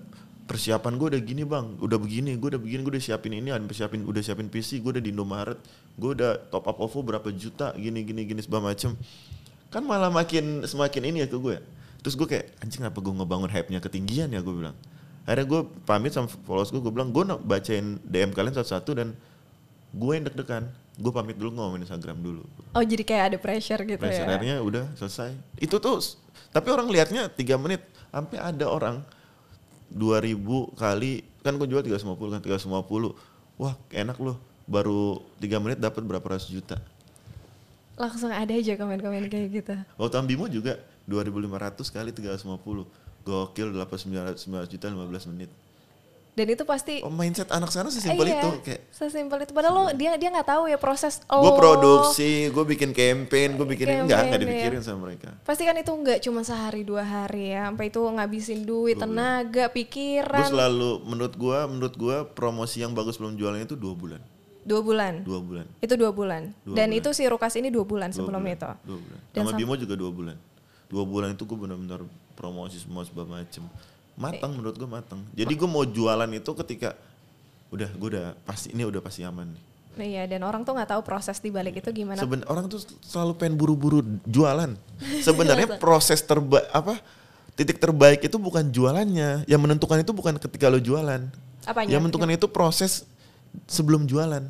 persiapan 0.45 0.97
gue 0.97 1.13
udah 1.13 1.21
gini 1.21 1.45
bang, 1.45 1.77
udah 1.77 2.01
begini, 2.01 2.33
gue 2.33 2.49
udah 2.49 2.57
begini, 2.57 2.81
gue 2.81 2.93
udah 2.97 3.05
siapin 3.05 3.37
ini, 3.37 3.53
udah 3.53 3.69
siapin, 3.69 4.01
udah 4.01 4.23
siapin 4.23 4.49
PC, 4.49 4.81
gue 4.81 4.97
udah 4.97 5.03
di 5.03 5.13
Indomaret, 5.13 5.61
gue 5.99 6.11
udah 6.15 6.39
top 6.49 6.71
up 6.71 6.79
OVO 6.79 7.03
berapa 7.03 7.29
juta, 7.35 7.75
gini 7.75 8.07
gini 8.07 8.23
gini 8.23 8.41
segala 8.41 8.71
macem. 8.71 8.95
Kan 9.69 9.85
malah 9.85 10.09
makin 10.09 10.63
semakin 10.65 11.03
ini 11.11 11.27
ya 11.27 11.29
ke 11.29 11.37
gue. 11.37 11.59
Terus 12.01 12.15
gue 12.15 12.29
kayak 12.31 12.55
anjing 12.63 12.87
apa 12.87 12.99
gue 13.03 13.11
ngebangun 13.11 13.51
hype-nya 13.51 13.83
ketinggian 13.83 14.31
ya 14.31 14.41
gue 14.41 14.55
bilang. 14.55 14.79
Akhirnya 15.29 15.45
gue 15.45 15.61
pamit 15.85 16.15
sama 16.15 16.31
followers 16.31 16.73
gue, 16.73 16.81
gue 16.81 16.93
bilang 16.95 17.13
gue 17.13 17.21
bacain 17.45 18.01
DM 18.07 18.33
kalian 18.33 18.55
satu-satu 18.57 18.91
dan 18.97 19.13
gue 19.93 20.13
yang 20.15 20.25
deg-degan. 20.25 20.71
Gue 20.99 21.13
pamit 21.15 21.37
dulu 21.37 21.59
ngomongin 21.59 21.85
Instagram 21.85 22.23
dulu. 22.23 22.43
Oh 22.73 22.83
jadi 22.83 23.03
kayak 23.03 23.25
ada 23.35 23.39
pressure 23.43 23.83
gitu 23.85 24.01
ya. 24.01 24.25
Pressure-nya 24.25 24.57
udah 24.63 24.85
selesai. 24.97 25.35
Itu 25.59 25.83
tuh, 25.83 26.01
tapi 26.55 26.71
orang 26.73 26.89
lihatnya 26.89 27.29
tiga 27.29 27.59
menit. 27.59 27.83
Sampai 28.09 28.41
ada 28.41 28.67
orang 28.67 29.05
2000 29.93 30.39
kali, 30.81 31.29
kan 31.45 31.55
gue 31.61 31.69
jual 31.69 31.85
350 31.85 32.35
kan 32.35 32.41
350. 32.41 33.15
Wah 33.61 33.75
enak 33.93 34.17
loh, 34.23 34.41
baru 34.69 35.25
tiga 35.41 35.57
menit 35.59 35.81
dapat 35.81 36.05
berapa 36.05 36.23
ratus 36.23 36.53
juta. 36.53 36.77
Langsung 37.99 38.31
ada 38.31 38.53
aja 38.53 38.79
komen-komen 38.79 39.27
kayak 39.27 39.49
gitu. 39.51 39.75
Waktu 39.99 40.17
Ambimo 40.21 40.47
juga 40.47 40.79
2500 41.09 41.89
kali 41.91 42.11
350. 42.15 42.87
Gokil 43.27 43.69
8900 43.75 44.73
juta 44.73 44.87
15 44.89 45.31
menit. 45.35 45.51
Dan 46.39 46.55
itu 46.55 46.63
pasti 46.63 47.03
Oh 47.03 47.11
mindset 47.11 47.51
anak 47.51 47.75
sana 47.75 47.91
sesimpel 47.91 48.31
iya, 48.31 48.39
itu 48.39 48.51
kayak 48.63 48.95
sesimpel 48.95 49.43
itu. 49.43 49.51
Padahal 49.51 49.75
lo 49.75 49.85
dia 49.91 50.15
dia 50.15 50.31
nggak 50.31 50.47
tahu 50.47 50.71
ya 50.71 50.79
proses. 50.79 51.19
Oh, 51.27 51.43
gue 51.43 51.53
produksi, 51.59 52.47
gue 52.47 52.65
bikin 52.79 52.95
campaign, 52.95 53.59
gue 53.59 53.67
bikin 53.67 53.87
ini 53.91 54.07
enggak, 54.07 54.31
iya. 54.31 54.39
dipikirin 54.39 54.79
sama 54.87 55.11
mereka. 55.11 55.35
Pasti 55.43 55.67
kan 55.67 55.75
itu 55.75 55.91
nggak 55.91 56.23
cuma 56.23 56.47
sehari 56.47 56.87
dua 56.87 57.03
hari 57.03 57.59
ya, 57.59 57.67
sampai 57.67 57.91
itu 57.91 57.99
ngabisin 57.99 58.63
duit, 58.63 59.03
tenaga, 59.03 59.67
Gue 59.67 59.83
pikiran. 59.83 60.47
selalu 60.47 61.03
menurut 61.11 61.35
gue, 61.35 61.59
menurut 61.67 61.95
gue 61.99 62.17
promosi 62.39 62.87
yang 62.87 62.95
bagus 62.95 63.19
belum 63.19 63.35
jualan 63.35 63.59
itu 63.59 63.75
dua 63.75 63.99
bulan, 63.99 64.23
Dua 64.69 64.81
bulan. 64.85 65.15
dua 65.25 65.41
bulan. 65.41 65.67
Itu 65.81 65.95
dua 65.97 66.11
bulan. 66.13 66.43
Dua 66.63 66.77
Dan 66.77 66.93
bulan. 66.93 67.01
itu 67.01 67.09
si 67.17 67.25
Rukas 67.25 67.57
ini 67.57 67.73
dua 67.73 67.89
bulan 67.89 68.13
Dua 68.13 68.17
sebelum 68.21 68.43
bulan, 68.45 68.55
itu. 68.55 68.71
Dua 68.85 68.99
bulan. 69.01 69.19
Dan 69.33 69.41
Sama 69.41 69.51
sam- 69.51 69.59
Bimo 69.59 69.75
juga 69.75 69.95
dua 69.97 70.11
bulan. 70.13 70.37
Dua 70.89 71.05
bulan 71.05 71.29
itu 71.33 71.43
gue 71.45 71.59
benar-benar 71.59 72.01
promosi 72.33 72.77
semua 72.77 73.05
segala 73.05 73.41
macem. 73.41 73.65
Matang 74.13 74.53
menurut 74.53 74.77
gue 74.77 74.89
matang. 74.89 75.21
Jadi 75.33 75.53
gue 75.53 75.69
mau 75.69 75.85
jualan 75.85 76.29
itu 76.31 76.51
ketika 76.65 76.93
udah 77.69 77.89
gue 77.89 78.09
udah 78.13 78.27
pasti 78.45 78.73
ini 78.73 78.85
udah 78.85 79.01
pasti 79.01 79.25
aman 79.25 79.49
nih. 79.49 79.63
Iya, 79.99 80.23
dan 80.31 80.47
orang 80.47 80.63
tuh 80.63 80.79
nggak 80.79 80.95
tahu 80.95 81.03
proses 81.03 81.43
di 81.43 81.51
balik 81.51 81.83
itu 81.83 81.91
gimana. 81.91 82.21
Seben 82.21 82.47
orang 82.47 82.71
tuh 82.71 82.79
selalu 83.03 83.35
pengen 83.35 83.59
buru-buru 83.59 84.01
jualan. 84.25 84.77
Sebenarnya 85.27 85.77
proses 85.77 86.23
terbaik 86.23 86.71
apa 86.71 87.03
titik 87.59 87.83
terbaik 87.83 88.23
itu 88.23 88.37
bukan 88.39 88.71
jualannya. 88.71 89.43
Yang 89.45 89.61
menentukan 89.61 89.99
itu 89.99 90.13
bukan 90.15 90.39
ketika 90.39 90.71
lo 90.71 90.79
jualan. 90.79 91.27
Apanya? 91.67 91.91
Yang 91.91 92.01
menentukan 92.07 92.31
itu 92.31 92.47
proses 92.47 93.03
sebelum 93.67 94.05
jualan. 94.09 94.45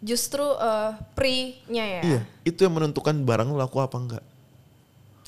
justru 0.00 0.40
uh, 0.40 0.96
pre-nya 1.12 2.00
ya. 2.00 2.02
Iya, 2.02 2.20
itu 2.48 2.64
yang 2.64 2.72
menentukan 2.72 3.12
barang 3.20 3.52
lu 3.52 3.60
laku 3.60 3.84
apa 3.84 3.96
enggak. 4.00 4.24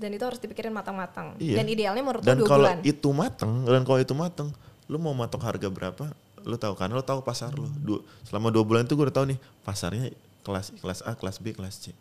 Dan 0.01 0.17
itu 0.17 0.25
harus 0.25 0.41
dipikirin 0.41 0.73
matang-matang. 0.73 1.37
Iya. 1.37 1.61
Dan 1.61 1.69
idealnya 1.69 2.03
menurut 2.03 2.25
Dan 2.25 2.41
lu 2.41 2.49
dua 2.49 2.51
kalau 2.57 2.67
bulan. 2.73 2.79
itu 2.81 3.09
mateng, 3.13 3.53
dan 3.69 3.83
kalau 3.85 4.01
itu 4.01 4.15
mateng, 4.17 4.49
lu 4.89 4.97
mau 4.97 5.13
matok 5.13 5.45
harga 5.45 5.69
berapa? 5.69 6.05
Lu 6.43 6.57
tahu 6.57 6.75
kan? 6.75 6.89
Lu 6.91 7.05
tahu 7.05 7.21
pasar 7.23 7.53
lu. 7.55 7.69
Du 7.85 8.01
selama 8.27 8.49
dua 8.51 8.65
bulan 8.65 8.89
itu 8.89 8.97
gue 8.97 9.07
udah 9.07 9.15
tahu 9.15 9.27
nih 9.31 9.39
pasarnya 9.63 10.11
kelas 10.43 10.75
kelas 10.81 11.01
A, 11.07 11.13
kelas 11.15 11.37
B, 11.39 11.53
kelas 11.55 11.77
C. 11.79 11.95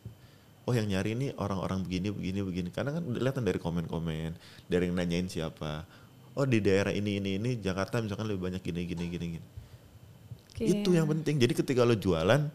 Oh 0.66 0.74
yang 0.74 0.88
nyari 0.88 1.14
ini 1.14 1.36
orang-orang 1.38 1.84
begini, 1.84 2.10
begini, 2.10 2.40
begini. 2.42 2.70
Karena 2.72 2.96
kan 2.96 3.04
kelihatan 3.04 3.44
dari 3.44 3.60
komen-komen, 3.60 4.32
dari 4.72 4.88
yang 4.90 4.96
nanyain 4.96 5.28
siapa. 5.28 5.84
Oh 6.40 6.48
di 6.48 6.64
daerah 6.64 6.96
ini, 6.96 7.20
ini, 7.20 7.36
ini 7.36 7.60
Jakarta 7.60 8.00
misalkan 8.00 8.32
lebih 8.32 8.48
banyak 8.48 8.64
gini, 8.64 8.88
gini, 8.88 9.06
gini, 9.12 9.26
gini. 9.38 9.48
Oke. 10.52 10.64
Itu 10.68 10.92
yang 10.92 11.08
penting. 11.08 11.40
Jadi 11.40 11.54
ketika 11.56 11.82
lu 11.82 11.96
jualan, 11.96 12.52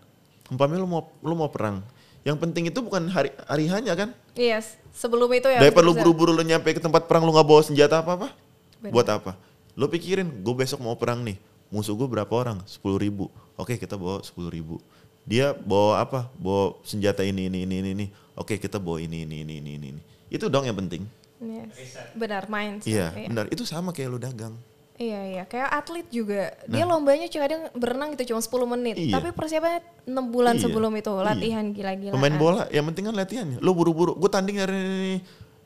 umpamanya 0.46 0.84
lu 0.84 0.88
mau 0.88 1.02
lu 1.20 1.34
mau 1.34 1.48
perang. 1.48 1.80
Yang 2.22 2.36
penting 2.42 2.68
itu 2.68 2.78
bukan 2.82 3.06
hari 3.06 3.30
hari 3.46 3.70
hanya 3.70 3.94
kan? 3.94 4.10
Iya, 4.34 4.58
sebelum 4.90 5.30
itu 5.30 5.46
ya. 5.46 5.62
Daripada 5.62 5.86
lu 5.86 5.94
bisa- 5.94 6.02
buru-buru 6.02 6.34
lu 6.34 6.42
nyampe 6.42 6.74
ke 6.74 6.82
tempat 6.82 7.06
perang 7.06 7.22
lu 7.22 7.30
nggak 7.30 7.46
bawa 7.46 7.62
senjata 7.62 8.02
apa-apa. 8.02 8.34
Benar. 8.82 8.92
Buat 8.92 9.08
apa? 9.08 9.32
Lu 9.78 9.86
pikirin, 9.86 10.28
gue 10.42 10.54
besok 10.54 10.82
mau 10.82 10.98
perang 10.98 11.22
nih. 11.22 11.38
Musuh 11.70 11.94
gue 11.94 12.06
berapa 12.06 12.30
orang? 12.30 12.62
10 12.66 12.98
ribu. 12.98 13.30
Oke 13.54 13.78
kita 13.78 13.94
bawa 13.94 14.20
10 14.20 14.50
ribu. 14.50 14.82
Dia 15.22 15.54
bawa 15.54 16.02
apa? 16.02 16.30
Bawa 16.34 16.78
senjata 16.82 17.22
ini, 17.22 17.46
ini, 17.46 17.62
ini, 17.62 17.78
ini. 17.82 18.06
Oke 18.34 18.58
kita 18.58 18.78
bawa 18.78 18.98
ini, 18.98 19.22
ini, 19.22 19.42
ini, 19.42 19.58
ini, 19.58 19.72
ini. 19.78 20.02
Itu 20.26 20.46
dong 20.46 20.66
yang 20.66 20.76
penting. 20.76 21.06
Yes. 21.36 21.94
Benar, 22.16 22.48
mindset. 22.48 22.88
Iya, 22.88 23.06
benar. 23.12 23.46
Itu 23.50 23.62
sama 23.62 23.92
kayak 23.92 24.08
lu 24.08 24.18
dagang. 24.18 24.54
Iya 24.96 25.20
iya, 25.28 25.42
kayak 25.44 25.68
atlet 25.76 26.08
juga. 26.08 26.56
Dia 26.64 26.88
lombanya 26.88 27.28
cuma 27.28 27.44
kadang 27.44 27.62
berenang 27.76 28.08
gitu 28.16 28.32
cuma 28.32 28.40
10 28.40 28.64
menit, 28.64 28.96
Iya. 28.96 29.20
tapi 29.20 29.28
persiapannya 29.36 29.80
6 30.08 30.32
bulan 30.32 30.56
Iya, 30.56 30.62
sebelum 30.64 30.92
itu 30.96 31.12
iya. 31.12 31.24
latihan 31.28 31.64
gila-gilaan. 31.68 32.14
Pemain 32.16 32.36
bola, 32.40 32.62
yang 32.72 32.88
penting 32.88 33.04
kan 33.12 33.14
latihannya. 33.14 33.58
Lu 33.60 33.76
buru-buru, 33.76 34.16
gue 34.16 34.30
tanding 34.32 34.56
hari 34.56 34.72
ini, 34.72 35.14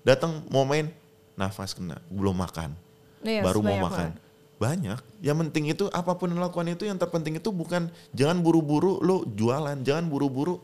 datang 0.03 0.43
mau 0.51 0.67
main, 0.67 0.91
nafas 1.39 1.79
kena, 1.79 2.03
belum 2.11 2.35
makan, 2.35 2.75
Iya, 3.23 3.47
baru 3.47 3.63
mau 3.63 3.79
makan. 3.87 4.11
banget. 4.11 4.29
Banyak. 4.61 5.01
Yang 5.23 5.37
penting 5.47 5.65
itu 5.73 5.85
apa 5.89 6.13
pun 6.19 6.29
yang 6.29 6.43
lakukan 6.43 6.67
itu 6.69 6.85
yang 6.85 6.99
terpenting 6.99 7.39
itu 7.39 7.49
bukan 7.49 7.87
jangan 8.11 8.43
buru-buru 8.43 8.99
lu 8.99 9.23
jualan, 9.31 9.79
jangan 9.81 10.11
buru-buru 10.11 10.59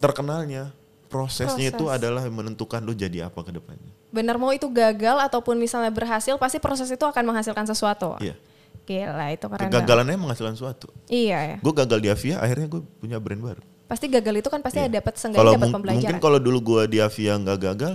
terkenalnya. 0.00 0.72
Prosesnya 1.10 1.74
itu 1.74 1.90
Proses. 1.90 1.96
adalah 1.98 2.22
yang 2.22 2.38
menentukan 2.38 2.78
lu 2.80 2.94
jadi 2.94 3.26
apa 3.26 3.42
ke 3.42 3.50
depannya. 3.50 3.90
Benar 4.10 4.36
mau 4.36 4.50
itu 4.50 4.66
gagal 4.66 5.22
ataupun 5.22 5.54
misalnya 5.54 5.90
berhasil, 5.90 6.34
pasti 6.34 6.58
proses 6.58 6.90
itu 6.90 7.02
akan 7.02 7.22
menghasilkan 7.30 7.62
sesuatu. 7.64 8.18
Iya. 8.18 8.34
Gila, 8.82 9.26
itu 9.30 9.46
keren 9.46 9.70
banget. 9.70 9.70
Kegagalannya 9.70 10.16
menghasilkan 10.18 10.54
sesuatu. 10.58 10.90
Iya 11.06 11.38
ya. 11.38 11.56
Gue 11.62 11.70
gagal 11.70 11.98
di 12.02 12.08
Avia, 12.10 12.42
akhirnya 12.42 12.66
gue 12.66 12.82
punya 12.98 13.22
brand 13.22 13.38
baru. 13.38 13.62
Pasti 13.86 14.06
gagal 14.10 14.42
itu 14.42 14.48
kan 14.50 14.58
pasti 14.62 14.82
Iya. 14.82 14.86
ada 14.90 14.94
dapat 14.98 15.14
seenggaknya 15.14 15.54
dapat 15.54 15.68
pembelajaran. 15.70 15.98
mungkin 16.02 16.18
kalau 16.18 16.38
dulu 16.42 16.58
gue 16.58 16.82
di 16.90 16.98
Avia 16.98 17.38
nggak 17.38 17.58
gagal, 17.70 17.94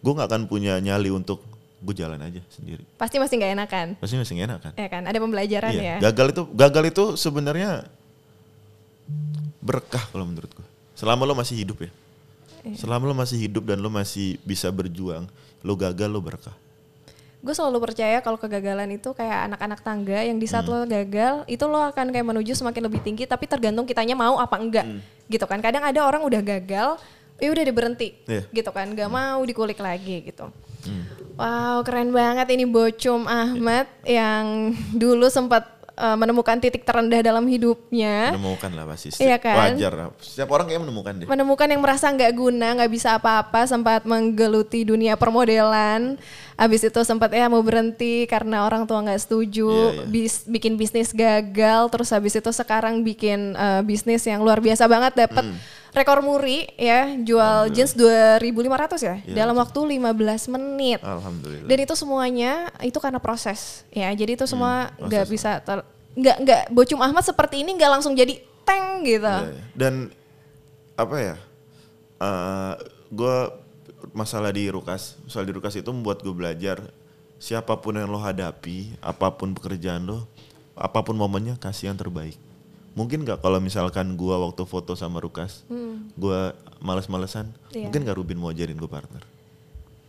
gue 0.00 0.12
nggak 0.12 0.28
akan 0.28 0.42
punya 0.44 0.76
nyali 0.76 1.08
untuk 1.08 1.40
gue 1.80 1.94
jalan 1.96 2.20
aja 2.20 2.40
sendiri. 2.52 2.84
Pasti 3.00 3.16
masih 3.16 3.40
nggak 3.40 3.52
enakan. 3.56 3.86
Pasti 3.96 4.16
masih 4.20 4.36
enak 4.36 4.58
kan? 4.60 4.72
Ya 4.76 4.88
kan, 4.92 5.02
ada 5.08 5.16
pembelajaran 5.16 5.72
Iya. 5.72 5.96
ya. 5.96 6.12
Gagal 6.12 6.26
itu 6.36 6.42
gagal 6.52 6.84
itu 6.92 7.04
sebenarnya 7.16 7.88
berkah 9.60 10.04
kalau 10.12 10.28
menurut 10.28 10.52
gue. 10.52 10.66
Selama 10.92 11.24
lo 11.24 11.32
masih 11.32 11.56
hidup 11.56 11.80
ya. 11.80 11.90
Iya. 12.62 12.76
Selama 12.76 13.08
lo 13.08 13.14
masih 13.14 13.38
hidup 13.38 13.64
dan 13.64 13.78
lo 13.78 13.88
masih 13.88 14.36
bisa 14.42 14.68
berjuang, 14.68 15.24
lo 15.60 15.74
gagal 15.74 16.06
lo 16.06 16.20
berkah. 16.20 16.52
Gue 17.40 17.56
selalu 17.56 17.80
percaya 17.80 18.20
kalau 18.20 18.36
kegagalan 18.36 18.92
itu 18.92 19.16
kayak 19.16 19.48
anak-anak 19.48 19.80
tangga 19.80 20.20
yang 20.20 20.36
di 20.36 20.44
saat 20.44 20.68
Hmm. 20.68 20.76
lo 20.76 20.84
gagal 20.84 21.48
itu 21.48 21.64
lo 21.64 21.80
akan 21.80 22.12
kayak 22.12 22.26
menuju 22.26 22.52
semakin 22.52 22.84
lebih 22.84 23.00
tinggi 23.00 23.24
tapi 23.24 23.48
tergantung 23.48 23.88
kitanya 23.88 24.12
mau 24.12 24.36
apa 24.36 24.60
enggak 24.60 24.84
Hmm. 24.84 25.00
gitu 25.26 25.48
kan. 25.48 25.56
Kadang 25.58 25.80
ada 25.80 26.04
orang 26.04 26.20
udah 26.20 26.36
gagal, 26.38 27.00
ya 27.40 27.48
udah 27.48 27.62
dia 27.64 27.72
berhenti 27.72 28.12
Iya. 28.28 28.44
gitu 28.52 28.68
kan, 28.70 28.92
gak 28.92 29.08
mau 29.08 29.40
dikulik 29.40 29.80
lagi 29.80 30.20
gitu. 30.22 30.52
Hmm. 30.84 31.04
Wow 31.34 31.80
keren 31.80 32.12
banget 32.12 32.52
ini 32.52 32.68
Bocum 32.68 33.24
Ahmad 33.24 33.88
yang 34.04 34.76
dulu 34.92 35.32
sempat 35.32 35.64
uh, 35.94 36.14
menemukan 36.14 36.56
titik 36.56 36.82
terendah 36.82 37.20
dalam 37.20 37.44
hidupnya. 37.44 38.30
Menemukan 38.30 38.70
lah 38.70 38.84
pasti. 38.86 39.10
Iya 39.16 39.36
kan? 39.36 39.74
Wajar 39.74 39.92
lah. 39.92 40.06
Setiap 40.16 40.50
orang 40.50 40.66
kayak 40.66 40.80
menemukan 40.80 41.12
deh. 41.14 41.26
menemukan 41.26 41.66
yang 41.66 41.80
merasa 41.80 42.06
nggak 42.06 42.32
guna, 42.32 42.68
nggak 42.76 42.90
bisa 42.90 43.14
apa-apa, 43.14 43.64
sempat 43.64 44.02
menggeluti 44.02 44.82
dunia 44.82 45.14
permodelan. 45.14 46.18
Habis 46.54 46.84
itu 46.84 47.00
sempat 47.02 47.32
ya 47.32 47.48
mau 47.48 47.60
berhenti 47.60 48.24
karena 48.24 48.62
orang 48.62 48.84
tua 48.84 49.00
nggak 49.00 49.16
setuju, 49.18 49.64
Iya, 49.66 49.92
iya. 49.96 50.04
bis- 50.04 50.44
bikin 50.44 50.76
bisnis 50.76 51.08
gagal, 51.10 51.88
terus 51.88 52.10
habis 52.10 52.32
itu 52.32 52.50
sekarang 52.50 53.00
bikin 53.00 53.52
eh, 53.52 53.80
bisnis 53.80 54.20
yang 54.22 54.40
luar 54.40 54.60
biasa 54.60 54.84
banget, 54.84 55.16
dapat 55.18 55.40
Hmm. 55.42 55.56
Rekor 55.90 56.22
muri 56.22 56.70
ya, 56.78 57.18
jual 57.18 57.70
jeans 57.74 57.98
2.500 57.98 58.46
ya, 59.02 59.16
Iya, 59.26 59.34
dalam 59.34 59.58
waktu 59.58 59.78
15 59.98 60.46
menit. 60.54 61.02
Alhamdulillah. 61.02 61.66
Dan 61.66 61.78
itu 61.82 61.94
semuanya 61.98 62.70
itu 62.80 62.98
karena 63.02 63.18
proses 63.18 63.82
ya. 63.90 64.06
Jadi 64.14 64.38
itu 64.38 64.46
semua 64.46 64.94
Hmm, 64.94 65.10
nggak 65.10 65.24
bisa 65.26 65.58
ter, 65.60 65.82
nggak 66.14 66.36
nggak 66.46 66.62
Bocum 66.70 67.00
Ahmad 67.02 67.26
seperti 67.26 67.66
ini 67.66 67.74
nggak 67.74 67.90
langsung 67.98 68.14
jadi 68.14 68.38
tank 68.62 69.02
gitu. 69.02 69.26
Iya, 69.26 69.50
iya. 69.50 69.64
Dan 69.74 69.94
apa 70.94 71.16
ya? 71.18 71.36
gue 73.10 73.36
masalah 74.12 74.52
di 74.52 74.68
Rukas, 74.68 75.16
masalah 75.24 75.46
di 75.48 75.54
Rukas 75.56 75.74
itu 75.74 75.88
membuat 75.88 76.20
gue 76.20 76.30
belajar 76.30 76.78
siapa 77.40 77.72
pun 77.80 77.96
yang 77.96 78.12
lo 78.12 78.20
hadapi, 78.20 79.00
apa 79.00 79.32
pun 79.32 79.56
pekerjaan 79.56 80.04
lo, 80.04 80.28
apa 80.76 81.00
pun 81.00 81.16
momennya 81.16 81.56
kasih 81.56 81.88
yang 81.88 81.96
terbaik. 81.96 82.36
Mungkin 82.90 83.22
gak 83.22 83.38
kalau 83.38 83.58
misalkan 83.58 84.14
gue 84.14 84.34
waktu 84.34 84.62
foto 84.64 84.92
sama 84.92 85.18
Rukas, 85.18 85.62
gue 86.12 86.40
males-malesan, 86.78 87.46
Hmm. 87.46 87.70
Iya. 87.70 87.84
mungkin 87.86 88.00
gak 88.02 88.16
Rubin 88.16 88.36
mau 88.36 88.50
jadiin 88.50 88.76
gue 88.76 88.88
partner? 88.88 89.22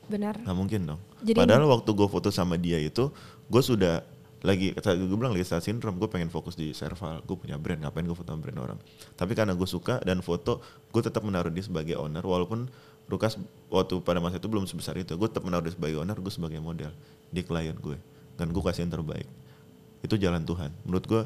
Benar. 0.08 0.36
Nggak 0.38 0.58
mungkin 0.58 0.82
dong. 0.86 1.02
Jadi- 1.22 1.38
Padahal 1.38 1.64
waktu 1.68 1.90
gue 1.90 2.08
foto 2.08 2.30
sama 2.30 2.56
dia 2.56 2.76
itu, 2.76 3.14
gue 3.48 3.62
sudah 3.62 4.04
lagi, 4.42 4.74
gue 4.74 5.14
bilang 5.14 5.32
lagi 5.32 5.46
saat 5.46 5.62
sindrom, 5.62 5.96
gue 5.96 6.10
pengen 6.10 6.28
fokus 6.28 6.58
di 6.58 6.74
Serval, 6.74 7.22
gue 7.22 7.38
punya 7.38 7.56
brand, 7.56 7.78
ngapain 7.80 8.02
gue 8.02 8.18
foto 8.18 8.28
sama 8.28 8.42
brand 8.42 8.60
orang. 8.60 8.80
Tapi 9.14 9.32
karena 9.32 9.54
gue 9.54 9.64
suka 9.64 10.02
dan 10.02 10.20
foto, 10.20 10.60
gue 10.90 11.00
tetap 11.00 11.22
menaruh 11.22 11.48
dia 11.48 11.62
sebagai 11.62 11.96
owner, 11.96 12.22
walaupun 12.22 12.66
Rukas 13.06 13.36
waktu 13.68 14.00
pada 14.00 14.18
masa 14.18 14.36
itu 14.36 14.48
belum 14.48 14.66
sebesar 14.66 14.96
itu, 14.96 15.14
gue 15.14 15.28
tetap 15.28 15.44
menaruh 15.44 15.62
dia 15.62 15.76
sebagai 15.76 16.00
owner, 16.00 16.16
gue 16.16 16.32
sebagai 16.32 16.58
model 16.58 16.90
di 17.28 17.42
klien 17.42 17.76
gue. 17.76 17.96
Dan 18.34 18.50
gue 18.50 18.62
kasih 18.62 18.84
yang 18.84 18.94
terbaik. 18.94 19.28
Itu 20.02 20.18
jalan 20.18 20.42
Tuhan. 20.42 20.74
Menurut 20.82 21.06
gue, 21.06 21.22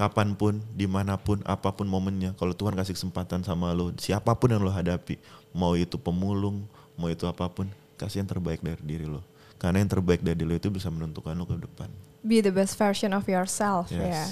kapan 0.00 0.32
pun, 0.32 0.64
di 0.72 0.88
mana 0.88 1.20
pun, 1.20 1.44
apa 1.44 1.68
pun 1.70 1.84
momennya, 1.84 2.32
kalau 2.40 2.56
Tuhan 2.56 2.72
kasih 2.72 2.96
kesempatan 2.96 3.44
sama 3.44 3.76
lo, 3.76 3.92
siapa 4.00 4.32
pun 4.32 4.48
yang 4.48 4.64
lo 4.64 4.72
hadapi, 4.72 5.20
mau 5.52 5.76
itu 5.76 6.00
pemulung, 6.00 6.64
mau 6.96 7.12
itu 7.12 7.28
apa 7.28 7.52
pun, 7.52 7.68
kasih 7.94 8.24
yang 8.24 8.30
terbaik 8.32 8.64
dari 8.64 8.80
diri 8.80 9.04
lo. 9.04 9.20
Karena 9.60 9.84
yang 9.84 9.92
terbaik 9.92 10.24
dari 10.24 10.40
lo 10.40 10.56
itu 10.56 10.72
bisa 10.72 10.88
menentukan 10.88 11.36
lo 11.36 11.44
ke 11.44 11.52
depan. 11.54 11.92
be 12.20 12.44
the 12.44 12.52
best 12.52 12.76
version 12.76 13.16
of 13.16 13.24
yourself 13.24 13.88
Yes. 13.88 14.04
ya. 14.12 14.24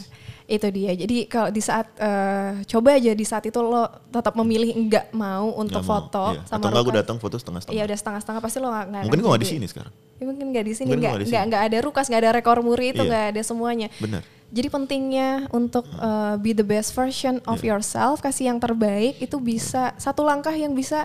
Itu 0.45 0.69
dia. 0.69 0.93
Jadi 0.93 1.25
kalau 1.25 1.49
di 1.49 1.61
saat 1.61 1.89
eh, 1.97 2.61
coba 2.69 3.01
aja 3.01 3.17
di 3.17 3.25
saat 3.25 3.49
itu 3.49 3.57
lo 3.61 3.89
tetap 4.13 4.37
memilih 4.37 4.77
enggak 4.77 5.09
mau 5.09 5.57
untuk 5.57 5.81
Nggak 5.81 5.89
mau, 5.89 5.93
foto 6.05 6.25
iya. 6.37 6.45
sama 6.45 6.61
Atau 6.61 6.69
enggak 6.69 6.85
gue 6.85 6.95
datang 7.01 7.17
foto 7.17 7.37
setengah-setengah. 7.41 7.77
Iya 7.81 7.83
udah 7.89 7.97
setengah-setengah 7.97 8.41
pasti 8.45 8.59
lo 8.61 8.69
nggak 8.69 8.87
nggak 8.93 9.03
Mungkin 9.09 9.21
gue 9.25 9.31
gak 9.33 9.41
di 9.41 9.49
sini 9.49 9.67
sekarang. 9.73 9.93
Ya, 10.21 10.25
mungkin 10.29 10.47
nggak 10.53 10.65
di 10.69 10.75
sini 10.77 10.89
nggak 10.93 11.01
nggak 11.01 11.29
nggak 11.33 11.45
nggak 11.49 11.63
ada 11.65 11.79
Rukas 11.81 12.07
nggak 12.13 12.23
ada 12.29 12.31
rekor 12.37 12.57
muri 12.61 12.93
itu 12.93 13.01
Iya. 13.01 13.09
nggak 13.09 13.25
ada 13.33 13.41
semuanya. 13.41 13.89
Benar. 13.97 14.21
Jadi 14.49 14.69
pentingnya 14.69 15.45
untuk 15.53 15.85
eh, 15.91 16.35
be 16.41 16.53
the 16.53 16.65
best 16.65 16.97
version 16.97 17.37
of 17.45 17.61
Iya. 17.61 17.77
yourself, 17.77 18.21
kasih 18.21 18.49
yang 18.49 18.57
terbaik 18.57 19.21
itu 19.21 19.37
bisa 19.37 19.93
satu 19.97 20.25
langkah 20.25 20.53
yang 20.53 20.73
bisa 20.73 21.05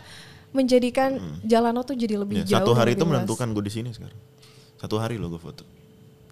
menjadikan 0.52 1.18
jalan 1.44 1.74
lo 1.74 1.82
tuh 1.82 1.98
jadi 1.98 2.16
lebih 2.16 2.46
Ya, 2.46 2.56
jauh. 2.56 2.62
satu 2.64 2.72
hari 2.72 2.94
itu 2.94 3.04
menentukan 3.04 3.50
gue 3.52 3.64
di 3.66 3.74
sini 3.74 3.90
sekarang. 3.92 4.16
Satu 4.78 4.96
hari 4.96 5.18
lo 5.18 5.28
gue 5.28 5.42
foto. 5.42 5.66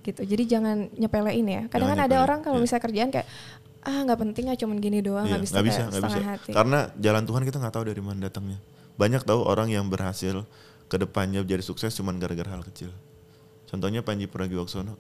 gitu. 0.02 0.26
Jadi 0.26 0.44
jangan 0.50 0.90
nyepelein 0.98 1.46
ya. 1.46 1.62
Kadang 1.70 1.94
kan 1.94 2.02
ada 2.02 2.18
orang 2.26 2.42
kalau 2.42 2.58
iya. 2.58 2.66
misalnya 2.66 2.84
kerjaan 2.90 3.10
kayak 3.14 3.28
ah 3.82 4.02
nggak 4.02 4.18
penting 4.18 4.46
ah 4.50 4.58
cuman 4.58 4.78
gini 4.78 4.98
doang 5.02 5.26
nggak 5.30 5.42
bisa, 5.42 5.54
nggak 5.58 5.66
bisa, 5.70 5.78
kayak 5.78 5.90
nggak 5.94 6.04
bisa. 6.10 6.20
hati. 6.26 6.50
Karena 6.54 6.80
jalan 6.98 7.24
Tuhan 7.26 7.42
kita 7.46 7.58
nggak 7.62 7.74
tahu 7.74 7.84
dari 7.86 8.02
mana 8.02 8.18
datangnya. 8.26 8.58
Banyak 8.98 9.22
tahu 9.22 9.46
orang 9.46 9.70
yang 9.70 9.86
berhasil 9.90 10.42
ke 10.86 10.98
depannya 10.98 11.46
jadi 11.46 11.62
sukses 11.62 11.94
cuman 11.94 12.18
gara-gara 12.18 12.50
hal 12.50 12.66
kecil. 12.66 12.90
Contohnya 13.70 14.02
Panji 14.02 14.26
Pragiwaksono. 14.26 14.98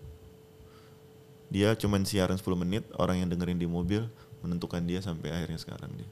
Dia 1.52 1.76
cuman 1.76 2.08
siaran 2.08 2.40
10 2.40 2.48
menit, 2.56 2.88
orang 2.96 3.20
yang 3.20 3.28
dengerin 3.28 3.60
di 3.60 3.68
mobil 3.68 4.08
menentukan 4.40 4.80
dia 4.82 5.04
sampai 5.04 5.30
akhirnya 5.30 5.60
sekarang 5.60 5.92
dia. 5.94 6.08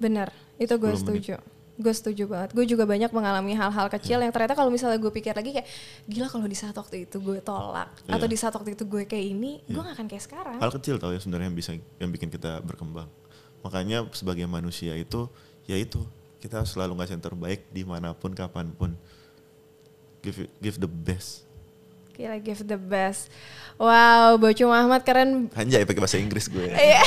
Benar, 0.00 0.32
itu 0.56 0.72
gue 0.72 0.88
10 0.88 0.96
menit. 0.96 1.00
setuju. 1.04 1.34
Gue 1.78 1.94
setuju 1.94 2.24
banget. 2.26 2.50
Gue 2.58 2.66
juga 2.66 2.82
banyak 2.82 3.06
mengalami 3.14 3.54
hal-hal 3.54 3.86
kecil 3.86 4.18
yang 4.18 4.34
ternyata 4.34 4.58
kalau 4.58 4.66
misalnya 4.66 4.98
gue 4.98 5.12
pikir 5.14 5.30
lagi 5.30 5.54
kayak 5.54 5.68
gila 6.10 6.26
kalau 6.26 6.50
di 6.50 6.58
saat 6.58 6.74
waktu 6.74 7.06
itu 7.06 7.22
gue 7.22 7.38
tolak 7.38 7.86
Iya. 8.02 8.18
atau 8.18 8.26
di 8.26 8.34
saat 8.34 8.50
waktu 8.50 8.74
itu 8.74 8.82
gue 8.82 9.06
kayak 9.06 9.26
ini, 9.30 9.62
gue 9.62 9.78
gak 9.78 9.94
akan 9.94 10.06
kayak 10.10 10.24
sekarang. 10.26 10.58
Hal 10.58 10.74
kecil 10.74 10.98
tau 10.98 11.14
ya 11.14 11.22
sebenarnya 11.22 11.46
yang 11.46 11.54
bisa 11.54 11.70
yang 12.02 12.10
bikin 12.10 12.34
kita 12.34 12.58
berkembang. 12.66 13.06
Makanya 13.62 14.10
sebagai 14.10 14.42
manusia 14.50 14.98
itu 14.98 15.30
ya 15.70 15.78
itu 15.78 16.02
kita 16.38 16.66
selalu 16.66 16.98
ngasih 16.98 17.14
yang 17.14 17.24
terbaik 17.30 17.60
di 17.70 17.82
mana 17.86 18.10
pun 18.10 18.34
kapan 18.34 18.74
pun. 18.74 18.98
Give 20.18 20.50
give 20.58 20.82
the 20.82 20.90
best. 20.90 21.46
Gila 22.18 22.34
give 22.38 22.62
the 22.62 22.74
best. 22.76 23.30
Wow, 23.78 24.34
Bocum 24.36 24.66
Ahmad 24.68 25.06
keren. 25.06 25.46
Anjay 25.54 25.86
pakai 25.86 26.02
bahasa 26.02 26.18
Inggris 26.18 26.50
gue. 26.50 26.66
Iya. 26.74 26.98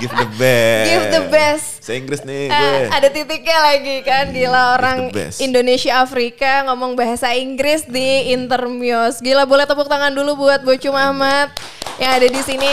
Give 0.00 0.08
the 0.10 0.28
best. 0.32 0.88
Give 0.88 1.06
the 1.06 1.22
best. 1.28 1.66
Bahasa 1.78 1.92
Inggris 1.94 2.20
nih 2.24 2.42
Eh, 2.44 2.50
gue. 2.50 2.80
ada 2.90 3.08
titiknya 3.08 3.58
lagi 3.62 3.96
kan 4.00 4.32
gila 4.32 4.74
orang 4.74 4.98
the. 5.06 5.38
Indonesia 5.38 6.00
Afrika 6.00 6.64
ngomong 6.64 6.96
bahasa 6.96 7.28
Inggris 7.30 7.84
di 7.84 8.32
Intermuse. 8.32 9.20
Gila 9.20 9.44
boleh 9.44 9.62
tepuk 9.62 9.84
tangan 9.84 10.10
dulu 10.10 10.40
buat 10.40 10.64
Bocum 10.64 10.96
Ahmad 10.96 11.52
yang 11.96 12.16
ada 12.16 12.26
di 12.26 12.40
sini. 12.40 12.72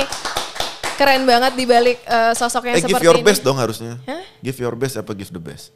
Keren 0.96 1.28
banget 1.28 1.52
di 1.54 1.66
balik 1.66 2.00
eh, 2.02 2.32
sosok 2.32 2.64
yang 2.66 2.76
Eh 2.78 2.82
give 2.82 2.96
seperti 2.96 3.06
your 3.06 3.20
ini. 3.20 3.26
best 3.26 3.42
dong 3.42 3.60
harusnya. 3.60 4.00
Hah? 4.02 4.24
Give 4.40 4.56
your 4.56 4.74
best 4.74 4.96
apa 4.96 5.12
give 5.12 5.28
the 5.28 5.44
best? 5.44 5.76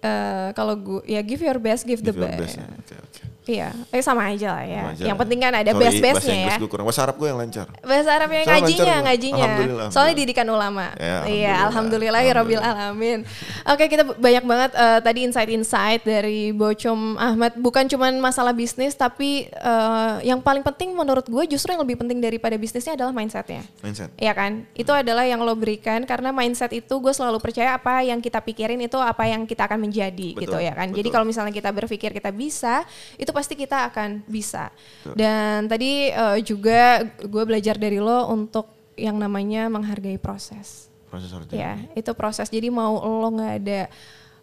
Eh, 0.00 0.48
kalau 0.56 0.74
gue 0.74 1.04
ya 1.04 1.20
give 1.20 1.38
your 1.38 1.60
best, 1.60 1.84
give, 1.84 2.00
the 2.00 2.08
Give 2.08 2.24
your 2.24 2.32
best. 2.32 2.56
best. 2.56 2.56
ya. 2.56 2.66
Oke 2.72 2.94
oke. 2.96 3.20
Iya, 3.42 3.74
eh 3.90 4.02
sama 4.02 4.30
aja 4.30 4.54
lah 4.54 4.64
ya. 4.64 4.82
Aja 4.94 5.02
yang 5.02 5.18
lah. 5.18 5.22
penting 5.26 5.38
kan 5.42 5.52
ada 5.52 5.70
Bahasa 5.74 6.30
ya. 6.30 6.56
Gue 6.62 6.70
kurang. 6.70 6.86
Bahasa 6.86 7.02
Arab 7.02 7.18
gue 7.18 7.26
yang 7.26 7.38
lancar. 7.42 7.66
Bahasa 7.82 8.10
Arab 8.14 8.30
yang 8.30 8.46
Soalnya 8.46 8.62
ngajinya, 8.62 8.84
lancar, 8.84 9.02
ngajinya. 9.02 9.42
Alhamdulillah, 9.42 9.88
Soalnya 9.90 10.14
didikan 10.14 10.46
ulama. 10.46 10.86
Ya, 10.94 11.18
iya, 11.26 11.54
alhamdulillah. 11.66 12.20
ya 12.22 12.32
Rabbil 12.38 12.62
Alamin. 12.62 13.18
Oke, 13.66 13.84
kita 13.90 14.06
banyak 14.06 14.44
banget 14.46 14.70
eh, 14.78 15.00
tadi 15.02 15.20
insight-insight 15.26 16.02
dari 16.06 16.54
Bocom 16.54 17.18
Ahmad. 17.18 17.58
Bukan 17.58 17.90
cuman 17.90 18.14
masalah 18.22 18.54
bisnis, 18.54 18.94
tapi 18.94 19.50
eh, 19.50 20.14
yang 20.22 20.38
paling 20.38 20.62
penting 20.62 20.94
menurut 20.94 21.26
gue 21.26 21.44
justru 21.50 21.74
yang 21.74 21.82
lebih 21.82 21.98
penting 21.98 22.22
daripada 22.22 22.54
bisnisnya 22.54 22.94
adalah 22.94 23.10
mindsetnya. 23.10 23.66
Mindset. 23.82 24.14
Iya 24.22 24.32
kan? 24.38 24.70
Itu 24.78 24.94
adalah 24.94 25.26
yang 25.26 25.42
lo 25.42 25.58
berikan 25.58 26.06
karena 26.06 26.30
mindset 26.30 26.70
itu 26.70 26.94
gue 27.02 27.10
selalu 27.10 27.42
percaya 27.42 27.74
apa 27.74 28.06
yang 28.06 28.22
kita 28.22 28.38
pikirin 28.38 28.78
itu 28.78 29.02
apa 29.02 29.26
yang 29.26 29.42
kita 29.50 29.66
akan 29.66 29.82
menjadi 29.82 30.38
Betul, 30.38 30.42
gitu 30.46 30.58
ya 30.62 30.72
kan. 30.78 30.94
Jadi 30.94 31.08
betul. 31.10 31.14
kalau 31.18 31.26
misalnya 31.26 31.50
kita 31.50 31.74
berpikir 31.74 32.14
kita 32.14 32.30
bisa, 32.30 32.86
itu 33.18 33.31
pasti 33.32 33.58
kita 33.58 33.88
akan 33.90 34.22
bisa. 34.28 34.70
Betul. 35.02 35.14
Dan 35.18 35.66
tadi 35.66 36.12
eh, 36.12 36.38
juga 36.44 37.02
gue 37.20 37.44
belajar 37.48 37.80
dari 37.80 37.98
lo 37.98 38.28
untuk 38.30 38.68
yang 38.94 39.16
namanya 39.16 39.66
menghargai 39.72 40.20
proses. 40.20 40.92
Proses 41.08 41.28
harus 41.32 41.48
Ya, 41.52 41.76
itu 41.92 42.12
proses. 42.16 42.48
Jadi 42.48 42.68
mau 42.72 42.96
lo 43.00 43.28
nggak 43.32 43.54
ada 43.64 43.82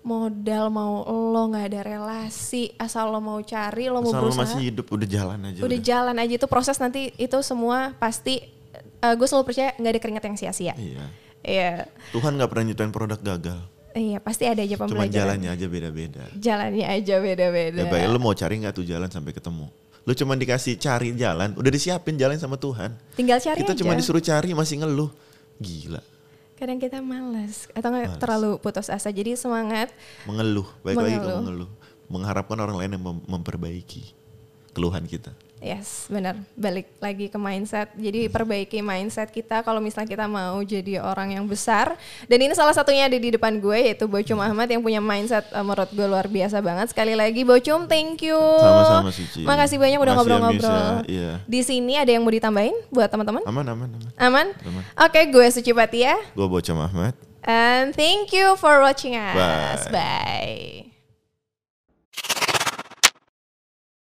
modal, 0.02 0.70
mau 0.70 1.06
lo 1.06 1.44
nggak 1.50 1.66
ada 1.70 1.82
relasi, 1.86 2.74
asal 2.78 3.10
lo 3.14 3.20
mau 3.20 3.38
cari, 3.42 3.90
lo 3.90 4.02
mau 4.02 4.14
Asal 4.14 4.22
berusaha 4.22 4.44
masih 4.46 4.62
hidup 4.74 4.86
udah 4.90 5.08
jalan 5.08 5.40
aja. 5.44 5.60
udah 5.66 5.80
jalan 5.82 6.16
aja 6.18 6.34
itu 6.40 6.48
proses 6.48 6.78
nanti 6.80 7.12
itu 7.20 7.38
semua 7.46 7.94
pasti 7.98 8.42
gue 9.00 9.28
selalu 9.28 9.46
percaya 9.48 9.72
nggak 9.80 9.92
ada 9.96 10.02
keringat 10.02 10.24
yang 10.28 10.38
sia-sia. 10.38 10.74
Iya. 10.76 11.06
Iya, 11.40 11.88
Tuhan 12.12 12.36
nggak 12.36 12.52
pernah 12.52 12.66
nyiptain 12.68 12.92
produk 12.92 13.20
gagal. 13.24 13.60
Iya 13.92 14.18
pasti 14.18 14.44
ada 14.44 14.60
aja 14.60 14.76
Cuma 14.76 14.86
pembelajaran. 14.86 15.14
jalannya 15.36 15.50
aja 15.50 15.66
beda-beda. 15.66 16.24
Jalannya 16.34 16.86
aja 16.86 17.16
beda-beda. 17.18 17.80
Ya 17.80 17.86
baik, 17.86 18.06
lu 18.08 18.20
mau 18.20 18.34
cari 18.34 18.56
nggak 18.58 18.74
tuh 18.74 18.84
jalan 18.84 19.08
sampai 19.08 19.32
ketemu? 19.32 19.66
Lu 20.02 20.14
cuma 20.14 20.34
dikasih 20.34 20.76
cari 20.76 21.14
jalan, 21.14 21.54
udah 21.54 21.70
disiapin 21.70 22.16
jalan 22.16 22.36
sama 22.36 22.56
Tuhan. 22.56 22.98
Tinggal 23.14 23.38
cari 23.38 23.60
Kita 23.60 23.74
aja. 23.74 23.80
cuma 23.80 23.94
disuruh 23.94 24.20
cari 24.20 24.52
masih 24.52 24.82
ngeluh. 24.82 25.12
Gila, 25.60 26.00
Kadang 26.56 26.76
kita 26.76 27.00
malas 27.00 27.68
atau 27.72 27.88
nggak 27.88 28.16
terlalu 28.18 28.56
putus 28.58 28.88
asa. 28.88 29.10
Jadi 29.10 29.36
semangat. 29.36 29.92
mengeluh. 30.24 30.68
Baik 30.82 30.98
lagi 30.98 31.16
Mengeluh. 31.16 31.38
mengeluh. 31.40 31.70
Mengharapkan 32.08 32.58
orang 32.58 32.78
lain 32.78 32.92
yang 32.96 33.04
mem- 33.04 33.26
memperbaiki 33.28 34.16
keluhan 34.72 35.04
kita. 35.04 35.30
Yes, 35.60 36.08
benar. 36.08 36.40
Balik 36.56 36.88
lagi 37.04 37.28
ke 37.28 37.36
mindset. 37.36 37.92
Jadi 38.00 38.32
perbaiki 38.32 38.80
mindset 38.80 39.28
kita 39.28 39.60
kalau 39.60 39.84
misalnya 39.84 40.08
kita 40.08 40.26
mau 40.26 40.56
jadi 40.64 41.04
orang 41.04 41.36
yang 41.36 41.44
besar. 41.44 42.00
Dan 42.32 42.40
ini 42.48 42.56
salah 42.56 42.72
satunya 42.72 43.12
ada 43.12 43.20
di 43.20 43.28
depan 43.36 43.60
gue 43.60 43.92
yaitu 43.92 44.08
Bocum 44.08 44.40
Ahmad 44.40 44.72
yang 44.72 44.80
punya 44.80 45.04
mindset 45.04 45.44
eh, 45.52 45.60
menurut 45.60 45.92
gue 45.92 46.08
luar 46.08 46.32
biasa 46.32 46.64
banget. 46.64 46.96
Sekali 46.96 47.12
lagi 47.12 47.44
Bocum, 47.44 47.92
thank 47.92 48.24
you. 48.24 48.40
Sama-sama, 48.40 49.12
Cici. 49.12 49.44
Makasih 49.44 49.78
banyak 49.78 50.00
udah 50.00 50.16
Makasih 50.16 50.16
ya, 50.16 50.16
ngobrol-ngobrol. 50.16 50.80
Ya. 50.80 51.12
Iya. 51.12 51.32
Di 51.44 51.62
sini 51.68 51.94
ada 52.00 52.12
yang 52.12 52.24
mau 52.24 52.32
ditambahin 52.32 52.76
buat 52.88 53.12
teman-teman? 53.12 53.44
Aman, 53.44 53.66
aman, 53.68 53.90
aman. 53.92 54.10
Aman? 54.16 54.48
Aman. 54.64 54.84
Oke, 54.96 55.28
gue 55.28 55.46
Suci 55.52 55.76
Patia. 55.76 56.16
Gue 56.32 56.48
Bocam 56.48 56.80
Ahmad. 56.80 57.14
And 57.44 57.92
thank 57.92 58.32
you 58.32 58.56
for 58.56 58.80
watching 58.80 59.20
us. 59.20 59.36
Bye. 59.88 59.92
Bye. 59.92 60.89